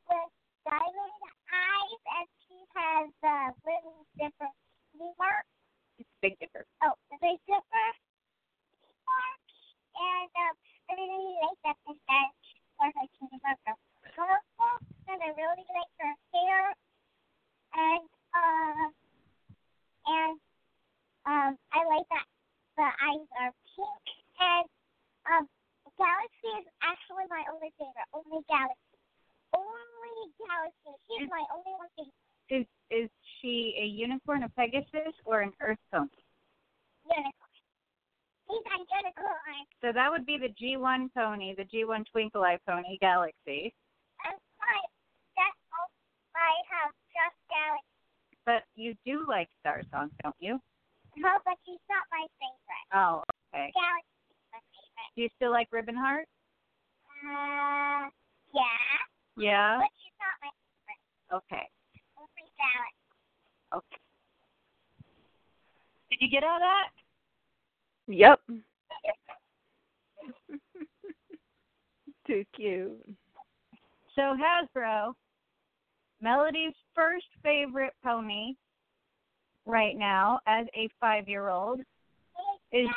with 0.09 0.33
diamond 0.65 1.23
eyes 1.53 2.03
and 2.17 2.29
she 2.49 2.57
has 2.73 3.09
uh 3.23 3.53
little 3.63 4.05
different 4.17 4.57
marks. 5.21 5.53
It's 5.99 6.09
Big 6.23 6.35
Dipper. 6.41 6.65
Oh, 6.83 6.97
the 7.11 7.17
big 7.21 7.39
marks 7.47 8.03
and 9.99 10.31
um 10.33 10.55
I 10.89 10.93
really 10.97 11.37
like 11.45 11.61
that 11.69 11.77
for 11.85 12.89
her 12.89 13.07
teeth 13.21 13.41
marks 13.45 13.61
are 13.69 13.77
colorful 14.17 14.75
and 15.13 15.19
I 15.21 15.31
really 15.37 15.67
like 15.69 15.93
her 16.01 16.15
hair 16.33 16.63
and 17.77 18.05
uh 18.33 18.87
and 20.09 20.35
um 21.27 21.53
I 21.73 21.81
like 21.85 22.09
that 22.09 22.27
the 22.77 22.89
eyes 22.89 23.29
are 23.43 23.53
pink 23.77 24.05
and 24.41 24.67
um 25.29 25.45
Galaxy 25.99 26.51
is 26.63 26.67
actually 26.83 27.27
my 27.29 27.43
only 27.53 27.71
favorite. 27.77 28.09
Only 28.15 28.41
Galaxy. 28.47 28.97
Only 29.53 30.31
galaxy. 30.39 30.95
She's 31.11 31.23
Is- 31.27 31.31
my 31.31 31.45
only 31.53 31.75
one. 31.75 31.89
thing. 31.97 32.11
Is 32.51 32.65
is 32.91 33.11
she 33.41 33.77
a 33.79 33.85
unicorn, 33.85 34.43
a 34.45 34.49
Pegasus, 34.51 35.13
or 35.25 35.41
an 35.43 35.53
Earth 35.61 35.79
pony? 35.93 36.09
Unicorn. 37.05 37.33
She's 38.49 38.65
identical. 38.65 39.29
I'm, 39.29 39.67
So 39.83 39.93
that 39.93 40.11
would 40.11 40.25
be 40.25 40.39
the 40.39 40.49
G1 40.57 41.13
pony, 41.13 41.55
the 41.55 41.65
G1 41.65 42.07
Twinkle 42.11 42.43
Eye 42.45 42.59
pony 42.67 42.97
Galaxy. 43.01 43.75
I'm. 44.25 44.37
That's 45.37 45.59
all 45.77 45.89
I 46.35 46.53
have. 46.73 46.93
Just 47.13 47.37
galaxy. 47.51 47.87
But 48.47 48.63
you 48.75 48.95
do 49.05 49.27
like 49.29 49.49
Star 49.61 49.83
Song, 49.93 50.11
don't 50.23 50.37
you? 50.41 50.59
No, 51.17 51.29
but 51.45 51.55
she's 51.67 51.81
not 51.91 52.05
my 52.11 52.25
favorite. 52.41 52.87
Oh, 52.95 53.23
okay. 53.53 53.73
Galaxy 53.75 53.77
my 53.77 53.85
favorite. 53.85 54.18
Do 55.19 55.23
you 55.25 55.31
still 55.35 55.51
like 55.51 55.67
Ribbon 55.73 55.97
Heart? 55.97 56.29
Uh, 57.27 58.09
yeah, 58.55 58.63
Yeah. 59.37 59.79
but 59.81 59.89
she's 60.01 60.13
not 60.21 60.39
my 60.41 60.51
favorite. 60.87 61.43
Okay. 61.43 61.69
Only 62.17 62.47
galaxy. 62.57 63.75
Okay. 63.75 63.99
Did 66.13 66.19
you 66.21 66.31
get 66.31 66.45
all 66.45 66.61
that? 66.61 66.91
Yep. 68.07 68.41
Too 72.29 72.45
cute. 72.55 73.05
So 74.15 74.37
Hasbro, 74.37 75.15
Melody's 76.21 76.75
first 76.95 77.27
favorite 77.43 77.95
pony 78.05 78.55
right 79.67 79.97
now 79.97 80.39
as 80.47 80.69
a 80.77 80.89
five-year-old 81.01 81.81
Is- 82.71 82.89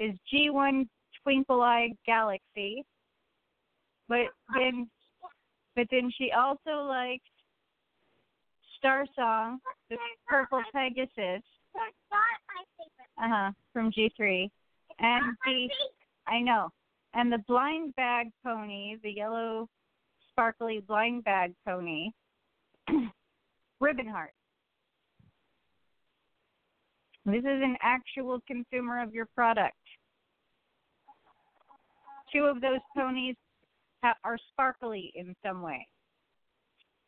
is 0.00 0.18
G1 0.32 0.88
Twinkle 1.24 1.62
Eye 1.62 1.90
Galaxy. 2.06 2.84
But 4.08 4.26
then, 4.54 4.88
but 5.74 5.86
then 5.90 6.12
she 6.16 6.30
also 6.30 6.86
likes 6.86 7.24
Star 8.78 9.06
Song, 9.16 9.58
the 9.90 9.96
Purple 10.28 10.62
Pegasus, 10.72 11.42
uh 13.18 13.28
huh, 13.28 13.50
from 13.72 13.90
G3, 13.90 14.50
and 15.00 15.26
Not 15.26 15.34
the. 15.46 15.68
I 16.26 16.40
know, 16.40 16.70
and 17.14 17.32
the 17.32 17.42
Blind 17.48 17.94
Bag 17.96 18.28
Pony, 18.44 18.96
the 19.02 19.10
yellow 19.10 19.68
sparkly 20.34 20.80
blind 20.86 21.22
bag 21.24 21.54
pony, 21.64 22.10
Ribbon 23.80 24.08
Heart. 24.08 24.32
This 27.24 27.38
is 27.38 27.44
an 27.44 27.76
actual 27.80 28.40
consumer 28.46 29.00
of 29.00 29.14
your 29.14 29.26
product. 29.26 29.76
Two 32.34 32.44
of 32.44 32.60
those 32.60 32.80
ponies 32.96 33.36
ha- 34.02 34.16
are 34.24 34.38
sparkly 34.52 35.12
in 35.14 35.34
some 35.44 35.62
way. 35.62 35.86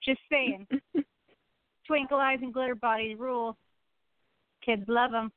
Just 0.05 0.20
saying. 0.31 0.66
Twinkle 1.86 2.19
eyes 2.19 2.39
and 2.43 2.53
glitter 2.53 2.74
bodies 2.74 3.16
rule. 3.19 3.57
Kids 4.65 4.85
love 4.89 5.11
them. 5.11 5.31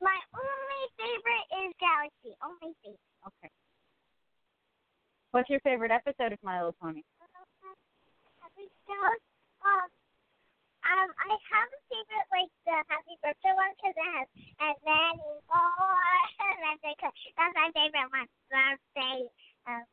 My 0.00 0.16
only 0.34 0.84
favorite 0.96 1.46
is 1.64 1.74
Galaxy. 1.80 2.36
Only 2.44 2.74
favorite. 2.82 3.00
Okay. 3.26 3.50
What's 5.32 5.50
your 5.50 5.60
favorite 5.60 5.90
episode 5.90 6.32
of 6.32 6.38
My 6.42 6.58
Little 6.58 6.76
Pony? 6.80 7.02
Uh, 7.20 7.24
episode. 8.44 10.03
Um, 10.84 11.08
I 11.16 11.32
have 11.32 11.68
a 11.72 11.80
favorite, 11.88 12.28
like 12.28 12.52
the 12.68 12.76
Happy 12.92 13.16
Birthday 13.24 13.56
one, 13.56 13.72
because 13.80 13.96
it 13.96 14.08
has 14.12 14.28
and 14.60 14.76
many 14.84 15.28
more. 15.48 16.24
That's, 16.84 17.56
my 17.56 17.68
favorite 17.72 18.10
one. 18.12 18.28
Birthday. 18.52 19.24
Um, 19.64 19.84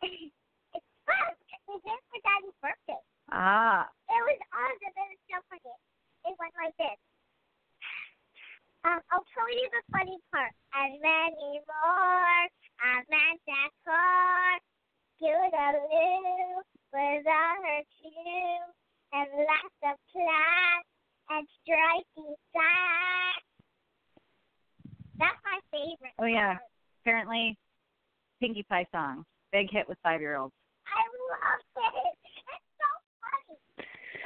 it's 0.72 0.88
fun. 1.04 1.32
We 1.68 1.76
did 1.84 1.92
it 1.92 2.04
for 2.08 2.20
Daddy's 2.24 2.56
birthday. 2.64 3.02
Ah. 3.28 3.84
It 4.08 4.22
was 4.24 4.40
awesome. 4.56 4.96
It 4.96 5.08
was 5.12 5.22
so 5.28 5.36
funny. 5.52 5.76
It 6.24 6.34
went 6.40 6.56
like 6.56 6.76
this. 6.80 7.00
Um, 8.82 8.98
I'll 9.14 9.22
tell 9.30 9.46
you 9.46 9.70
the 9.70 9.82
funny 9.94 10.18
part. 10.34 10.50
And 10.74 10.98
many 10.98 11.62
more. 11.70 12.42
Amanda 12.82 13.62
Clark. 13.86 14.62
Scootaloo. 15.22 16.66
Without 16.90 17.62
her 17.62 17.82
too. 18.02 18.81
And 19.12 19.28
lots 19.36 19.76
of 19.84 19.98
class. 20.12 20.84
And 21.30 21.46
stripey 21.62 22.34
socks. 22.52 23.44
That's 25.18 25.40
my 25.44 25.60
favorite. 25.70 26.14
Oh 26.18 26.26
yeah. 26.26 26.58
Apparently, 27.02 27.56
Pinkie 28.40 28.64
Pie 28.64 28.86
song, 28.92 29.24
big 29.52 29.70
hit 29.70 29.88
with 29.88 29.98
five-year-olds. 30.02 30.52
I 30.86 31.04
love 31.78 31.94
it. 31.96 32.18
It's 32.52 32.64
so 32.78 32.86
funny. 33.22 33.56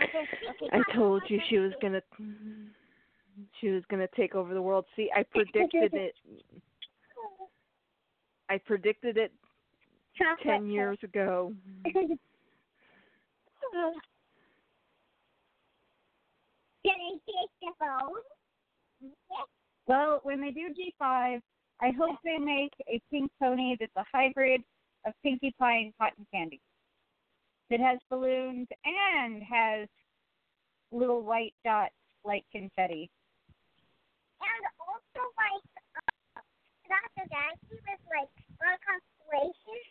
Okay, 0.08 0.24
okay, 0.50 0.68
I 0.72 0.80
told 0.94 1.22
you 1.28 1.38
she 1.48 1.58
was 1.58 1.72
gonna 1.80 2.02
she 3.60 3.68
was 3.68 3.84
gonna 3.90 4.08
take 4.16 4.34
over 4.34 4.54
the 4.54 4.62
world. 4.62 4.84
See, 4.96 5.10
I 5.14 5.22
predicted 5.22 5.94
it. 5.94 6.14
I 8.48 8.58
predicted 8.58 9.16
it 9.16 9.32
ten 10.42 10.66
years 10.66 10.98
ago. 11.02 11.54
Can 16.86 16.94
I 16.94 17.18
phone? 17.80 19.10
Well, 19.88 20.20
when 20.22 20.40
they 20.40 20.52
do 20.52 20.68
G5, 20.70 21.40
I 21.80 21.90
hope 21.98 22.16
they 22.22 22.38
make 22.38 22.72
a 22.88 23.00
pink 23.10 23.30
pony 23.40 23.76
that's 23.78 23.92
a 23.96 24.04
hybrid 24.12 24.62
of 25.04 25.12
Pinkie 25.24 25.54
Pie 25.58 25.76
and 25.76 25.92
Cotton 26.00 26.26
Candy. 26.32 26.60
That 27.70 27.80
has 27.80 27.98
balloons 28.08 28.68
and 28.84 29.42
has 29.42 29.88
little 30.92 31.22
white 31.22 31.54
dots 31.64 31.92
like 32.24 32.44
confetti. 32.52 33.10
And 34.40 34.62
also 34.78 35.26
like 35.34 35.66
uh, 35.98 36.40
Dr. 36.86 37.26
Galaxy 37.28 37.82
with 37.82 38.02
like 38.06 38.30
one 38.62 38.78
constellation 38.86 39.82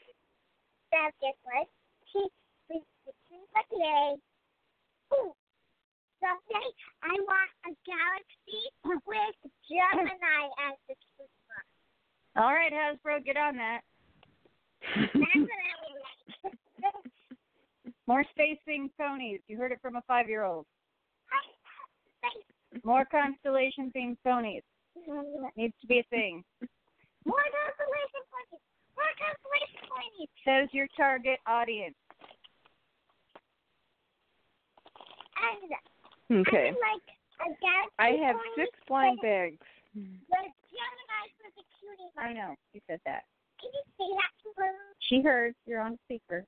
that's 0.92 1.16
different. 1.20 1.68
She 2.14 2.24
with 2.70 2.84
like 3.54 3.66
yay. 3.72 4.16
Ooh. 5.14 5.34
Someday 6.26 6.68
I 7.06 7.14
want 7.22 7.52
a 7.70 7.72
galaxy 7.86 8.66
with 8.82 9.38
Gemini 9.70 10.50
as 10.66 10.74
the 10.90 10.98
keeper. 10.98 11.62
All 12.36 12.50
right, 12.50 12.74
Hasbro, 12.74 13.24
get 13.24 13.38
on 13.38 13.56
that. 13.58 13.82
That's 14.82 15.14
what 15.14 15.22
I 15.22 15.74
would 15.86 16.02
like. 16.42 16.58
More 18.08 18.26
themed 18.38 18.90
ponies. 18.98 19.42
You 19.48 19.58
heard 19.58 19.72
it 19.72 19.78
from 19.82 19.98
a 19.98 20.02
five-year-old. 20.08 20.66
Thanks. 22.22 22.84
More 22.84 23.06
constellation 23.06 23.92
themed 23.96 24.18
ponies. 24.24 24.64
Needs 25.56 25.76
to 25.82 25.88
be 25.88 26.00
a 26.00 26.04
thing. 26.10 26.44
More 27.26 27.46
constellation 27.54 28.24
points. 28.34 28.64
More 28.98 29.14
constellation 29.22 29.82
points. 29.94 30.32
Says 30.44 30.70
your 30.74 30.88
target 30.98 31.38
audience. 31.46 31.96
And 35.38 35.70
Okay. 36.32 36.72
I 36.72 37.48
would 37.48 37.58
like 37.62 37.90
I 38.00 38.10
have 38.26 38.36
six 38.56 38.70
blind 38.88 39.20
bags. 39.22 39.58
with 39.94 40.04
Gemini 40.34 41.26
with 41.44 41.54
a 41.54 41.66
cutie 41.80 42.12
I 42.18 42.34
know. 42.34 42.56
You 42.74 42.82
said 42.88 43.00
that. 43.06 43.24
Can 43.62 43.70
you 43.74 43.84
say 43.98 44.10
that 44.16 44.32
to 44.44 44.50
her? 44.58 44.72
She 45.00 45.22
heard. 45.22 45.54
You're 45.66 45.82
on 45.82 45.98
speaker. 46.06 46.46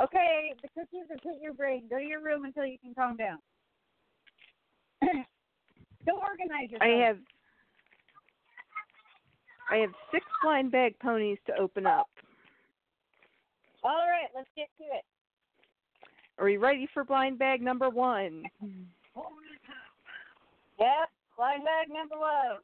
Okay, 0.00 0.54
the 0.62 0.68
cookies 0.68 1.06
have 1.10 1.18
hit 1.22 1.42
your 1.42 1.54
brain. 1.54 1.82
Go 1.90 1.98
to 1.98 2.04
your 2.04 2.22
room 2.22 2.44
until 2.44 2.64
you 2.64 2.78
can 2.78 2.94
calm 2.94 3.16
down. 3.16 3.38
Go 6.06 6.12
organize 6.12 6.70
yourself. 6.70 6.82
I 6.82 7.04
have 7.04 7.18
I 9.70 9.76
have 9.78 9.90
six 10.12 10.24
blind 10.42 10.70
bag 10.70 10.98
ponies 11.00 11.38
to 11.46 11.56
open 11.56 11.84
up. 11.84 12.08
All 13.82 14.06
right, 14.08 14.30
let's 14.34 14.48
get 14.56 14.68
to 14.78 14.84
it. 14.84 15.04
Are 16.38 16.44
we 16.44 16.56
ready 16.56 16.88
for 16.94 17.04
blind 17.04 17.38
bag 17.38 17.62
number 17.62 17.90
one? 17.90 18.44
Yep, 20.80 21.08
blind 21.36 21.64
bag 21.64 21.88
number 21.92 22.14
one. 22.16 22.58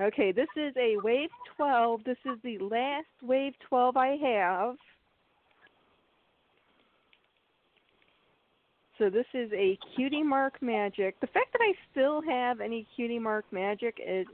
Okay, 0.00 0.32
this 0.32 0.48
is 0.56 0.72
a 0.76 0.96
wave 1.04 1.28
12. 1.56 2.02
This 2.04 2.16
is 2.24 2.38
the 2.42 2.58
last 2.58 3.06
wave 3.22 3.52
12 3.68 3.96
I 3.96 4.16
have. 4.16 4.76
So 8.98 9.08
this 9.08 9.26
is 9.32 9.48
a 9.52 9.78
Cutie 9.94 10.24
Mark 10.24 10.60
Magic. 10.60 11.18
The 11.20 11.28
fact 11.28 11.52
that 11.52 11.60
I 11.60 11.72
still 11.92 12.20
have 12.22 12.60
any 12.60 12.84
Cutie 12.96 13.20
Mark 13.20 13.44
Magic 13.52 13.96
is 14.04 14.26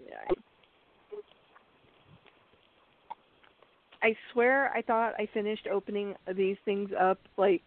I 4.05 4.15
swear 4.33 4.71
I 4.77 4.83
thought 4.83 5.15
I 5.19 5.27
finished 5.33 5.67
opening 5.73 6.15
these 6.37 6.59
things 6.67 6.91
up 7.01 7.19
like 7.39 7.63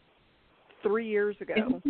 3 0.84 1.08
years 1.08 1.36
ago. 1.42 1.82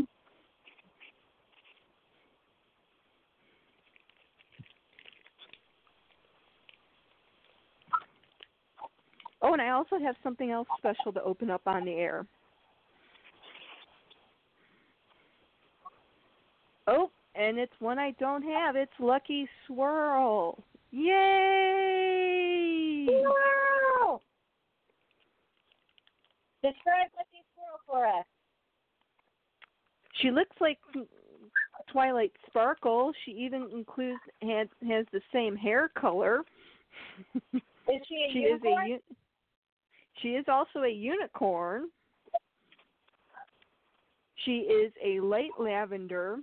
Oh, 9.41 9.51
and 9.51 9.61
I 9.61 9.71
also 9.71 9.99
have 9.99 10.15
something 10.23 10.49
else 10.49 10.69
special 10.77 11.11
to 11.11 11.21
open 11.23 11.49
up 11.49 11.63
on 11.65 11.83
the 11.83 11.91
air. 11.91 12.25
Oh, 16.87 17.11
and 17.35 17.59
it's 17.59 17.73
one 17.79 17.99
I 17.99 18.11
don't 18.11 18.43
have. 18.43 18.77
It's 18.77 18.93
Lucky 18.97 19.49
Swirl. 19.67 20.63
Yay! 20.91 23.07
Squirrel! 23.07 24.21
Describe 26.73 27.09
Lucky 27.15 27.43
Squirrel 27.53 27.79
for 27.85 28.05
us. 28.05 28.25
She 30.21 30.31
looks 30.31 30.55
like 30.59 30.79
Twilight 31.91 32.33
Sparkle. 32.47 33.13
She 33.23 33.31
even 33.31 33.69
includes 33.73 34.19
has 34.41 34.67
has 34.87 35.05
the 35.13 35.21
same 35.33 35.55
hair 35.55 35.89
color. 35.97 36.41
Is 37.53 37.61
she 38.07 38.27
a 38.27 38.29
she 38.33 38.39
is 38.39 38.59
unicorn? 38.63 38.99
she 40.21 40.29
is 40.29 40.45
also 40.47 40.79
a 40.79 40.91
unicorn. 40.91 41.89
She 44.45 44.59
is 44.59 44.91
a 45.03 45.19
light 45.19 45.51
lavender, 45.59 46.37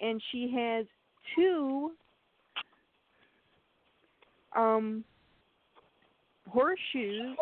and 0.00 0.22
she 0.30 0.52
has 0.54 0.86
two 1.34 1.92
um 4.56 5.04
horseshoes 6.48 7.36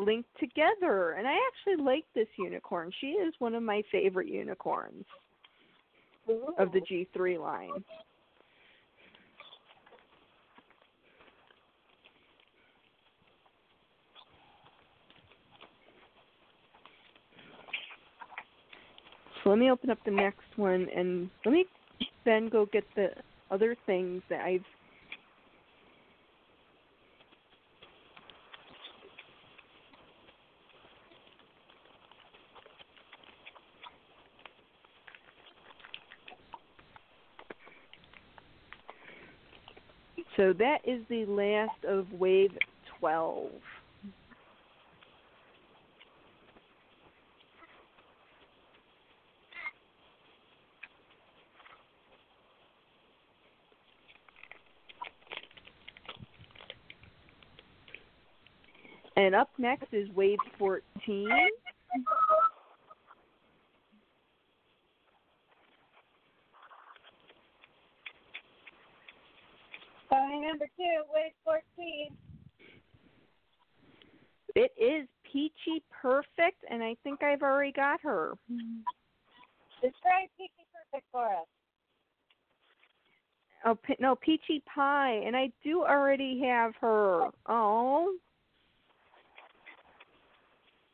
linked 0.00 0.28
together. 0.38 1.12
And 1.12 1.26
I 1.26 1.36
actually 1.48 1.84
like 1.84 2.04
this 2.14 2.28
unicorn. 2.38 2.90
She 3.00 3.08
is 3.08 3.34
one 3.38 3.54
of 3.54 3.62
my 3.62 3.82
favorite 3.92 4.28
unicorns 4.28 5.04
of 6.58 6.72
the 6.72 6.80
G3 6.80 7.40
line. 7.40 7.84
So 19.42 19.50
let 19.50 19.58
me 19.58 19.70
open 19.70 19.90
up 19.90 19.98
the 20.04 20.10
next 20.10 20.44
one 20.56 20.86
and 20.94 21.30
let 21.44 21.52
me 21.52 21.64
then 22.24 22.48
go 22.48 22.66
get 22.66 22.84
the 22.94 23.08
other 23.50 23.74
things 23.86 24.22
that 24.28 24.42
I've 24.42 24.64
So 40.40 40.54
that 40.54 40.78
is 40.86 41.02
the 41.10 41.26
last 41.26 41.84
of 41.86 42.10
wave 42.18 42.56
12. 42.98 43.50
And 59.16 59.34
up 59.34 59.50
next 59.58 59.92
is 59.92 60.08
wave 60.14 60.38
14. 60.58 61.28
Song 70.10 70.42
number 70.42 70.66
two, 70.76 71.02
wave 71.14 71.30
14. 71.44 72.16
It 74.56 74.72
is 74.76 75.06
Peachy 75.22 75.84
Perfect, 76.00 76.64
and 76.70 76.82
I 76.82 76.96
think 77.04 77.22
I've 77.22 77.42
already 77.42 77.72
got 77.72 78.00
her. 78.02 78.34
Describe 79.82 80.28
Peachy 80.36 80.66
Perfect 80.72 81.06
for 81.12 81.26
us. 81.26 81.46
Oh, 83.66 83.76
no, 83.98 84.16
Peachy 84.16 84.62
Pie, 84.72 85.22
and 85.26 85.36
I 85.36 85.50
do 85.62 85.82
already 85.82 86.40
have 86.44 86.74
her. 86.80 87.28
Oh, 87.46 88.14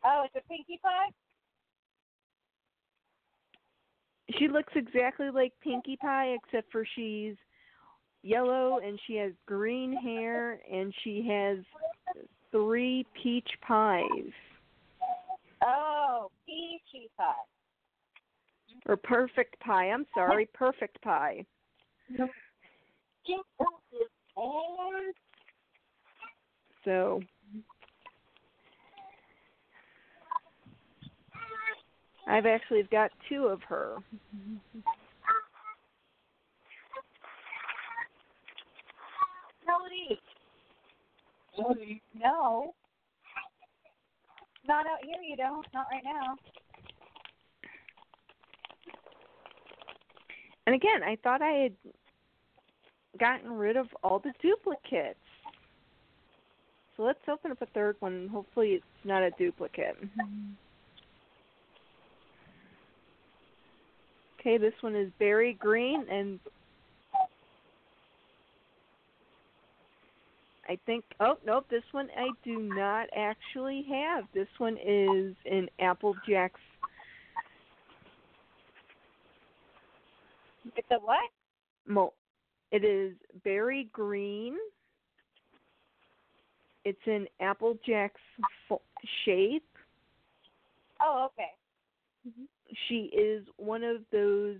Oh, 0.08 0.24
it's 0.24 0.36
a 0.36 0.48
Pinkie 0.48 0.78
Pie? 0.82 1.10
she 4.38 4.48
looks 4.48 4.72
exactly 4.76 5.30
like 5.30 5.52
Pinkie 5.62 5.96
Pie, 5.96 6.36
except 6.44 6.70
for 6.70 6.86
she's 6.94 7.34
yellow 8.22 8.80
and 8.84 8.98
she 9.06 9.14
has 9.16 9.32
green 9.46 9.92
hair 9.92 10.60
and 10.70 10.92
she 11.02 11.26
has 11.28 11.58
three 12.50 13.06
peach 13.22 13.48
pies 13.66 14.32
Oh, 15.64 16.30
Peachy 16.46 17.08
Pie. 17.16 17.32
or 18.86 18.96
perfect 18.96 19.58
pie. 19.60 19.90
I'm 19.90 20.06
sorry, 20.14 20.48
perfect 20.54 21.00
pie. 21.02 21.44
So 26.84 27.20
I've 32.28 32.46
actually 32.46 32.84
got 32.90 33.10
two 33.28 33.46
of 33.46 33.62
her. 33.62 33.96
Melody. 39.66 40.20
No. 42.14 42.74
Not 44.68 44.86
out 44.86 45.04
here, 45.04 45.22
you 45.22 45.36
don't. 45.36 45.66
Not 45.72 45.86
right 45.90 46.02
now. 46.04 46.36
And 50.66 50.74
again, 50.74 51.02
I 51.04 51.16
thought 51.22 51.42
I 51.42 51.52
had 51.52 51.72
gotten 53.18 53.52
rid 53.52 53.76
of 53.76 53.86
all 54.02 54.18
the 54.18 54.32
duplicates. 54.42 55.18
So 56.96 57.02
let's 57.02 57.20
open 57.28 57.52
up 57.52 57.62
a 57.62 57.66
third 57.66 57.96
one. 58.00 58.28
Hopefully, 58.32 58.70
it's 58.70 58.84
not 59.04 59.22
a 59.22 59.30
duplicate. 59.38 59.96
Okay, 64.40 64.58
this 64.58 64.74
one 64.80 64.96
is 64.96 65.10
berry 65.18 65.54
green, 65.54 66.06
and 66.10 66.40
I 70.68 70.78
think. 70.86 71.04
Oh 71.20 71.38
nope, 71.46 71.66
this 71.70 71.82
one 71.92 72.08
I 72.16 72.28
do 72.44 72.58
not 72.58 73.08
actually 73.16 73.86
have. 73.90 74.24
This 74.34 74.48
one 74.58 74.76
is 74.84 75.34
in 75.44 75.68
Applejack's. 75.80 76.60
It's 80.76 80.88
a 80.90 80.96
what? 80.96 81.30
Mo- 81.86 82.12
it 82.72 82.84
is 82.84 83.14
berry 83.44 83.88
green. 83.92 84.56
It's 86.84 86.98
in 87.06 87.26
Applejack's 87.40 88.20
fo- 88.68 88.82
shape. 89.24 89.64
Oh, 91.00 91.28
okay. 91.32 91.52
She 92.88 93.10
is 93.16 93.44
one 93.56 93.84
of 93.84 93.98
those 94.10 94.56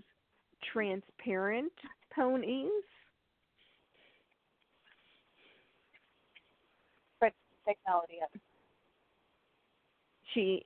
transparent 0.73 1.73
ponies. 2.13 2.71
Technology. 7.67 8.19
She 10.33 10.65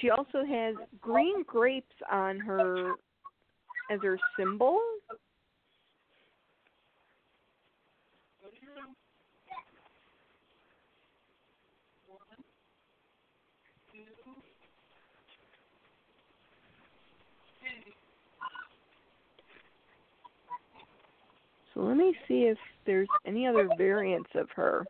she 0.00 0.10
also 0.10 0.44
has 0.44 0.74
green 1.00 1.44
grapes 1.44 1.94
on 2.10 2.40
her 2.40 2.94
as 3.90 4.00
her 4.02 4.18
symbol. 4.38 4.80
So 21.74 21.80
let 21.80 21.96
me 21.96 22.14
see 22.26 22.42
if 22.44 22.58
there's 22.86 23.08
any 23.26 23.46
other 23.46 23.68
variants 23.76 24.30
of 24.34 24.48
her. 24.54 24.84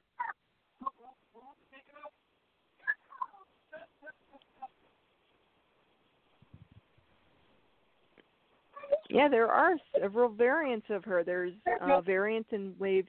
Yeah, 9.11 9.29
there 9.29 9.49
are 9.49 9.75
several 10.01 10.31
variants 10.31 10.87
of 10.89 11.05
her. 11.05 11.23
There's 11.23 11.53
uh, 11.83 12.01
variants 12.01 12.49
in 12.53 12.75
wave 12.79 13.07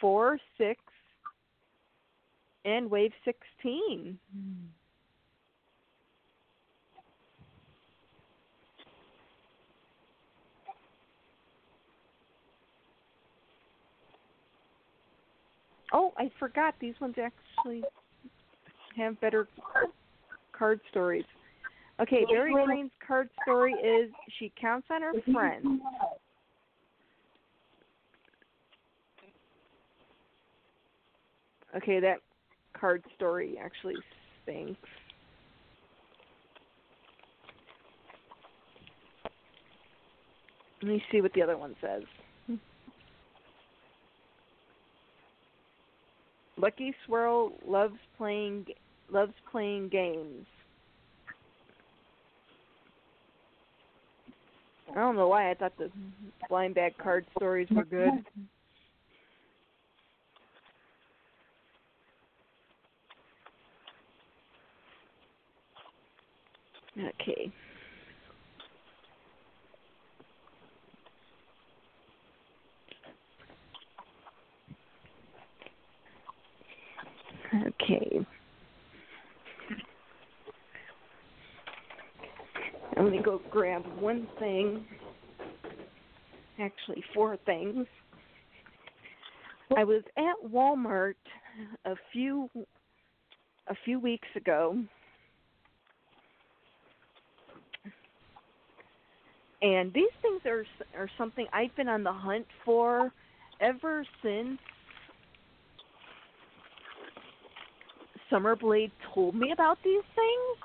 four, 0.00 0.38
six, 0.56 0.80
and 2.64 2.90
wave 2.90 3.12
sixteen. 3.24 4.18
Oh, 15.92 16.12
I 16.18 16.30
forgot. 16.38 16.74
These 16.80 16.94
ones 17.00 17.14
actually 17.18 17.82
have 18.96 19.20
better 19.20 19.48
card 20.52 20.80
stories. 20.90 21.24
Okay, 22.00 22.24
Berry 22.30 22.52
Green's 22.64 22.92
card 23.04 23.28
story 23.42 23.72
is 23.72 24.10
she 24.38 24.52
counts 24.60 24.86
on 24.90 25.02
her 25.02 25.12
friends. 25.32 25.80
Okay, 31.76 32.00
that 32.00 32.18
card 32.78 33.02
story 33.16 33.56
actually 33.60 33.96
stinks. 34.42 34.80
Let 40.82 40.88
me 40.88 41.02
see 41.10 41.20
what 41.20 41.32
the 41.32 41.42
other 41.42 41.56
one 41.56 41.74
says. 41.80 42.02
Lucky 46.58 46.92
Swirl 47.06 47.52
loves 47.66 47.98
playing 48.16 48.66
loves 49.10 49.32
playing 49.50 49.88
games. 49.88 50.44
I 54.90 54.94
don't 54.94 55.16
know 55.16 55.28
why 55.28 55.50
I 55.50 55.54
thought 55.54 55.76
the 55.78 55.90
blind 56.48 56.74
bag 56.74 56.94
card 56.98 57.26
stories 57.36 57.68
were 57.70 57.84
good. 57.84 58.24
Okay. 66.98 67.52
Okay. 77.54 78.26
I'm 82.96 83.04
going 83.04 83.16
to 83.16 83.22
go 83.22 83.40
grab 83.50 83.84
one 83.98 84.26
thing. 84.38 84.84
Actually, 86.58 87.04
four 87.14 87.36
things. 87.46 87.86
I 89.76 89.84
was 89.84 90.02
at 90.16 90.50
Walmart 90.50 91.14
a 91.84 91.94
few 92.12 92.48
a 93.68 93.74
few 93.84 94.00
weeks 94.00 94.28
ago 94.34 94.78
and 99.62 99.92
these 99.92 100.10
things 100.22 100.40
are 100.46 100.64
are 100.96 101.10
something 101.18 101.46
I've 101.52 101.74
been 101.76 101.88
on 101.88 102.02
the 102.02 102.12
hunt 102.12 102.46
for 102.64 103.12
ever 103.60 104.04
since 104.22 104.58
Summerblade 108.30 108.90
told 109.14 109.34
me 109.34 109.52
about 109.52 109.78
these 109.82 110.02
things. 110.14 110.58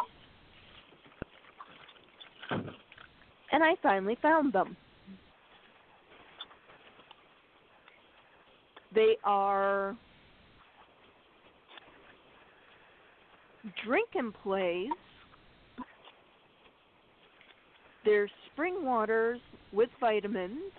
And 3.52 3.64
I 3.64 3.76
finally 3.82 4.18
found 4.22 4.54
them. 4.54 4.76
They 8.94 9.18
are 9.24 9.96
drink 13.86 14.10
and 14.16 14.34
plays. 14.34 14.90
They're 18.06 18.30
spring 18.52 18.84
waters 18.84 19.40
with 19.72 19.90
vitamins. 20.00 20.72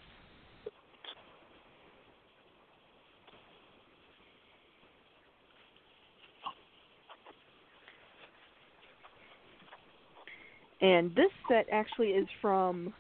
And 10.85 11.15
this 11.15 11.31
set 11.49 11.67
actually 11.73 12.09
is 12.09 12.29
from 12.43 12.93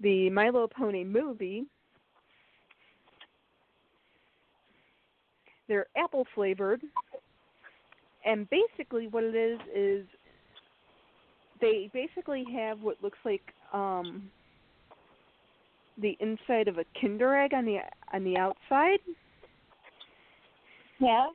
the 0.00 0.28
Milo 0.28 0.66
Pony 0.66 1.04
movie. 1.04 1.66
They're 5.68 5.86
apple 5.96 6.26
flavored. 6.34 6.80
And 8.26 8.48
basically 8.50 9.06
what 9.06 9.22
it 9.22 9.36
is 9.36 9.60
is 9.72 10.06
they 11.60 11.88
basically 11.92 12.44
have 12.52 12.80
what 12.80 12.96
looks 13.00 13.18
like 13.24 13.42
um 13.72 14.28
the 15.96 16.16
inside 16.18 16.66
of 16.66 16.78
a 16.78 16.84
Kinder 17.00 17.36
egg 17.36 17.54
on 17.54 17.64
the 17.64 17.78
on 18.12 18.24
the 18.24 18.36
outside. 18.36 18.98
Yeah. 20.98 21.28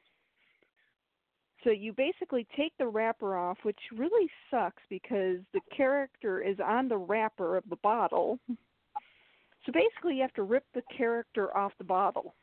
So 1.65 1.71
you 1.71 1.93
basically 1.93 2.47
take 2.55 2.73
the 2.77 2.87
wrapper 2.87 3.35
off, 3.35 3.57
which 3.63 3.79
really 3.97 4.29
sucks 4.51 4.83
because 4.87 5.37
the 5.51 5.61
character 5.75 6.39
is 6.39 6.57
on 6.63 6.87
the 6.87 6.95
wrapper 6.95 7.57
of 7.57 7.63
the 7.71 7.75
bottle. 7.77 8.37
So 8.47 9.71
basically 9.73 10.17
you 10.17 10.21
have 10.21 10.33
to 10.35 10.43
rip 10.43 10.63
the 10.75 10.83
character 10.95 11.57
off 11.57 11.71
the 11.79 11.83
bottle. 11.83 12.35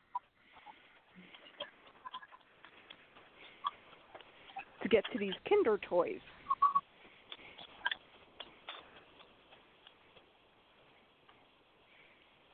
To 4.83 4.89
get 4.89 5.05
to 5.13 5.19
these 5.21 5.35
Kinder 5.49 5.79
toys. 5.89 6.19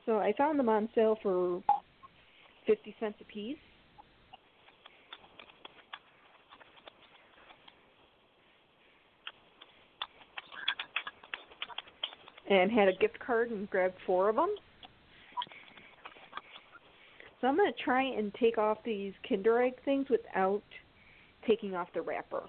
So 0.05 0.19
I 0.19 0.33
found 0.37 0.59
them 0.59 0.69
on 0.69 0.87
sale 0.93 1.17
for 1.23 1.63
50 2.67 2.95
cents 2.99 3.17
a 3.21 3.23
piece. 3.25 3.57
And 12.49 12.71
had 12.71 12.87
a 12.87 12.93
gift 12.93 13.19
card 13.19 13.51
and 13.51 13.69
grabbed 13.69 13.95
four 14.05 14.29
of 14.29 14.35
them. 14.35 14.53
So 17.39 17.47
I'm 17.47 17.55
going 17.55 17.71
to 17.71 17.83
try 17.83 18.03
and 18.03 18.33
take 18.35 18.57
off 18.57 18.79
these 18.83 19.13
Kinder 19.27 19.61
Egg 19.61 19.73
things 19.85 20.07
without 20.09 20.63
taking 21.47 21.75
off 21.75 21.87
the 21.93 22.01
wrapper. 22.01 22.43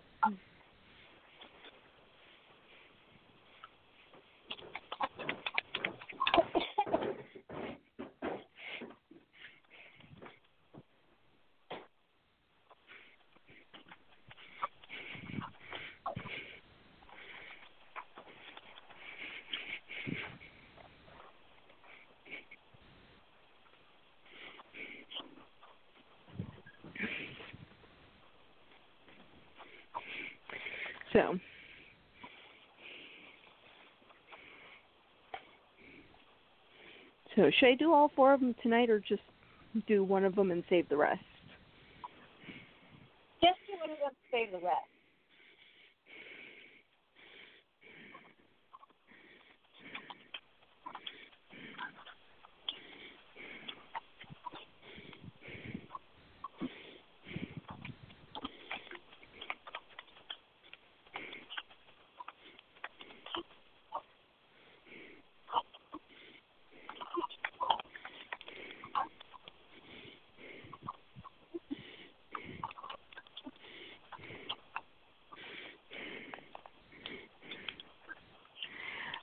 So 37.41 37.51
should 37.59 37.69
I 37.69 37.75
do 37.75 37.95
all 37.95 38.11
four 38.15 38.35
of 38.35 38.41
them 38.41 38.55
tonight 38.63 38.91
or 38.91 39.01
just 39.01 39.23
do 39.87 40.05
one 40.05 40.27
of 40.27 40.35
them 40.35 40.51
and 40.51 40.63
save 40.69 40.87
the 40.91 40.97
rest? 40.99 41.25
Just 43.43 43.57
do 43.67 43.81
one 43.81 43.89
of 43.89 43.97
them, 43.97 44.11
save 44.31 44.53
the 44.53 44.59
rest. 44.59 44.77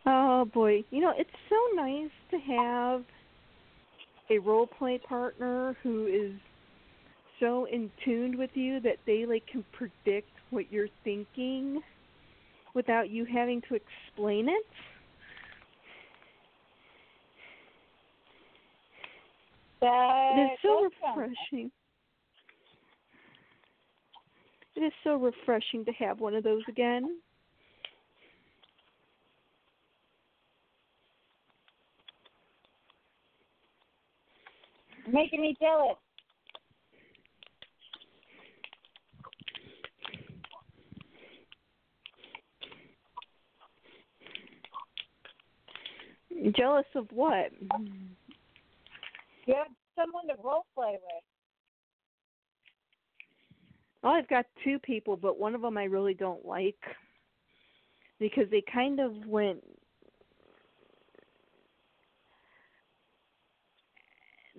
Oh 0.10 0.28
boy, 0.48 0.84
you 0.92 1.02
know 1.02 1.14
it's 1.16 1.30
so 1.50 1.56
nice 1.76 2.12
to 2.32 2.38
have 2.38 3.04
a 4.30 4.40
role 4.40 4.68
play 4.68 5.00
partner 5.08 5.76
who 5.84 6.08
is 6.08 6.34
so 7.40 7.66
in 7.72 7.90
tune 8.04 8.38
with 8.38 8.50
you 8.54 8.80
that 8.82 8.98
they 9.06 9.26
like 9.26 9.46
can 9.48 9.64
predict 9.72 10.30
what 10.50 10.72
you're 10.72 10.90
thinking 11.04 11.82
without 12.74 13.10
you 13.10 13.26
having 13.26 13.62
to 13.70 13.76
explain 13.76 14.50
it. 14.50 14.66
That 19.82 20.32
It 20.38 20.42
is 20.42 20.60
so 20.62 20.84
does 20.84 20.92
sound 21.02 21.18
nice. 21.18 21.28
refreshing. 21.28 21.72
It 24.76 24.82
is 24.82 24.94
so 25.04 25.16
refreshing 25.16 25.86
to 25.86 25.92
have 25.94 26.20
one 26.20 26.36
of 26.36 26.44
those 26.44 26.64
again. 26.68 27.20
Making 35.12 35.42
me 35.42 35.56
jealous. 35.60 35.96
Jealous 46.56 46.86
of 46.96 47.08
what? 47.12 47.52
You 49.46 49.56
have 49.56 49.68
someone 49.96 50.28
to 50.28 50.36
role 50.44 50.66
play 50.76 50.92
with. 50.92 51.24
Well, 54.04 54.14
I've 54.14 54.28
got 54.28 54.46
two 54.64 54.78
people, 54.80 55.18
but 55.18 55.40
one 55.40 55.56
of 55.56 55.62
them 55.62 55.78
I 55.78 55.86
really 55.86 56.14
don't 56.14 56.46
like 56.46 56.76
because 58.20 58.46
they 58.52 58.64
kind 58.72 59.00
of 59.00 59.14
went. 59.26 59.64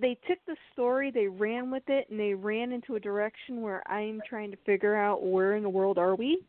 They 0.01 0.17
took 0.29 0.39
the 0.47 0.57
story, 0.73 1.11
they 1.11 1.27
ran 1.27 1.71
with 1.71 1.83
it, 1.89 2.09
and 2.11 2.21
they 2.21 2.35
ran 2.35 2.73
into 2.73 2.95
a 2.95 3.01
direction 3.01 3.63
where 3.63 3.83
I'm 3.91 4.21
trying 4.29 4.53
to 4.53 4.57
figure 4.65 4.95
out 4.95 5.25
where 5.25 5.57
in 5.57 5.63
the 5.63 5.69
world 5.69 5.99
are 5.99 6.15
we. 6.15 6.45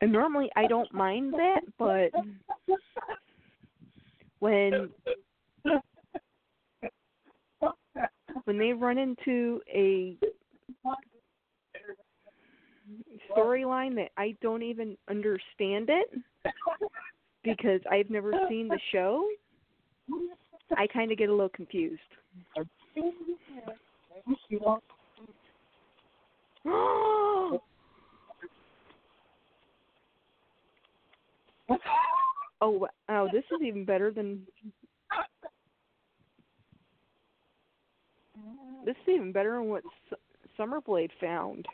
And 0.00 0.12
normally 0.12 0.48
I 0.56 0.66
don't 0.66 0.92
mind 0.94 1.34
that, 1.34 1.60
but 1.76 2.12
when 4.38 4.90
when 8.44 8.58
they 8.58 8.72
run 8.72 8.96
into 8.96 9.60
a 9.68 10.16
storyline 13.36 13.94
that 13.96 14.10
I 14.16 14.34
don't 14.42 14.62
even 14.62 14.96
understand 15.08 15.90
it 15.90 16.10
because 17.44 17.80
I've 17.90 18.10
never 18.10 18.32
seen 18.48 18.68
the 18.68 18.78
show, 18.92 19.24
I 20.76 20.86
kind 20.86 21.10
of 21.12 21.18
get 21.18 21.28
a 21.28 21.32
little 21.32 21.48
confused. 21.50 22.00
oh, 26.66 27.60
wow, 32.60 33.28
this 33.32 33.44
is 33.52 33.62
even 33.64 33.84
better 33.84 34.10
than 34.10 34.42
this 38.84 38.96
is 39.06 39.14
even 39.14 39.32
better 39.32 39.58
than 39.58 39.68
what 39.68 39.82
S- 40.10 40.18
Summerblade 40.58 41.10
found. 41.20 41.66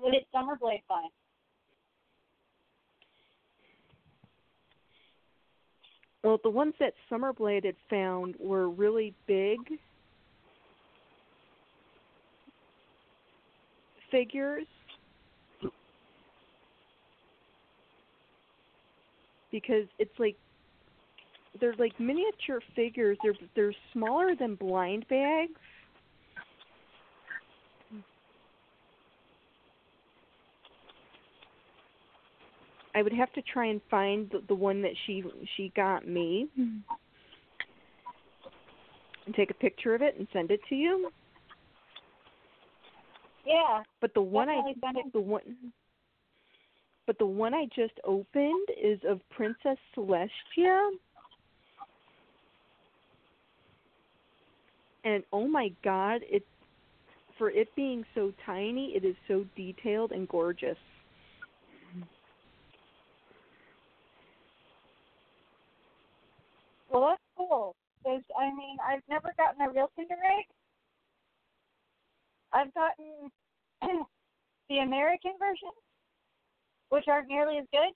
What 0.00 0.12
did 0.12 0.24
Summerblade 0.34 0.82
find? 0.88 1.10
Well, 6.24 6.38
the 6.42 6.50
ones 6.50 6.74
that 6.80 6.94
Summerblade 7.10 7.64
had 7.64 7.76
found 7.88 8.34
were 8.38 8.68
really 8.68 9.14
big 9.26 9.58
figures 14.10 14.66
because 19.50 19.86
it's 19.98 20.10
like 20.18 20.36
they're 21.60 21.74
like 21.78 21.98
miniature 21.98 22.60
figures. 22.76 23.16
They're 23.22 23.34
they're 23.54 23.74
smaller 23.92 24.34
than 24.34 24.54
blind 24.54 25.06
bags. 25.08 25.52
I 32.94 33.02
would 33.02 33.12
have 33.12 33.32
to 33.34 33.42
try 33.42 33.66
and 33.66 33.80
find 33.90 34.28
the, 34.30 34.42
the 34.48 34.54
one 34.54 34.82
that 34.82 34.92
she 35.06 35.24
she 35.56 35.72
got 35.76 36.06
me 36.06 36.48
and 39.26 39.34
take 39.34 39.50
a 39.50 39.54
picture 39.54 39.94
of 39.94 40.02
it 40.02 40.16
and 40.18 40.26
send 40.32 40.50
it 40.50 40.60
to 40.68 40.74
you. 40.74 41.10
Yeah. 43.46 43.82
But 44.00 44.12
the 44.14 44.22
one 44.22 44.48
I 44.48 44.60
the 45.12 45.20
one 45.20 45.42
but 47.06 47.18
the 47.18 47.26
one 47.26 47.54
I 47.54 47.66
just 47.74 47.94
opened 48.04 48.68
is 48.80 49.00
of 49.08 49.20
Princess 49.30 49.78
Celestia. 49.96 50.90
And 55.04 55.24
oh 55.32 55.48
my 55.48 55.72
god, 55.82 56.20
it 56.28 56.44
for 57.38 57.50
it 57.50 57.74
being 57.74 58.04
so 58.14 58.32
tiny, 58.44 58.92
it 58.94 59.04
is 59.04 59.16
so 59.26 59.46
detailed 59.56 60.12
and 60.12 60.28
gorgeous. 60.28 60.76
Well, 66.90 67.08
that's 67.08 67.22
cool. 67.36 67.74
Because 68.02 68.22
I 68.38 68.46
mean, 68.54 68.76
I've 68.86 69.02
never 69.08 69.32
gotten 69.36 69.60
a 69.60 69.70
real 69.70 69.90
Kinder 69.96 70.14
Egg. 70.14 70.46
I've 72.52 72.74
gotten 72.74 73.30
the 74.68 74.78
American 74.78 75.32
version, 75.38 75.70
which 76.88 77.04
aren't 77.08 77.28
nearly 77.28 77.58
as 77.58 77.66
good. 77.72 77.92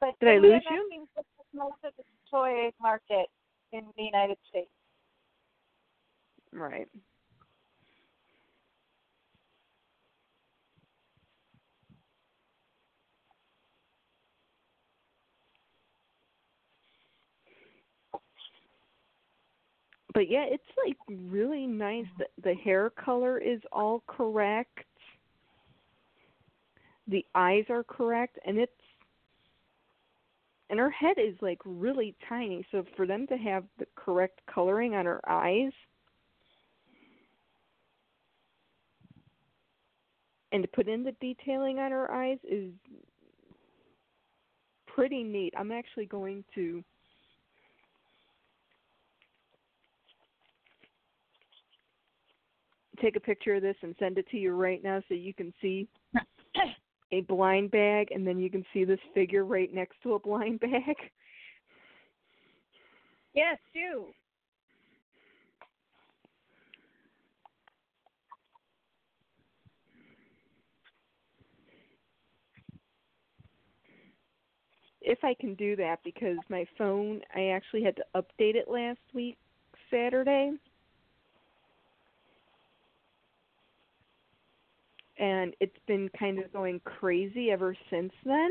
But 0.00 0.18
Did 0.20 0.30
I 0.30 0.38
lose 0.38 0.62
you? 0.70 0.88
nothing 0.88 1.06
but 1.14 1.24
most 1.52 1.76
of 1.84 1.92
the 1.98 2.04
toy 2.30 2.70
market 2.80 3.26
in 3.72 3.84
the 3.96 4.02
United 4.02 4.38
States. 4.48 4.70
Right. 6.52 6.88
But 20.14 20.28
yeah, 20.30 20.44
it's 20.48 20.62
like 20.86 20.96
really 21.08 21.66
nice. 21.66 22.04
Mm-hmm. 22.04 22.22
The, 22.42 22.50
the 22.50 22.54
hair 22.54 22.90
color 22.90 23.38
is 23.38 23.60
all 23.72 24.02
correct. 24.06 24.78
The 27.06 27.24
eyes 27.34 27.64
are 27.70 27.84
correct, 27.84 28.38
and 28.46 28.58
it's 28.58 28.72
and 30.68 30.78
her 30.78 30.90
head 30.90 31.16
is 31.18 31.34
like 31.40 31.58
really 31.64 32.14
tiny. 32.28 32.64
So 32.70 32.84
for 32.96 33.06
them 33.06 33.26
to 33.28 33.36
have 33.36 33.64
the 33.78 33.86
correct 33.96 34.40
coloring 34.52 34.94
on 34.94 35.06
her 35.06 35.20
eyes, 35.28 35.72
and 40.52 40.62
to 40.62 40.68
put 40.68 40.88
in 40.88 41.02
the 41.02 41.14
detailing 41.20 41.78
on 41.78 41.90
her 41.90 42.10
eyes 42.12 42.38
is 42.48 42.70
pretty 44.86 45.24
neat. 45.24 45.54
I'm 45.56 45.72
actually 45.72 46.06
going 46.06 46.44
to 46.54 46.84
take 53.00 53.16
a 53.16 53.20
picture 53.20 53.54
of 53.54 53.62
this 53.62 53.76
and 53.82 53.94
send 53.98 54.18
it 54.18 54.28
to 54.30 54.36
you 54.36 54.52
right 54.52 54.82
now 54.82 55.02
so 55.08 55.14
you 55.14 55.34
can 55.34 55.52
see 55.60 55.88
a 57.12 57.20
blind 57.22 57.70
bag 57.70 58.08
and 58.12 58.26
then 58.26 58.38
you 58.38 58.50
can 58.50 58.64
see 58.72 58.84
this 58.84 59.00
figure 59.14 59.44
right 59.44 59.72
next 59.74 59.96
to 60.02 60.14
a 60.14 60.18
blind 60.18 60.60
bag. 60.60 60.96
Yes, 63.34 63.58
do. 63.72 64.06
If 75.02 75.24
I 75.24 75.34
can 75.40 75.54
do 75.54 75.76
that 75.76 76.00
because 76.04 76.36
my 76.48 76.66
phone 76.76 77.20
I 77.34 77.48
actually 77.48 77.82
had 77.82 77.96
to 77.96 78.04
update 78.14 78.54
it 78.54 78.68
last 78.68 78.98
week 79.14 79.38
Saturday. 79.90 80.52
and 85.20 85.54
it's 85.60 85.76
been 85.86 86.08
kind 86.18 86.38
of 86.38 86.50
going 86.50 86.80
crazy 86.84 87.50
ever 87.50 87.76
since 87.90 88.12
then. 88.24 88.50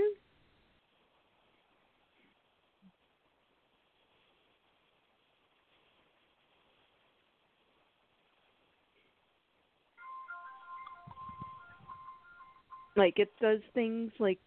Like 12.95 13.17
it 13.17 13.29
does 13.41 13.59
things 13.73 14.11
like 14.19 14.37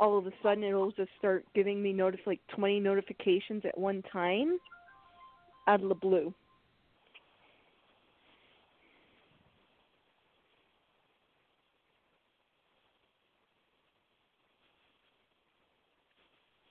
all 0.00 0.18
of 0.18 0.26
a 0.26 0.32
sudden 0.42 0.64
it'll 0.64 0.90
just 0.90 1.10
start 1.18 1.46
giving 1.54 1.82
me 1.82 1.92
notice 1.92 2.20
like 2.26 2.40
20 2.54 2.80
notifications 2.80 3.62
at 3.64 3.78
one 3.78 4.02
time 4.12 4.58
out 5.66 5.82
of 5.82 5.88
the 5.88 5.94
blue. 5.94 6.34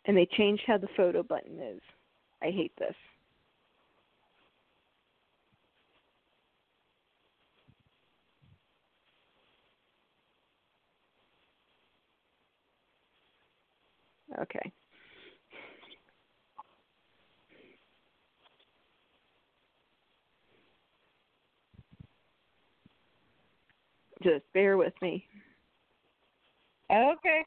And 0.05 0.17
they 0.17 0.27
changed 0.37 0.63
how 0.67 0.77
the 0.77 0.87
photo 0.97 1.23
button 1.23 1.59
is. 1.59 1.81
I 2.41 2.47
hate 2.47 2.73
this. 2.77 2.95
Okay. 14.41 14.73
Just 24.23 24.45
bear 24.53 24.77
with 24.77 24.93
me. 25.01 25.27
Okay. 26.91 27.43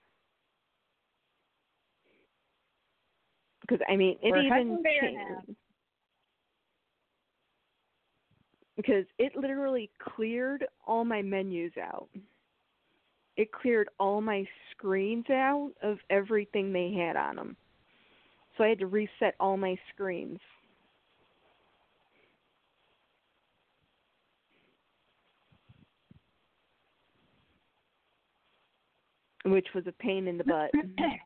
Because 3.63 3.85
I 3.89 3.97
mean, 3.97 4.17
it 4.23 4.31
We're 4.31 4.43
even 4.43 4.51
hunting 4.53 4.83
bear 4.83 5.13
now. 5.13 5.43
changed. 5.45 5.59
Because 8.77 9.05
it 9.19 9.35
literally 9.35 9.91
cleared 9.99 10.67
all 10.87 11.05
my 11.05 11.23
menus 11.23 11.73
out. 11.83 12.09
It 13.37 13.51
cleared 13.53 13.89
all 13.99 14.21
my 14.21 14.47
screens 14.71 15.29
out 15.31 15.73
of 15.83 15.99
everything 16.11 16.73
they 16.73 16.93
had 16.93 17.17
on 17.17 17.37
them. 17.37 17.57
So 18.57 18.65
I 18.65 18.69
had 18.69 18.79
to 18.81 18.87
reset 18.87 19.35
all 19.41 19.57
my 19.57 19.77
screens. 19.93 20.39
Which 29.47 29.69
was 29.75 29.87
a 29.87 29.93
pain 29.93 30.27
in 30.29 30.39
the 30.39 30.45
butt. 30.45 30.71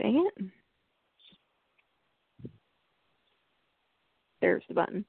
Dang 0.00 0.28
it. 0.36 0.44
There's 4.40 4.62
the 4.68 4.74
button. 4.74 5.04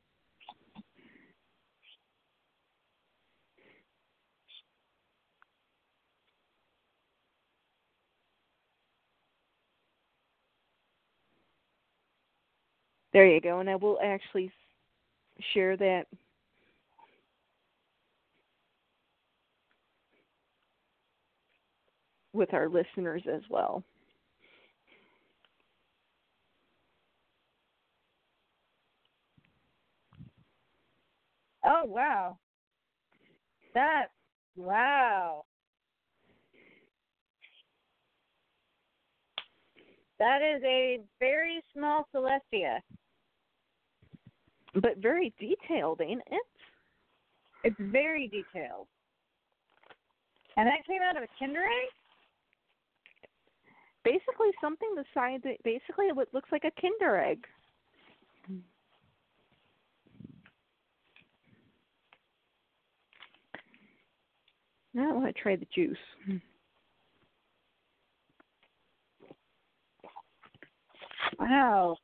There 13.13 13.27
you 13.27 13.41
go. 13.41 13.59
And 13.59 13.69
I 13.69 13.75
will 13.75 13.97
actually 14.03 14.51
share 15.53 15.75
that 15.77 16.05
with 22.33 22.53
our 22.53 22.69
listeners 22.69 23.23
as 23.31 23.41
well. 23.49 23.83
Oh 31.67 31.83
wow. 31.85 32.37
That 33.73 34.07
wow. 34.55 35.43
That 40.17 40.39
is 40.41 40.63
a 40.63 40.99
very 41.19 41.61
small 41.73 42.07
Celestia. 42.15 42.79
But 44.75 44.97
very 44.97 45.33
detailed, 45.39 46.01
ain't 46.01 46.21
it? 46.31 46.41
It's 47.63 47.75
very 47.79 48.27
detailed. 48.27 48.87
And 50.55 50.67
that 50.67 50.85
came 50.87 51.01
out 51.01 51.17
of 51.17 51.23
a 51.23 51.27
Kinder 51.37 51.63
Egg? 51.63 51.91
Basically 54.03 54.51
something 54.61 54.89
the 54.95 55.03
size 55.13 55.41
basically 55.63 56.11
what 56.13 56.33
looks 56.33 56.49
like 56.51 56.63
a 56.63 56.81
Kinder 56.81 57.17
egg. 57.17 57.45
Now 64.97 65.11
I 65.11 65.13
want 65.13 65.27
to 65.27 65.39
try 65.39 65.55
the 65.55 65.67
juice. 65.75 65.95
Wow. 71.39 71.97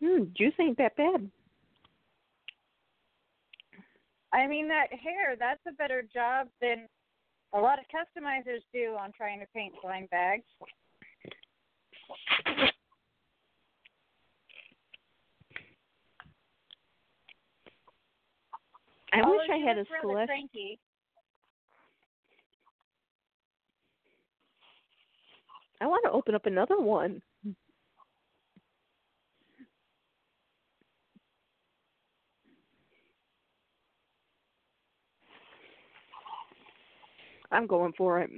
Hmm, 0.00 0.22
juice 0.36 0.52
ain't 0.60 0.78
that 0.78 0.94
bad. 0.96 1.28
I 4.32 4.46
mean 4.46 4.68
that 4.68 4.86
hair, 4.92 5.34
that's 5.36 5.58
a 5.66 5.72
better 5.72 6.04
job 6.14 6.46
than 6.62 6.86
a 7.52 7.58
lot 7.58 7.80
of 7.80 7.86
customizers 7.86 8.60
do 8.72 8.94
on 9.00 9.10
trying 9.10 9.40
to 9.40 9.46
paint 9.52 9.74
blind 9.82 10.10
bags. 10.10 10.44
I 19.12 19.20
Although 19.22 19.38
wish 19.38 19.48
I 19.50 19.56
had 19.56 19.78
a 19.78 19.84
cranky. 19.84 20.78
I 25.80 25.86
want 25.86 26.04
to 26.04 26.10
open 26.10 26.34
up 26.34 26.46
another 26.46 26.78
one. 26.78 27.22
I'm 37.50 37.66
going 37.66 37.92
for 37.96 38.20
it. 38.20 38.30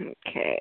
Okay. 0.00 0.60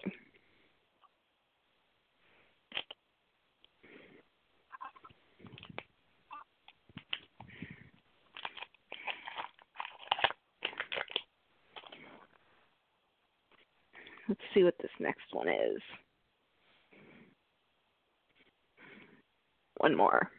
Let's 14.27 14.41
see 14.53 14.63
what 14.63 14.75
this 14.81 14.91
next 14.99 15.21
one 15.31 15.47
is. 15.47 15.81
One 19.77 19.95
more. 19.95 20.31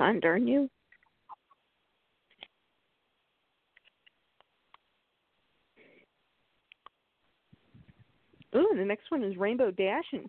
On, 0.00 0.20
darn 0.20 0.46
you. 0.46 0.68
Ooh, 8.56 8.74
the 8.74 8.84
next 8.84 9.10
one 9.10 9.22
is 9.22 9.36
Rainbow 9.36 9.70
Dash 9.70 10.04
and 10.12 10.28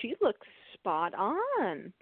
she 0.00 0.14
looks 0.20 0.46
spot 0.74 1.14
on. 1.14 1.92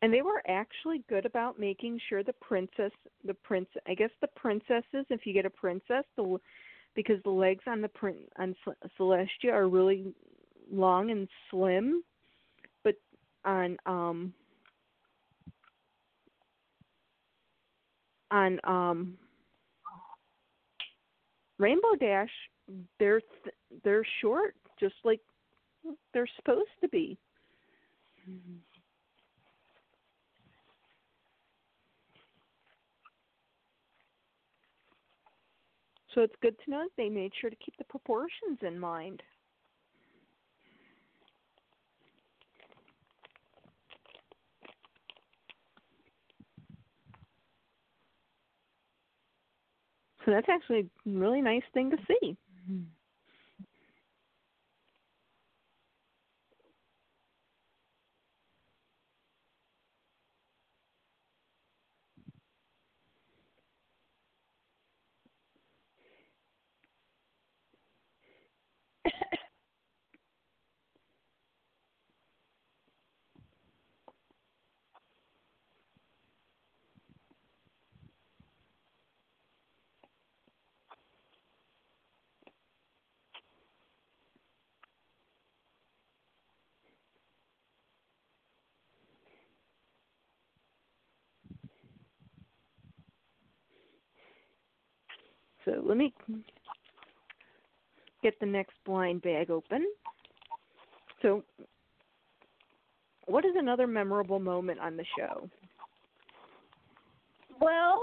And 0.00 0.12
they 0.12 0.22
were 0.22 0.42
actually 0.46 1.02
good 1.08 1.26
about 1.26 1.58
making 1.58 2.00
sure 2.08 2.22
the 2.22 2.32
princess 2.34 2.92
the 3.24 3.34
prince 3.34 3.68
i 3.86 3.94
guess 3.94 4.10
the 4.20 4.28
princesses 4.36 5.06
if 5.10 5.26
you 5.26 5.32
get 5.32 5.46
a 5.46 5.50
princess 5.50 6.04
the 6.16 6.38
because 6.94 7.22
the 7.22 7.30
legs 7.30 7.62
on 7.66 7.80
the 7.80 7.88
print 7.88 8.18
on 8.38 8.56
celestia 8.98 9.52
are 9.52 9.68
really 9.68 10.12
long 10.70 11.10
and 11.10 11.28
slim. 11.50 12.02
But 12.82 12.96
on 13.44 13.76
um 13.86 14.34
on 18.30 18.58
um 18.64 19.16
rainbow 21.58 21.94
dash 21.98 22.30
they're 22.98 23.20
th- 23.20 23.54
they're 23.84 24.06
short 24.20 24.54
just 24.78 24.96
like 25.04 25.20
they're 26.12 26.28
supposed 26.36 26.68
to 26.80 26.88
be 26.88 27.16
So 36.14 36.22
it's 36.22 36.34
good 36.40 36.56
to 36.64 36.70
know 36.70 36.82
that 36.84 36.96
they 36.96 37.08
made 37.08 37.32
sure 37.40 37.50
to 37.50 37.56
keep 37.56 37.76
the 37.76 37.84
proportions 37.84 38.58
in 38.62 38.78
mind. 38.78 39.22
So 50.24 50.32
that's 50.32 50.48
actually 50.48 50.80
a 50.80 51.10
really 51.10 51.40
nice 51.40 51.62
thing 51.72 51.90
to 51.90 51.96
see. 52.06 52.36
Mm-hmm. 52.70 52.82
So 95.68 95.82
let 95.84 95.98
me 95.98 96.14
get 98.22 98.38
the 98.40 98.46
next 98.46 98.74
blind 98.86 99.20
bag 99.20 99.50
open. 99.50 99.86
So, 101.20 101.42
what 103.26 103.44
is 103.44 103.52
another 103.56 103.86
memorable 103.86 104.38
moment 104.38 104.80
on 104.80 104.96
the 104.96 105.04
show? 105.16 105.50
Well, 107.60 108.02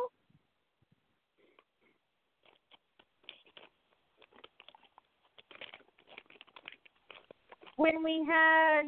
when 7.77 8.03
we 8.03 8.23
had 8.29 8.83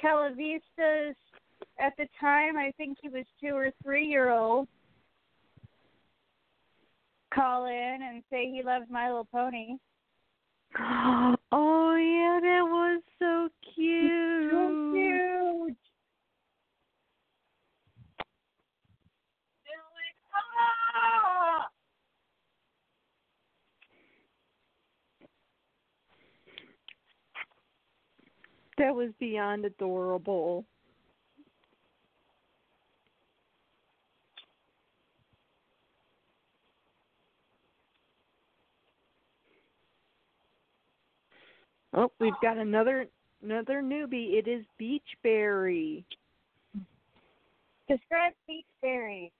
Calavistas 0.00 1.14
at 1.80 1.92
the 1.98 2.06
time, 2.20 2.56
I 2.56 2.72
think 2.76 2.98
he 3.02 3.08
was 3.08 3.24
two 3.40 3.56
or 3.56 3.72
three 3.82 4.06
year 4.06 4.30
old, 4.30 4.68
call 7.34 7.66
in 7.66 7.98
and 8.02 8.22
say 8.30 8.50
he 8.50 8.62
loves 8.64 8.86
My 8.90 9.08
Little 9.08 9.28
Pony. 9.32 9.76
Oh 11.54 11.96
yeah, 11.96 12.40
that 12.40 12.62
was 12.62 13.02
so 13.18 13.48
cute. 13.74 14.50
So 14.50 14.92
cute. 14.94 15.76
That 28.78 28.94
was 28.94 29.10
beyond 29.20 29.66
adorable. 29.66 30.64
Oh, 41.94 42.10
we've 42.20 42.32
got 42.42 42.56
another 42.56 43.06
another 43.42 43.82
newbie. 43.82 44.34
It 44.34 44.48
is 44.48 44.64
Beachberry. 44.80 46.04
Describe 47.88 48.32
Beach 48.46 48.64
Berry. 48.80 49.30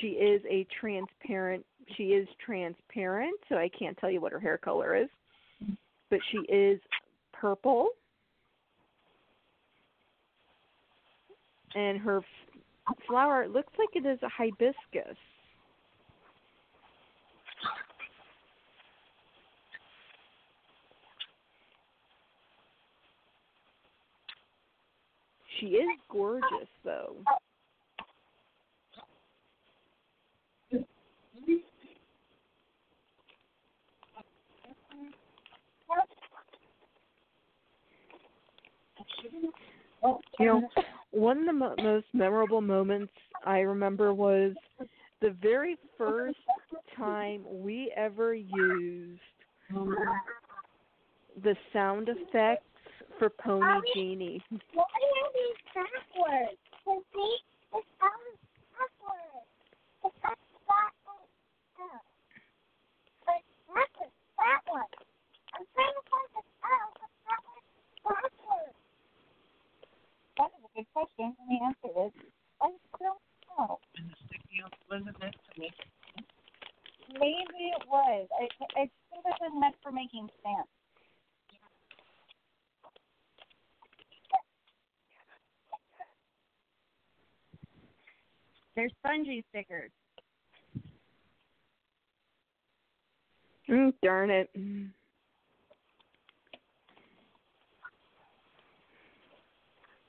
She 0.00 0.08
is 0.08 0.40
a 0.48 0.66
transparent. 0.80 1.64
She 1.96 2.04
is 2.04 2.28
transparent, 2.44 3.34
so 3.48 3.56
I 3.56 3.68
can't 3.76 3.96
tell 3.98 4.10
you 4.10 4.20
what 4.20 4.32
her 4.32 4.38
hair 4.38 4.56
color 4.56 4.94
is, 4.94 5.08
but 6.08 6.20
she 6.30 6.38
is 6.52 6.80
purple, 7.32 7.88
and 11.74 11.98
her 11.98 12.20
flower 13.08 13.42
it 13.42 13.50
looks 13.50 13.72
like 13.78 13.88
it 13.94 14.06
is 14.06 14.20
a 14.22 14.28
hibiscus. 14.28 15.16
She 25.60 25.66
is 25.66 25.88
gorgeous, 26.10 26.68
though. 26.84 27.16
You 40.38 40.46
know, 40.46 40.68
one 41.10 41.40
of 41.40 41.46
the 41.46 41.52
mo- 41.52 41.74
most 41.82 42.06
memorable 42.14 42.62
moments 42.62 43.12
I 43.44 43.60
remember 43.60 44.14
was 44.14 44.54
the 45.20 45.36
very 45.42 45.76
first 45.98 46.38
time 46.96 47.42
we 47.46 47.92
ever 47.96 48.34
used 48.34 49.20
the 51.42 51.54
sound 51.72 52.08
effects 52.08 52.64
for 53.18 53.28
Pony 53.28 53.80
Genie. 53.94 54.42
Why 55.72 55.82
are 55.82 55.86
these 55.86 56.02
backwards? 56.10 56.58
Cause 56.82 57.02
see, 57.14 57.34
it 57.78 57.84
sounds 58.02 58.38
backwards. 58.74 59.46
It's 60.02 60.18
not 60.18 60.38
backwards. 60.66 61.30
Oh. 61.78 62.00
But 63.22 63.42
backwards, 63.70 64.16
that 64.34 64.62
one. 64.66 64.90
I'm 65.54 65.66
trying 65.70 65.94
to 65.94 66.02
find 66.10 66.30
the 66.34 66.42
sound, 66.58 66.92
but 66.98 67.10
that 67.22 67.42
backwards. 68.02 68.78
That 70.42 70.50
is 70.58 70.62
a 70.66 70.70
good 70.74 70.88
question, 70.90 71.38
and 71.38 71.46
the 71.46 71.58
answer 71.62 71.90
is 72.02 72.12
I 72.58 72.74
don't 72.98 73.22
know. 73.54 73.78
And 73.94 74.10
the 74.10 74.16
sticky 74.26 74.66
up 74.66 74.74
wasn't 74.90 75.14
meant 75.22 75.38
to 75.38 75.52
make 75.54 75.78
Maybe 77.14 77.62
it 77.78 77.84
was. 77.86 78.26
I 78.34 78.46
I 78.74 78.84
think 78.90 79.22
this 79.22 79.38
was 79.38 79.54
meant 79.54 79.78
for 79.82 79.94
making 79.94 80.26
stamps. 80.42 80.70
They're 88.80 88.88
spongy 89.10 89.44
stickers. 89.50 89.90
Mm, 93.68 93.92
darn 94.02 94.30
it. 94.30 94.50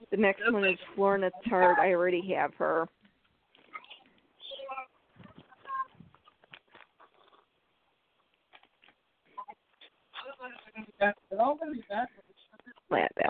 The 0.10 0.18
next 0.18 0.42
one 0.52 0.66
is 0.66 0.78
Florina 0.96 1.32
Tart. 1.48 1.78
I 1.80 1.94
already 1.94 2.34
have 2.36 2.54
her. 2.56 2.88
That 11.00 11.16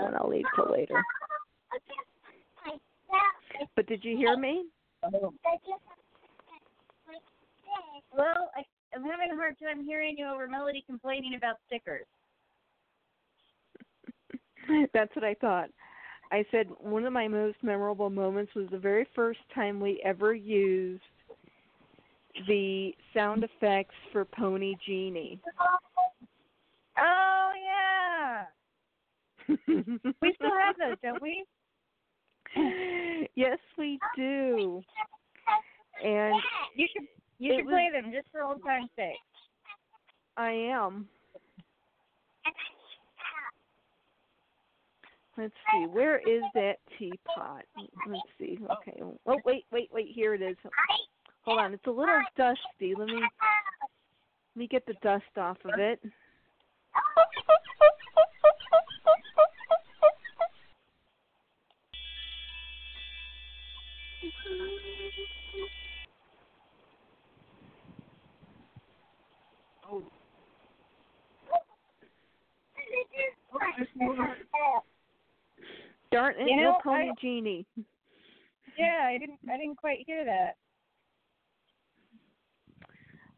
one 0.01 0.15
I'll 0.15 0.29
leave 0.29 0.45
till 0.55 0.71
later. 0.71 1.01
But 3.75 3.87
did 3.87 4.03
you 4.03 4.17
hear 4.17 4.37
me? 4.37 4.65
Well, 8.15 8.51
I, 8.55 8.63
I'm 8.93 9.03
having 9.03 9.31
a 9.31 9.35
hard 9.59 9.75
time 9.77 9.85
hearing 9.85 10.15
you 10.17 10.27
over 10.27 10.47
Melody 10.47 10.83
complaining 10.87 11.35
about 11.35 11.55
stickers. 11.67 12.05
That's 14.93 15.13
what 15.15 15.25
I 15.25 15.33
thought. 15.35 15.69
I 16.31 16.45
said 16.51 16.67
one 16.79 17.05
of 17.05 17.11
my 17.11 17.27
most 17.27 17.57
memorable 17.61 18.09
moments 18.09 18.53
was 18.55 18.67
the 18.71 18.77
very 18.77 19.05
first 19.15 19.39
time 19.53 19.79
we 19.79 20.01
ever 20.05 20.33
used 20.33 21.01
the 22.47 22.93
sound 23.13 23.43
effects 23.43 23.95
for 24.13 24.23
Pony 24.23 24.75
Genie. 24.85 25.39
Oh 26.97 27.51
yeah, 27.65 28.43
we 29.67 30.33
still 30.35 30.51
have 30.63 30.75
those, 30.79 30.97
don't 31.03 31.21
we? 31.21 31.43
yes, 33.35 33.57
we 33.77 33.99
do. 34.15 34.81
And 36.03 36.35
You 36.75 36.87
should 36.93 37.07
you 37.39 37.55
should 37.57 37.65
was- 37.65 37.73
play 37.73 37.89
them 37.91 38.11
just 38.13 38.27
for 38.31 38.43
old 38.43 38.63
time's 38.63 38.89
sake. 38.95 39.17
I 40.37 40.51
am. 40.51 41.07
Let's 45.37 45.53
see, 45.71 45.85
where 45.87 46.19
is 46.19 46.43
that 46.53 46.75
teapot? 46.99 47.63
Let's 48.07 48.21
see. 48.37 48.59
Okay. 48.79 49.01
Oh, 49.25 49.39
wait, 49.45 49.65
wait, 49.71 49.89
wait. 49.91 50.09
Here 50.13 50.33
it 50.33 50.41
is. 50.41 50.57
Hold 51.43 51.59
on. 51.59 51.73
It's 51.73 51.87
a 51.87 51.91
little 51.91 52.21
dusty. 52.37 52.93
Let 52.95 53.07
me 53.07 53.21
let 53.21 54.59
me 54.59 54.67
get 54.67 54.85
the 54.85 54.93
dust 55.01 55.23
off 55.37 55.57
of 55.65 55.79
it. 55.79 55.99
Darn 76.11 76.35
it, 76.37 76.49
You 76.49 76.57
no 76.57 76.63
know, 76.63 76.69
pony 76.83 77.09
I- 77.09 77.13
genie. 77.21 77.65
Yeah, 78.77 79.05
I 79.07 79.17
didn't 79.17 79.39
I 79.51 79.57
didn't 79.57 79.75
quite 79.75 79.99
hear 80.05 80.23
that. 80.25 80.55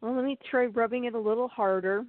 Well, 0.01 0.15
let 0.15 0.25
me 0.25 0.37
try 0.49 0.65
rubbing 0.65 1.05
it 1.05 1.15
a 1.15 1.19
little 1.19 1.47
harder. 1.47 2.05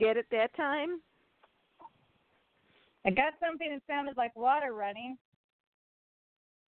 Get 0.00 0.16
it 0.16 0.26
that 0.32 0.54
time? 0.56 1.00
I 3.04 3.10
got 3.10 3.34
something 3.38 3.68
that 3.70 3.82
sounded 3.86 4.16
like 4.16 4.34
water 4.34 4.72
running. 4.72 5.16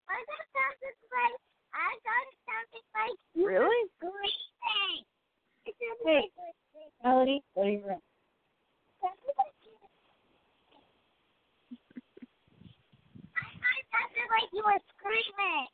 I 0.09 0.15
got 0.15 0.47
something 0.55 0.95
like 1.11 1.35
I 1.75 1.91
got 2.07 2.27
something 2.47 2.87
like 2.95 3.19
Really? 3.35 3.91
screaming. 3.99 5.05
It 5.67 5.75
sounded 5.77 6.07
Hey. 6.07 6.23
you 6.23 6.39
were 6.39 6.55
screaming. 6.71 6.93
Melody, 7.03 7.43
what 7.55 7.67
are 7.67 7.71
you 7.71 7.81
doing? 7.83 8.03
Sounded 9.03 9.35
like 9.37 9.55
you- 9.63 9.91
I 13.35 13.43
I 13.43 13.77
sounded 13.91 14.31
like 14.31 14.51
you 14.53 14.63
were 14.65 14.81
screaming. 14.95 15.67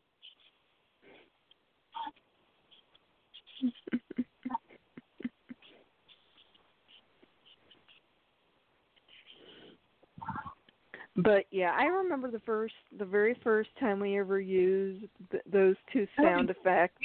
But 11.17 11.45
yeah, 11.51 11.75
I 11.77 11.85
remember 11.85 12.31
the 12.31 12.41
first, 12.41 12.75
the 12.99 13.05
very 13.05 13.37
first 13.45 13.69
time 13.79 14.01
we 14.01 14.19
ever 14.19 14.41
used 14.41 15.05
th- 15.31 15.43
those 15.51 15.77
two 15.93 16.07
sound 16.21 16.49
effects, 16.49 17.05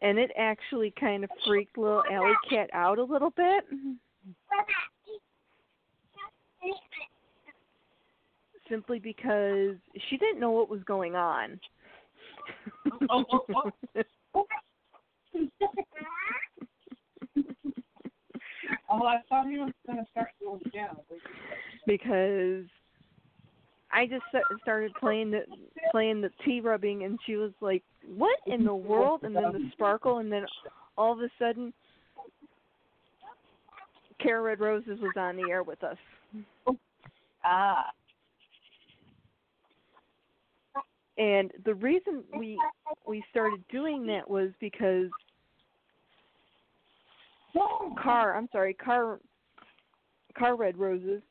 and 0.00 0.18
it 0.18 0.30
actually 0.38 0.94
kind 0.98 1.22
of 1.22 1.30
freaked 1.46 1.76
little 1.76 2.02
Alley 2.10 2.32
Cat 2.48 2.70
out 2.72 2.98
a 2.98 3.04
little 3.04 3.30
bit, 3.30 3.64
simply 8.70 8.98
because 8.98 9.76
she 10.08 10.16
didn't 10.16 10.40
know 10.40 10.52
what 10.52 10.70
was 10.70 10.82
going 10.84 11.14
on. 11.14 11.60
Oh, 13.10 13.24
oh, 13.54 13.70
oh, 14.34 14.46
Oh, 18.92 19.06
I 19.06 19.20
thought 19.28 19.46
he 19.46 19.58
was 19.58 19.72
going 19.86 19.98
to 19.98 20.10
start 20.10 20.28
going 20.44 20.60
down. 20.74 20.98
because 21.86 22.64
I 23.90 24.06
just 24.06 24.22
started 24.62 24.92
playing 25.00 25.30
the 25.30 25.44
playing 25.90 26.20
the 26.20 26.30
tea 26.44 26.60
rubbing, 26.60 27.04
and 27.04 27.18
she 27.24 27.36
was 27.36 27.52
like, 27.60 27.82
"What 28.06 28.38
in 28.46 28.64
the 28.64 28.74
world?" 28.74 29.22
And 29.22 29.34
then 29.34 29.52
the 29.52 29.70
sparkle, 29.72 30.18
and 30.18 30.30
then 30.30 30.44
all 30.98 31.12
of 31.12 31.20
a 31.20 31.28
sudden, 31.38 31.72
Cara 34.20 34.42
Red 34.42 34.60
Roses 34.60 34.98
was 35.00 35.12
on 35.16 35.36
the 35.36 35.50
air 35.50 35.62
with 35.62 35.82
us. 35.82 35.96
Ah. 37.44 37.86
And 41.18 41.50
the 41.64 41.74
reason 41.74 42.24
we 42.36 42.58
we 43.06 43.22
started 43.30 43.62
doing 43.68 44.06
that 44.06 44.28
was 44.28 44.50
because 44.60 45.10
Car, 48.02 48.36
I'm 48.36 48.48
sorry, 48.52 48.74
Car 48.74 49.18
Car 50.36 50.56
Red 50.56 50.78
Roses 50.78 51.22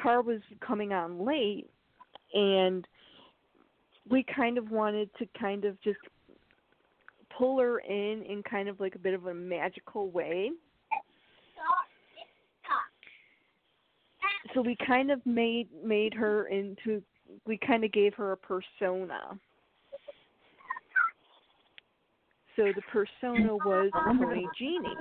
Car 0.00 0.22
was 0.22 0.40
coming 0.60 0.92
on 0.92 1.24
late 1.24 1.70
and 2.34 2.86
we 4.10 4.24
kind 4.34 4.58
of 4.58 4.70
wanted 4.70 5.08
to 5.18 5.26
kind 5.38 5.64
of 5.64 5.80
just 5.82 5.98
pull 7.36 7.58
her 7.60 7.78
in 7.78 8.22
in 8.22 8.42
kind 8.42 8.68
of 8.68 8.80
like 8.80 8.94
a 8.94 8.98
bit 8.98 9.14
of 9.14 9.26
a 9.26 9.34
magical 9.34 10.10
way. 10.10 10.50
So 14.54 14.62
we 14.62 14.76
kind 14.86 15.10
of 15.10 15.24
made 15.26 15.68
made 15.84 16.14
her 16.14 16.46
into 16.46 17.02
we 17.46 17.58
kind 17.58 17.84
of 17.84 17.92
gave 17.92 18.14
her 18.14 18.32
a 18.32 18.36
persona. 18.36 19.38
So 22.56 22.72
the 22.74 22.82
persona 22.92 23.56
was 23.56 23.90
Pony 23.92 24.46
Genie. 24.58 24.96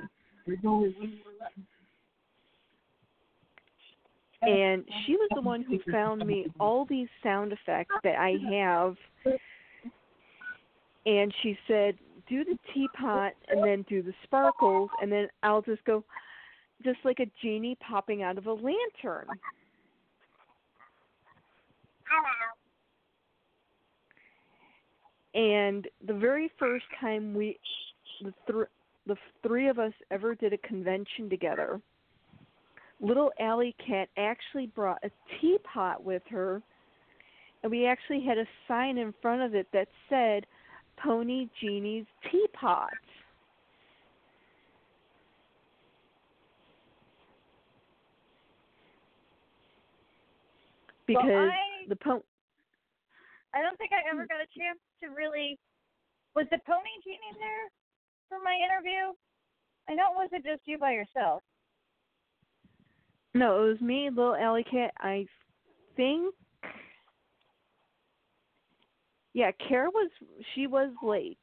And 4.42 4.84
she 5.06 5.16
was 5.16 5.30
the 5.36 5.42
one 5.42 5.62
who 5.62 5.80
found 5.92 6.26
me 6.26 6.48
all 6.60 6.86
these 6.86 7.08
sound 7.22 7.54
effects 7.54 7.96
that 8.04 8.16
I 8.20 8.36
have. 8.52 8.98
And 11.06 11.34
she 11.42 11.58
said, 11.68 11.98
"Do 12.28 12.44
the 12.44 12.58
teapot, 12.74 13.34
and 13.50 13.64
then 13.64 13.84
do 13.84 14.02
the 14.02 14.14
sparkles, 14.24 14.90
and 15.02 15.12
then 15.12 15.30
I'll 15.44 15.62
just 15.62 15.84
go, 15.86 16.04
just 16.84 17.00
like 17.06 17.20
a 17.20 17.26
genie 17.42 17.76
popping 17.76 18.24
out 18.24 18.38
of 18.38 18.48
a 18.48 18.54
lantern." 18.54 19.28
And 25.34 25.88
the 26.06 26.14
very 26.14 26.52
first 26.60 26.86
time 27.00 27.34
we, 27.34 27.60
the 28.22 28.34
thr 28.48 28.64
the 29.06 29.18
three 29.46 29.68
of 29.68 29.80
us 29.80 29.92
ever 30.12 30.34
did 30.34 30.54
a 30.54 30.58
convention 30.60 31.30
together, 31.30 31.82
little 33.02 33.32
Alley 33.40 33.76
Cat 33.86 34.08
actually 34.18 34.68
brought 34.68 35.04
a 35.04 35.10
teapot 35.42 36.02
with 36.04 36.22
her, 36.30 36.62
and 37.62 37.72
we 37.72 37.86
actually 37.86 38.22
had 38.22 38.38
a 38.38 38.46
sign 38.68 38.98
in 38.98 39.14
front 39.22 39.42
of 39.42 39.56
it 39.56 39.68
that 39.74 39.88
said 40.10 40.46
Pony 40.98 41.50
Genie's 41.60 42.06
Teapot. 42.32 42.90
Because 51.06 51.26
well, 51.26 51.50
I, 51.50 51.90
the 51.90 51.96
po- 51.98 52.24
I 53.54 53.62
don't 53.62 53.78
think 53.78 53.92
I 53.94 54.02
ever 54.10 54.24
hmm. 54.24 54.28
got 54.34 54.42
a 54.42 54.50
chance 54.58 54.80
to 55.02 55.10
really. 55.10 55.60
Was 56.36 56.48
the 56.50 56.58
Pony 56.66 56.90
Genie 57.04 57.38
there 57.38 57.70
for 58.28 58.40
my 58.44 58.56
interview? 58.58 59.14
I 59.88 59.94
know 59.94 60.14
it 60.14 60.24
wasn't 60.24 60.46
just 60.46 60.62
you 60.66 60.80
by 60.80 60.94
yourself. 60.94 61.44
No, 63.36 63.64
it 63.64 63.70
was 63.70 63.82
me, 63.82 64.10
little 64.10 64.36
alley 64.36 64.64
cat. 64.64 64.92
I 65.00 65.28
think. 65.96 66.34
Yeah, 69.34 69.52
Kara 69.68 69.90
was. 69.90 70.10
She 70.56 70.68
was 70.68 70.90
late. 71.04 71.38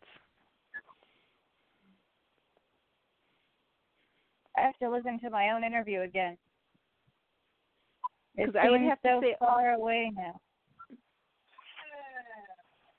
I 4.57 4.63
have 4.63 4.77
to 4.79 4.91
listen 4.91 5.19
to 5.21 5.31
my 5.31 5.51
own 5.51 5.65
interview 5.65 6.03
again. 6.03 6.37
It 8.37 8.47
'Cause 8.47 8.57
I 8.57 8.71
would 8.71 8.81
have 8.81 9.01
to 9.03 9.09
so 9.09 9.21
say- 9.21 9.37
far 9.39 9.73
away 9.73 10.11
now. 10.15 10.41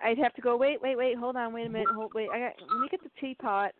I'd 0.03 0.17
have 0.17 0.33
to 0.35 0.41
go. 0.41 0.57
Wait, 0.57 0.81
wait, 0.81 0.97
wait. 0.97 1.17
Hold 1.17 1.35
on. 1.35 1.53
Wait 1.53 1.67
a 1.67 1.69
minute. 1.69 1.87
Hold. 1.93 2.13
Wait. 2.13 2.29
I 2.33 2.39
got. 2.39 2.53
Let 2.73 2.81
me 2.81 2.87
get 2.89 3.03
the 3.03 3.09
teapot. 3.19 3.71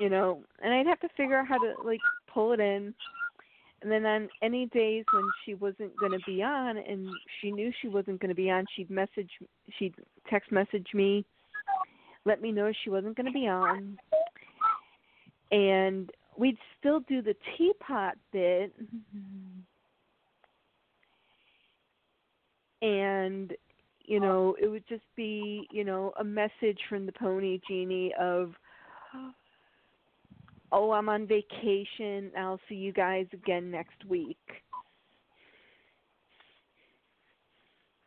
You 0.00 0.08
know, 0.08 0.42
and 0.62 0.72
I'd 0.72 0.86
have 0.86 1.00
to 1.00 1.08
figure 1.16 1.38
out 1.38 1.46
how 1.46 1.58
to 1.58 1.74
like 1.84 2.00
pull 2.32 2.52
it 2.52 2.60
in. 2.60 2.94
And 3.82 3.90
then 3.90 4.04
on 4.04 4.28
any 4.42 4.66
days 4.66 5.04
when 5.12 5.24
she 5.44 5.54
wasn't 5.54 5.96
going 5.98 6.12
to 6.12 6.20
be 6.26 6.42
on, 6.42 6.76
and 6.76 7.08
she 7.40 7.50
knew 7.50 7.72
she 7.80 7.88
wasn't 7.88 8.20
going 8.20 8.28
to 8.28 8.34
be 8.34 8.50
on, 8.50 8.66
she'd 8.76 8.90
message, 8.90 9.30
she'd 9.78 9.94
text 10.28 10.52
message 10.52 10.88
me, 10.92 11.24
let 12.26 12.42
me 12.42 12.52
know 12.52 12.72
she 12.84 12.90
wasn't 12.90 13.16
going 13.16 13.26
to 13.26 13.32
be 13.32 13.48
on, 13.48 13.98
and 15.50 16.10
we'd 16.36 16.58
still 16.78 17.00
do 17.00 17.22
the 17.22 17.34
teapot 17.56 18.16
bit. 18.32 18.74
And 22.82 23.52
you 24.04 24.20
know 24.20 24.56
it 24.60 24.68
would 24.68 24.86
just 24.88 25.04
be 25.16 25.66
you 25.70 25.84
know 25.84 26.12
a 26.18 26.24
message 26.24 26.78
from 26.88 27.06
the 27.06 27.12
pony 27.12 27.60
genie 27.68 28.12
of 28.18 28.52
oh 30.72 30.92
i'm 30.92 31.08
on 31.08 31.26
vacation. 31.26 32.30
I'll 32.38 32.60
see 32.68 32.76
you 32.76 32.92
guys 32.92 33.26
again 33.32 33.70
next 33.70 34.04
week. 34.08 34.38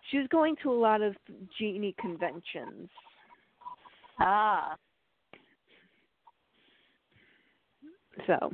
She 0.09 0.17
was 0.19 0.27
going 0.27 0.55
to 0.61 0.71
a 0.71 0.73
lot 0.79 1.01
of 1.01 1.15
genie 1.57 1.95
conventions. 1.99 2.89
Ah. 4.19 4.75
so 8.27 8.51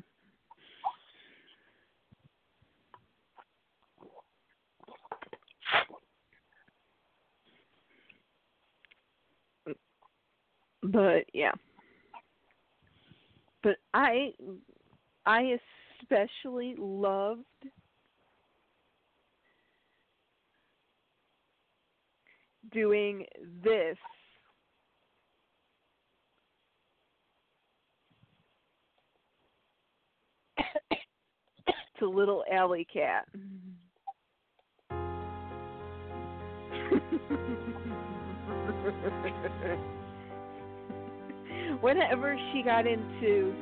but 10.83 11.25
yeah. 11.33 11.51
But 13.61 13.77
i 13.93 14.31
i 15.25 15.57
especially 16.01 16.75
loved 16.77 17.43
doing 22.71 23.25
this. 23.63 23.97
To 31.99 32.07
little 32.07 32.45
alley 32.49 32.87
cat 32.93 33.27
whenever 41.81 42.37
she 42.51 42.61
got 42.63 42.85
into 42.85 43.53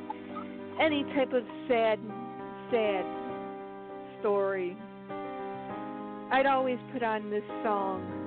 any 0.80 1.04
type 1.14 1.32
of 1.32 1.44
sad 1.68 1.98
sad 2.70 3.04
story 4.20 4.76
i'd 6.32 6.46
always 6.46 6.78
put 6.92 7.02
on 7.02 7.30
this 7.30 7.44
song 7.62 8.18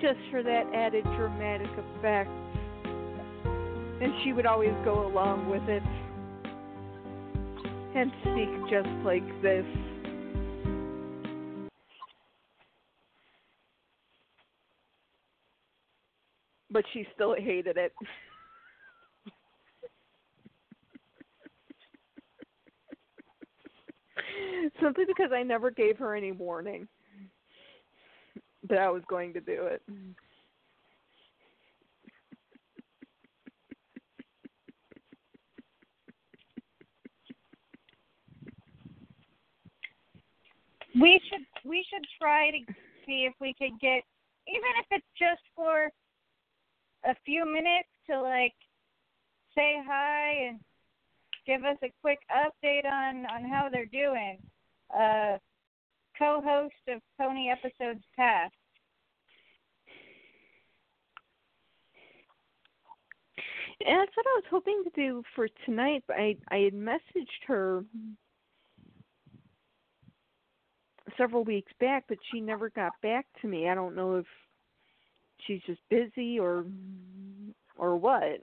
just 0.00 0.18
for 0.30 0.42
that 0.42 0.64
added 0.74 1.04
dramatic 1.16 1.70
effect. 1.70 2.30
And 3.44 4.12
she 4.22 4.32
would 4.32 4.46
always 4.46 4.74
go 4.84 5.06
along 5.06 5.48
with 5.48 5.62
it 5.68 5.82
and 7.96 8.10
speak 8.20 8.50
just 8.70 8.88
like 9.04 9.24
this. 9.40 9.64
But 16.70 16.84
she 16.92 17.06
still 17.14 17.36
hated 17.36 17.76
it 17.76 17.92
simply 24.80 25.04
because 25.06 25.30
I 25.34 25.42
never 25.42 25.70
gave 25.70 25.98
her 25.98 26.14
any 26.14 26.32
warning 26.32 26.88
that 28.68 28.78
I 28.78 28.90
was 28.90 29.02
going 29.08 29.32
to 29.34 29.40
do 29.40 29.66
it. 29.66 29.82
We 41.00 41.20
should 41.28 41.44
we 41.68 41.84
should 41.90 42.06
try 42.20 42.50
to 42.50 42.58
see 43.04 43.26
if 43.28 43.34
we 43.40 43.52
could 43.58 43.78
get 43.80 44.02
even 44.46 44.70
if 44.78 44.86
it's 44.92 45.06
just 45.18 45.42
for 45.56 45.90
a 47.04 47.14
few 47.24 47.44
minutes 47.44 47.88
to 48.08 48.20
like 48.20 48.54
say 49.56 49.82
hi 49.86 50.48
and 50.48 50.60
give 51.46 51.64
us 51.64 51.76
a 51.82 51.92
quick 52.00 52.20
update 52.30 52.84
on 52.86 53.26
on 53.26 53.44
how 53.48 53.68
they're 53.70 53.86
doing. 53.86 54.38
Uh 54.96 55.38
co-host 56.18 56.74
of 56.88 57.00
Pony 57.18 57.50
episodes 57.50 58.04
past. 58.16 58.54
And 63.84 63.98
that's 63.98 64.16
what 64.16 64.26
I 64.26 64.36
was 64.36 64.44
hoping 64.50 64.82
to 64.84 64.90
do 64.90 65.22
for 65.34 65.48
tonight, 65.66 66.04
but 66.06 66.16
I 66.16 66.36
I 66.48 66.58
had 66.58 66.74
messaged 66.74 67.46
her 67.46 67.84
several 71.16 71.44
weeks 71.44 71.72
back, 71.80 72.04
but 72.08 72.18
she 72.30 72.40
never 72.40 72.70
got 72.70 72.92
back 73.02 73.26
to 73.42 73.48
me. 73.48 73.68
I 73.68 73.74
don't 73.74 73.94
know 73.94 74.16
if 74.16 74.26
she's 75.46 75.60
just 75.66 75.80
busy 75.90 76.38
or 76.38 76.64
or 77.76 77.96
what. 77.96 78.40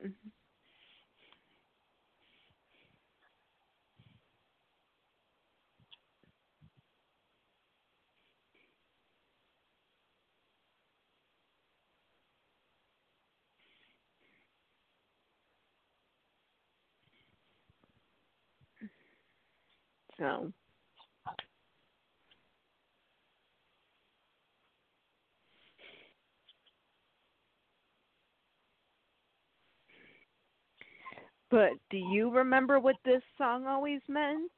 So. 20.22 20.54
But 31.50 31.72
do 31.90 31.98
you 31.98 32.30
remember 32.30 32.80
what 32.80 32.96
this 33.04 33.24
song 33.40 33.66
always 33.66 34.02
meant? 34.08 34.52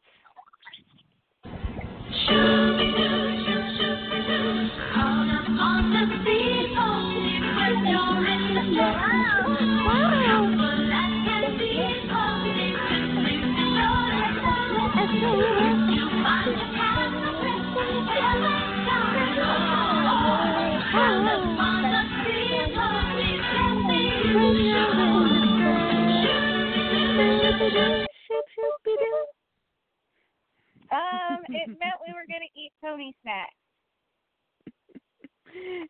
Um, 30.94 31.42
it 31.50 31.68
meant 31.82 32.00
we 32.06 32.14
were 32.14 32.28
gonna 32.30 32.50
eat 32.56 32.72
pony 32.82 33.12
snacks. 33.22 33.54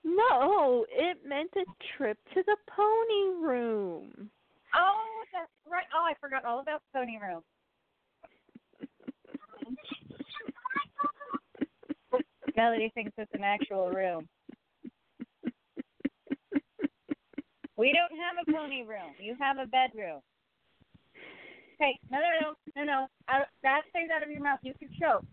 No, 0.03 0.85
it 0.89 1.19
meant 1.25 1.51
a 1.55 1.65
trip 1.95 2.17
to 2.33 2.43
the 2.45 2.57
pony 2.67 3.45
room. 3.45 4.29
Oh, 4.75 5.23
that's 5.31 5.51
right. 5.69 5.85
Oh, 5.95 6.03
I 6.03 6.13
forgot 6.19 6.45
all 6.45 6.59
about 6.59 6.81
Pony 6.93 7.17
Room. 7.21 7.41
Melody 12.55 12.91
thinks 12.93 13.13
it's 13.17 13.31
an 13.33 13.43
actual 13.43 13.89
room. 13.89 14.27
We 17.77 17.93
don't 17.93 18.19
have 18.19 18.35
a 18.45 18.51
pony 18.51 18.83
room. 18.83 19.15
You 19.19 19.35
have 19.39 19.57
a 19.57 19.65
bedroom. 19.65 20.21
Hey, 21.79 21.99
no, 22.11 22.19
no, 22.19 22.25
no, 22.41 22.55
no, 22.75 22.83
no. 22.83 23.07
Out, 23.29 23.45
that 23.63 23.81
stays 23.89 24.09
out 24.15 24.23
of 24.23 24.29
your 24.29 24.41
mouth. 24.41 24.59
You 24.61 24.73
can 24.79 24.89
choke. 24.99 25.25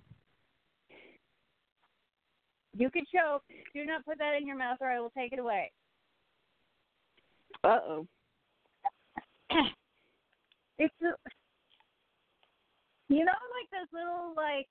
You 2.77 2.91
can 2.91 3.05
choke. 3.12 3.43
Do 3.75 3.85
not 3.85 4.05
put 4.05 4.19
that 4.19 4.37
in 4.41 4.47
your 4.47 4.57
mouth, 4.57 4.79
or 4.81 4.91
I 4.91 5.01
will 5.01 5.11
take 5.11 5.33
it 5.33 5.39
away. 5.39 5.73
Uh 7.62 7.79
oh. 7.87 8.07
it's 10.79 10.95
a, 11.03 11.31
you 13.09 13.25
know 13.25 13.33
like 13.33 13.69
those 13.73 13.91
little 13.93 14.33
like 14.37 14.67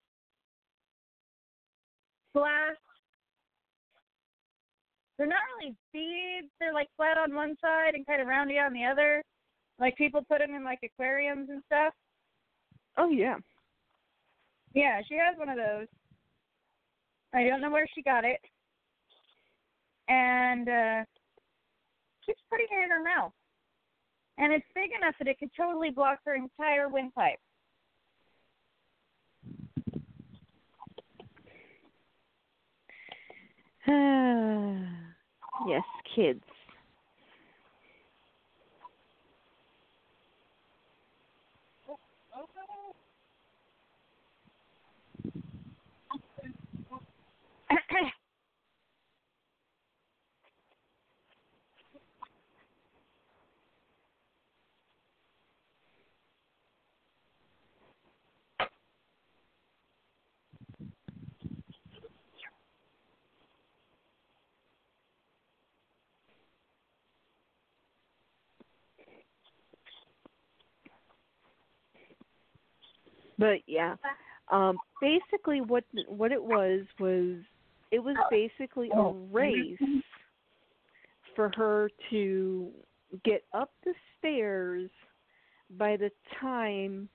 glass 2.34 2.78
they're 5.18 5.28
not 5.28 5.44
really 5.60 5.76
beads 5.92 6.48
they're 6.60 6.74
like 6.74 6.88
flat 6.96 7.18
on 7.18 7.36
one 7.36 7.56
side 7.62 7.94
and 7.94 8.08
kind 8.08 8.22
of 8.22 8.28
roundy 8.28 8.58
on 8.58 8.74
the 8.74 8.86
other 8.86 9.22
like 9.80 9.96
people 9.98 10.22
put 10.22 10.40
them 10.40 10.56
in 10.56 10.64
like 10.64 10.80
aquariums 10.84 11.50
and 11.50 11.64
stuff? 11.66 11.94
Oh 12.98 13.10
yeah. 13.10 13.38
yeah 14.74 15.02
she 15.08 15.16
has 15.16 15.38
one 15.38 15.50
of 15.50 15.58
those. 15.58 15.88
I 17.34 17.48
don't 17.48 17.62
know 17.62 17.72
where 17.72 17.88
she 17.96 18.02
got 18.02 18.26
it. 18.26 18.40
And 20.08 20.68
uh 20.68 21.04
keeps 22.26 22.42
putting 22.50 22.68
it 22.72 22.84
in 22.84 22.90
her 22.90 23.04
mouth. 23.04 23.32
And 24.38 24.54
it's 24.54 24.66
big 24.74 24.92
enough 24.98 25.16
that 25.20 25.28
it 25.28 25.38
could 25.40 25.52
totally 25.56 25.90
block 25.90 26.20
her 26.26 26.36
entire 26.36 26.88
windpipe. 26.90 27.40
Yes, 35.68 35.84
kids. 36.16 36.44
But 73.38 73.60
yeah, 73.68 73.96
um, 74.52 74.78
basically 75.02 75.62
what 75.62 75.84
what 76.08 76.32
it 76.32 76.44
was 76.44 76.82
was 77.00 77.38
it 77.92 78.00
was 78.00 78.16
oh. 78.20 78.28
basically 78.30 78.90
a 78.90 78.98
oh. 78.98 79.28
race 79.32 79.80
for 81.36 81.52
her 81.56 81.90
to 82.10 82.70
get 83.24 83.44
up 83.54 83.72
the 83.86 83.94
stairs 84.18 84.90
by 85.78 85.98
the 85.98 86.12
time 86.40 87.10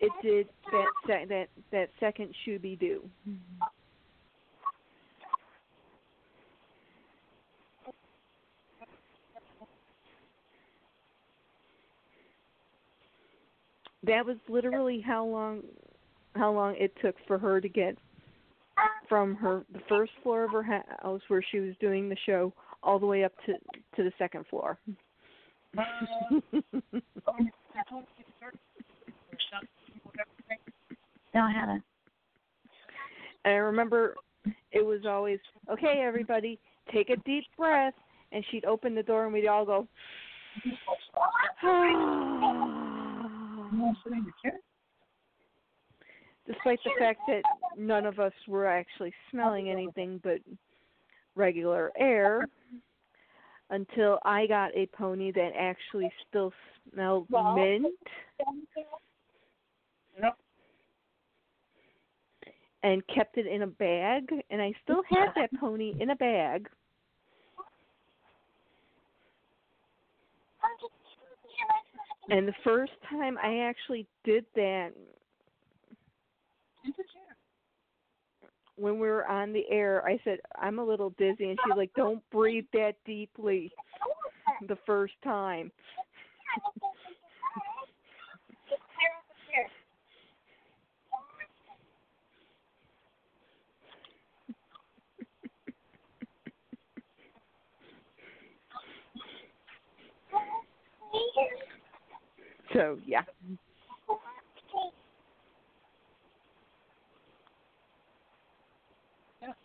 it 0.00 0.12
did 0.22 0.48
that 0.72 0.86
sec- 1.06 1.28
that 1.28 1.48
that 1.72 1.90
second 2.00 2.34
Shooby 2.46 2.78
Doo. 2.78 3.02
That 14.04 14.24
was 14.24 14.36
literally 14.48 15.00
how 15.00 15.24
long 15.24 15.62
how 16.34 16.52
long 16.52 16.74
it 16.76 16.92
took 17.02 17.16
for 17.26 17.38
her 17.38 17.60
to 17.60 17.68
get 17.68 17.96
from 19.10 19.34
her 19.34 19.66
the 19.74 19.80
first 19.88 20.12
floor 20.22 20.44
of 20.44 20.52
her 20.52 20.62
house 20.62 21.20
where 21.28 21.44
she 21.50 21.58
was 21.58 21.74
doing 21.80 22.08
the 22.08 22.16
show 22.24 22.54
all 22.82 22.98
the 22.98 23.04
way 23.04 23.24
up 23.24 23.32
to 23.44 23.52
to 23.96 24.04
the 24.04 24.12
second 24.16 24.46
floor. 24.48 24.78
no 31.34 31.42
i 31.42 31.52
haven't 31.52 31.82
And 33.44 33.54
I 33.54 33.58
remember 33.58 34.14
it 34.72 34.84
was 34.84 35.02
always, 35.06 35.38
okay, 35.70 36.02
everybody, 36.04 36.58
take 36.92 37.10
a 37.10 37.16
deep 37.18 37.44
breath. 37.56 37.94
And 38.32 38.44
she'd 38.50 38.64
open 38.64 38.94
the 38.94 39.02
door 39.02 39.24
and 39.24 39.32
we'd 39.32 39.48
all 39.48 39.64
go, 39.64 39.88
despite 46.50 46.80
the 46.84 46.90
fact 46.98 47.20
that 47.28 47.42
none 47.76 48.06
of 48.06 48.18
us 48.18 48.32
were 48.48 48.66
actually 48.66 49.12
smelling 49.30 49.70
anything 49.70 50.20
but 50.22 50.38
regular 51.36 51.92
air 51.98 52.46
until 53.70 54.18
I 54.24 54.46
got 54.46 54.74
a 54.74 54.86
pony 54.86 55.30
that 55.32 55.50
actually 55.56 56.10
still 56.28 56.52
smelled 56.92 57.26
mint. 57.30 57.94
Yep. 60.20 60.36
and 62.82 63.02
kept 63.14 63.38
it 63.38 63.46
in 63.46 63.62
a 63.62 63.66
bag 63.66 64.28
and 64.50 64.60
I 64.60 64.72
still 64.82 65.02
have 65.10 65.28
that 65.36 65.50
pony 65.60 65.94
in 66.00 66.10
a 66.10 66.16
bag. 66.16 66.68
And 72.28 72.46
the 72.46 72.54
first 72.64 72.92
time 73.08 73.38
I 73.42 73.60
actually 73.60 74.06
did 74.24 74.44
that 74.54 74.92
when 78.76 78.94
we 78.94 79.08
were 79.08 79.26
on 79.26 79.52
the 79.52 79.64
air, 79.70 80.02
I 80.06 80.18
said, 80.24 80.38
I'm 80.58 80.78
a 80.78 80.84
little 80.84 81.10
dizzy 81.18 81.50
and 81.50 81.58
she's 81.64 81.76
like, 81.76 81.90
Don't 81.94 82.22
breathe 82.30 82.64
that 82.72 82.94
deeply 83.04 83.70
the 84.68 84.78
first 84.86 85.14
time. 85.22 85.70
So 102.72 102.98
yeah. 103.04 103.22
No, 109.42 109.48
no, 109.48 109.48
no. 109.48 109.48
What's 109.48 109.56
that? 109.56 109.59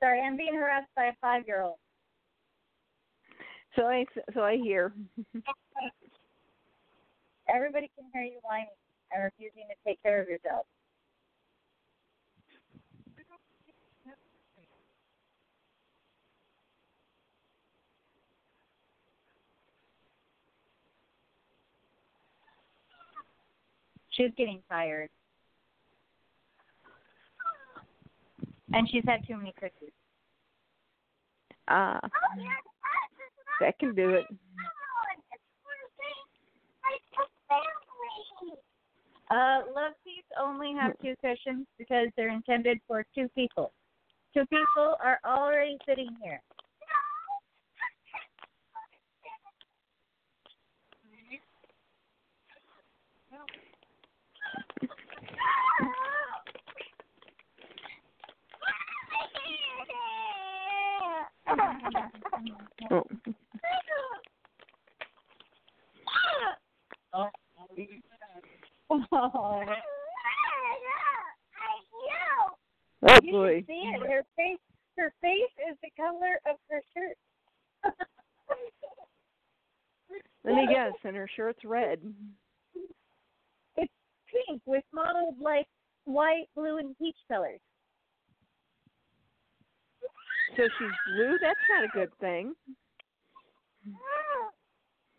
Sorry 0.00 0.20
i'm 0.20 0.36
being 0.36 0.54
harassed 0.54 0.88
by 0.96 1.06
a 1.06 1.12
five 1.20 1.42
year 1.46 1.62
old 1.62 1.76
So 3.76 3.86
I 3.86 4.04
so 4.34 4.42
I 4.42 4.56
hear. 4.56 4.92
everybody 7.48 7.90
can 7.96 8.06
hear 8.12 8.22
you 8.22 8.38
whining 8.42 8.68
and 9.12 9.24
refusing 9.24 9.66
to 9.68 9.74
take 9.84 10.00
care 10.02 10.20
of 10.22 10.28
yourself 10.28 10.66
She's 24.10 24.30
getting 24.36 24.60
tired. 24.68 25.08
And 28.72 28.88
she's 28.90 29.04
had 29.06 29.26
too 29.26 29.36
many 29.36 29.52
cookies. 29.60 29.92
Ah, 31.68 32.00
that 33.60 33.78
can 33.78 33.94
do 33.94 34.10
it. 34.10 34.24
Uh, 39.30 39.62
love 39.74 39.92
seats 40.04 40.26
only 40.40 40.74
have 40.74 40.92
two 41.00 41.14
cushions 41.20 41.66
because 41.78 42.08
they're 42.16 42.32
intended 42.32 42.78
for 42.88 43.04
two 43.14 43.28
people. 43.34 43.72
Two 44.34 44.44
people 44.46 44.96
are 45.04 45.20
already 45.24 45.78
sitting 45.86 46.08
here. 46.22 46.40
Oh, 62.92 63.04
Oh 73.02 73.18
you 73.22 73.32
boy. 73.32 73.56
should 73.58 73.66
see 73.66 73.72
it. 73.72 74.00
Her 74.08 74.24
face, 74.36 74.58
her 74.98 75.12
face 75.20 75.54
is 75.70 75.76
the 75.82 75.90
color 75.96 76.40
of 76.46 76.56
her 76.70 76.82
shirt. 76.94 77.16
Let 80.44 80.54
me 80.54 80.66
guess, 81.36 81.48
it's 81.50 81.64
red. 81.64 82.00
It's 83.76 83.92
pink 84.46 84.62
with 84.66 84.84
mottled 84.92 85.40
like 85.40 85.66
white, 86.04 86.46
blue, 86.54 86.78
and 86.78 86.96
peach 86.98 87.16
colors. 87.30 87.60
So 90.56 90.62
she's 90.62 90.96
blue. 91.06 91.38
That's 91.40 91.58
not 91.70 91.84
a 91.84 91.88
good 91.94 92.10
thing. 92.20 92.54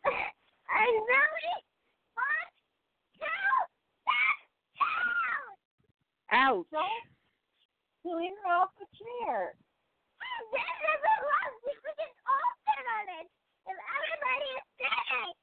I 0.06 0.86
really 0.86 1.58
want 2.16 2.52
to 3.20 3.28
Ouch. 6.34 6.66
Don't 6.72 6.86
clear 8.04 8.32
off 8.50 8.70
the 8.80 8.86
chair. 8.96 9.54
This 10.52 10.62
isn't 10.62 11.22
love. 11.28 11.54
We 11.66 11.74
could 11.76 11.96
just 12.00 12.18
all 12.28 12.52
sit 12.66 12.86
on 12.88 13.06
it. 13.20 13.28
If 13.68 13.78
everybody 13.78 14.50
is 14.56 14.66
sitting. 14.80 15.36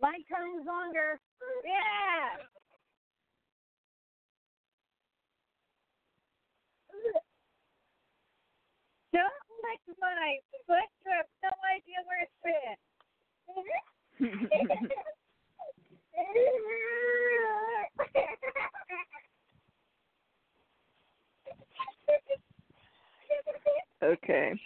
My 0.00 0.16
tongue's 0.32 0.66
longer. 0.66 1.20
Yeah. 1.64 2.40
Don't 9.12 9.24
lick 9.62 9.80
my 10.00 10.38
foot. 10.66 10.88
You 11.04 11.12
have 11.12 11.26
no 11.42 11.50
idea 11.74 12.00
where 12.06 12.22
it's 12.22 12.38
been. 12.42 12.76
okay. 24.02 24.60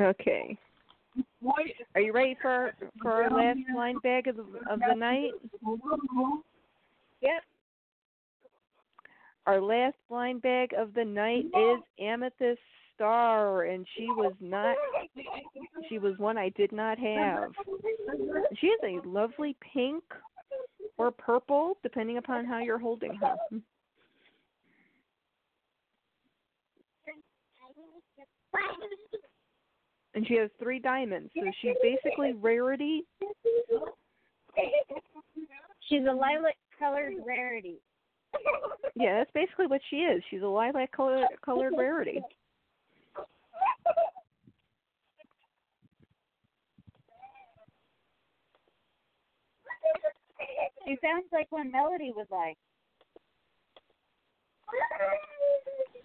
Okay. 0.00 0.58
Are 1.94 2.00
you 2.00 2.01
ready 2.12 2.36
for 2.40 2.72
for 3.00 3.10
our 3.10 3.30
last 3.30 3.58
blind 3.72 4.02
bag 4.02 4.28
of 4.28 4.36
the 4.36 4.42
of 4.70 4.80
the 4.88 4.94
night? 4.94 5.30
Yep. 7.20 7.42
Our 9.46 9.60
last 9.60 9.96
blind 10.08 10.42
bag 10.42 10.72
of 10.76 10.94
the 10.94 11.04
night 11.04 11.46
is 11.46 11.78
Amethyst 12.00 12.60
Star, 12.94 13.64
and 13.64 13.86
she 13.96 14.06
was 14.06 14.34
not. 14.40 14.76
She 15.88 15.98
was 15.98 16.16
one 16.18 16.38
I 16.38 16.50
did 16.50 16.72
not 16.72 16.98
have. 16.98 17.52
She 18.60 18.68
is 18.68 18.80
a 18.84 19.06
lovely 19.06 19.56
pink 19.72 20.04
or 20.98 21.10
purple, 21.10 21.78
depending 21.82 22.18
upon 22.18 22.44
how 22.44 22.60
you're 22.60 22.78
holding 22.78 23.14
her. 23.14 23.34
And 30.22 30.28
she 30.28 30.36
has 30.36 30.50
three 30.60 30.78
diamonds, 30.78 31.32
so 31.34 31.42
she's 31.60 31.74
basically 31.82 32.32
rarity. 32.34 33.02
She's 35.88 36.02
a 36.08 36.12
lilac 36.12 36.54
colored 36.78 37.14
rarity. 37.26 37.80
Yeah, 38.94 39.18
that's 39.18 39.32
basically 39.34 39.66
what 39.66 39.80
she 39.90 39.96
is. 39.96 40.22
She's 40.30 40.42
a 40.42 40.46
lilac 40.46 40.92
color, 40.92 41.26
colored 41.44 41.72
rarity. 41.76 42.22
She 50.86 50.96
sounds 51.02 51.26
like 51.32 51.48
what 51.50 51.66
Melody 51.66 52.12
would 52.14 52.30
like. 52.30 52.58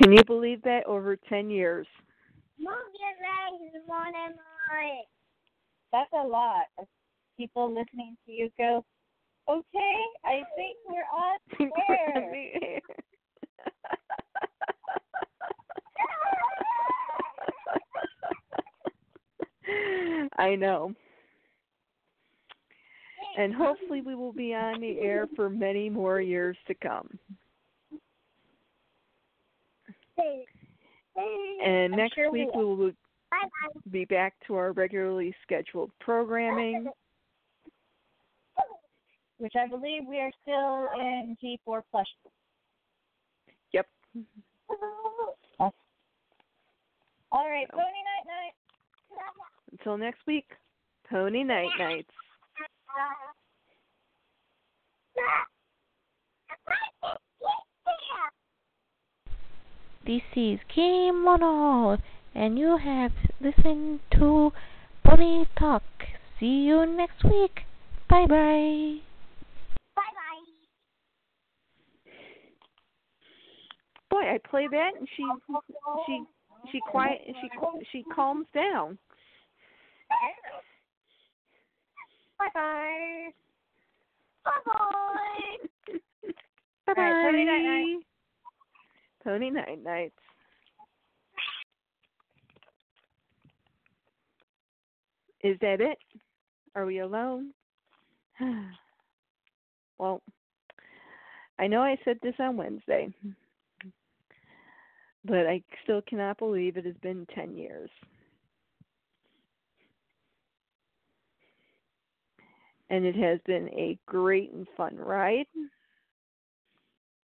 Can 0.08 0.16
you 0.16 0.24
believe 0.24 0.62
that? 0.62 0.86
Over 0.86 1.18
ten 1.18 1.50
years. 1.50 1.86
Move 2.58 2.70
your 2.70 3.12
legs, 3.20 3.76
one 3.86 4.08
and 4.08 4.36
more. 4.36 5.04
That's 5.92 6.10
a 6.14 6.26
lot 6.26 6.64
of 6.80 6.88
people 7.36 7.68
listening 7.68 8.16
to 8.26 8.32
you 8.32 8.50
go, 8.58 8.86
okay, 9.50 9.96
I 10.24 10.44
think 10.56 10.78
we're 10.88 11.04
on 11.14 11.40
air. 11.90 12.80
I 20.38 20.56
know. 20.56 20.94
And 23.38 23.54
hopefully 23.54 24.00
we 24.00 24.16
will 24.16 24.32
be 24.32 24.54
on 24.54 24.80
the 24.80 25.02
air 25.02 25.28
for 25.36 25.50
many 25.50 25.90
more 25.90 26.22
years 26.22 26.56
to 26.68 26.76
come. 26.76 27.20
And 31.18 31.94
I'm 31.94 32.00
next 32.00 32.16
sure 32.16 32.32
week 32.32 32.54
we 32.54 32.64
will 32.64 32.92
Bye-bye. 33.32 33.80
be 33.92 34.06
back 34.06 34.34
to 34.48 34.56
our 34.56 34.72
regularly 34.72 35.36
scheduled 35.44 35.92
programming. 36.00 36.88
Which 39.38 39.54
I 39.56 39.68
believe 39.68 40.04
we 40.08 40.20
are 40.20 40.32
still 40.42 40.88
in 41.00 41.38
G4 41.44 41.82
Plus. 41.92 42.08
Yep. 43.74 43.88
All 47.30 47.50
right, 47.50 47.70
pony 47.70 47.84
night 47.84 48.26
night. 48.26 48.54
Until 49.72 49.98
next 49.98 50.22
week, 50.26 50.50
Pony 51.10 51.44
Night 51.44 51.70
Nights. 51.78 52.10
This 60.08 60.22
is 60.38 60.58
Kimono, 60.74 61.98
and 62.34 62.58
you 62.58 62.78
have 62.78 63.12
listened 63.42 64.00
to 64.14 64.54
Pony 65.04 65.44
Talk. 65.60 65.84
See 66.40 66.64
you 66.64 66.86
next 66.86 67.26
week. 67.26 67.64
Bye 68.10 68.26
bye. 68.26 69.00
Bye 69.98 70.14
bye. 70.16 70.46
Boy, 74.10 74.22
I 74.22 74.40
play 74.50 74.68
that 74.72 74.92
and 74.98 75.10
she 75.18 75.26
she 76.06 76.24
she 76.72 76.80
quiet 76.90 77.20
she 77.26 77.50
she 77.92 78.04
calms 78.16 78.48
down. 78.56 78.98
Bye 82.40 82.48
bye. 82.54 83.28
Bye 84.46 84.52
bye. 84.66 85.94
Bye 86.86 86.94
All 86.96 87.04
right, 87.04 87.26
Pony 87.26 87.44
Night 87.44 87.64
Night. 87.64 88.08
Pony 89.28 89.50
Night 89.50 89.84
Nights. 89.84 90.16
Is 95.44 95.58
that 95.60 95.82
it? 95.82 95.98
Are 96.76 96.86
we 96.86 97.00
alone? 97.00 97.52
well, 100.00 100.22
I 101.60 101.68
know 101.68 101.82
I 101.82 101.98
said 102.06 102.20
this 102.24 102.36
on 102.40 102.56
Wednesday, 102.56 103.10
but 105.26 105.46
I 105.46 105.62
still 105.84 106.02
cannot 106.08 106.38
believe 106.38 106.78
it 106.78 106.86
has 106.86 106.96
been 107.02 107.28
10 107.36 107.58
years. 107.58 107.90
And 112.90 113.04
it 113.04 113.18
has 113.18 113.40
been 113.46 113.68
a 113.74 114.00
great 114.06 114.54
and 114.54 114.66
fun 114.78 114.96
ride. 114.96 115.48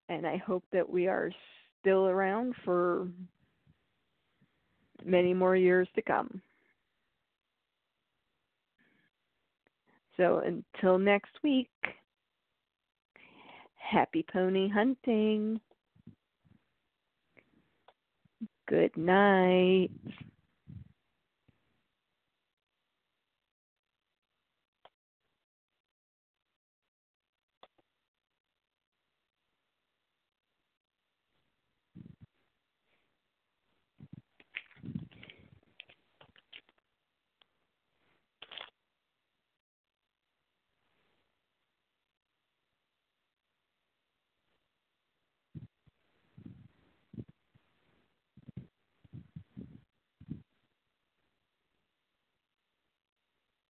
And 0.08 0.26
I 0.26 0.38
hope 0.38 0.64
that 0.72 0.88
we 0.88 1.06
are 1.06 1.30
still 1.80 2.06
around 2.06 2.54
for 2.64 3.08
many 5.04 5.34
more 5.34 5.56
years 5.56 5.88
to 5.94 6.02
come. 6.02 6.40
So 10.16 10.42
until 10.44 10.98
next 10.98 11.32
week, 11.42 11.70
happy 13.76 14.24
pony 14.30 14.68
hunting. 14.68 15.60
Good 18.68 18.96
night. 18.96 19.90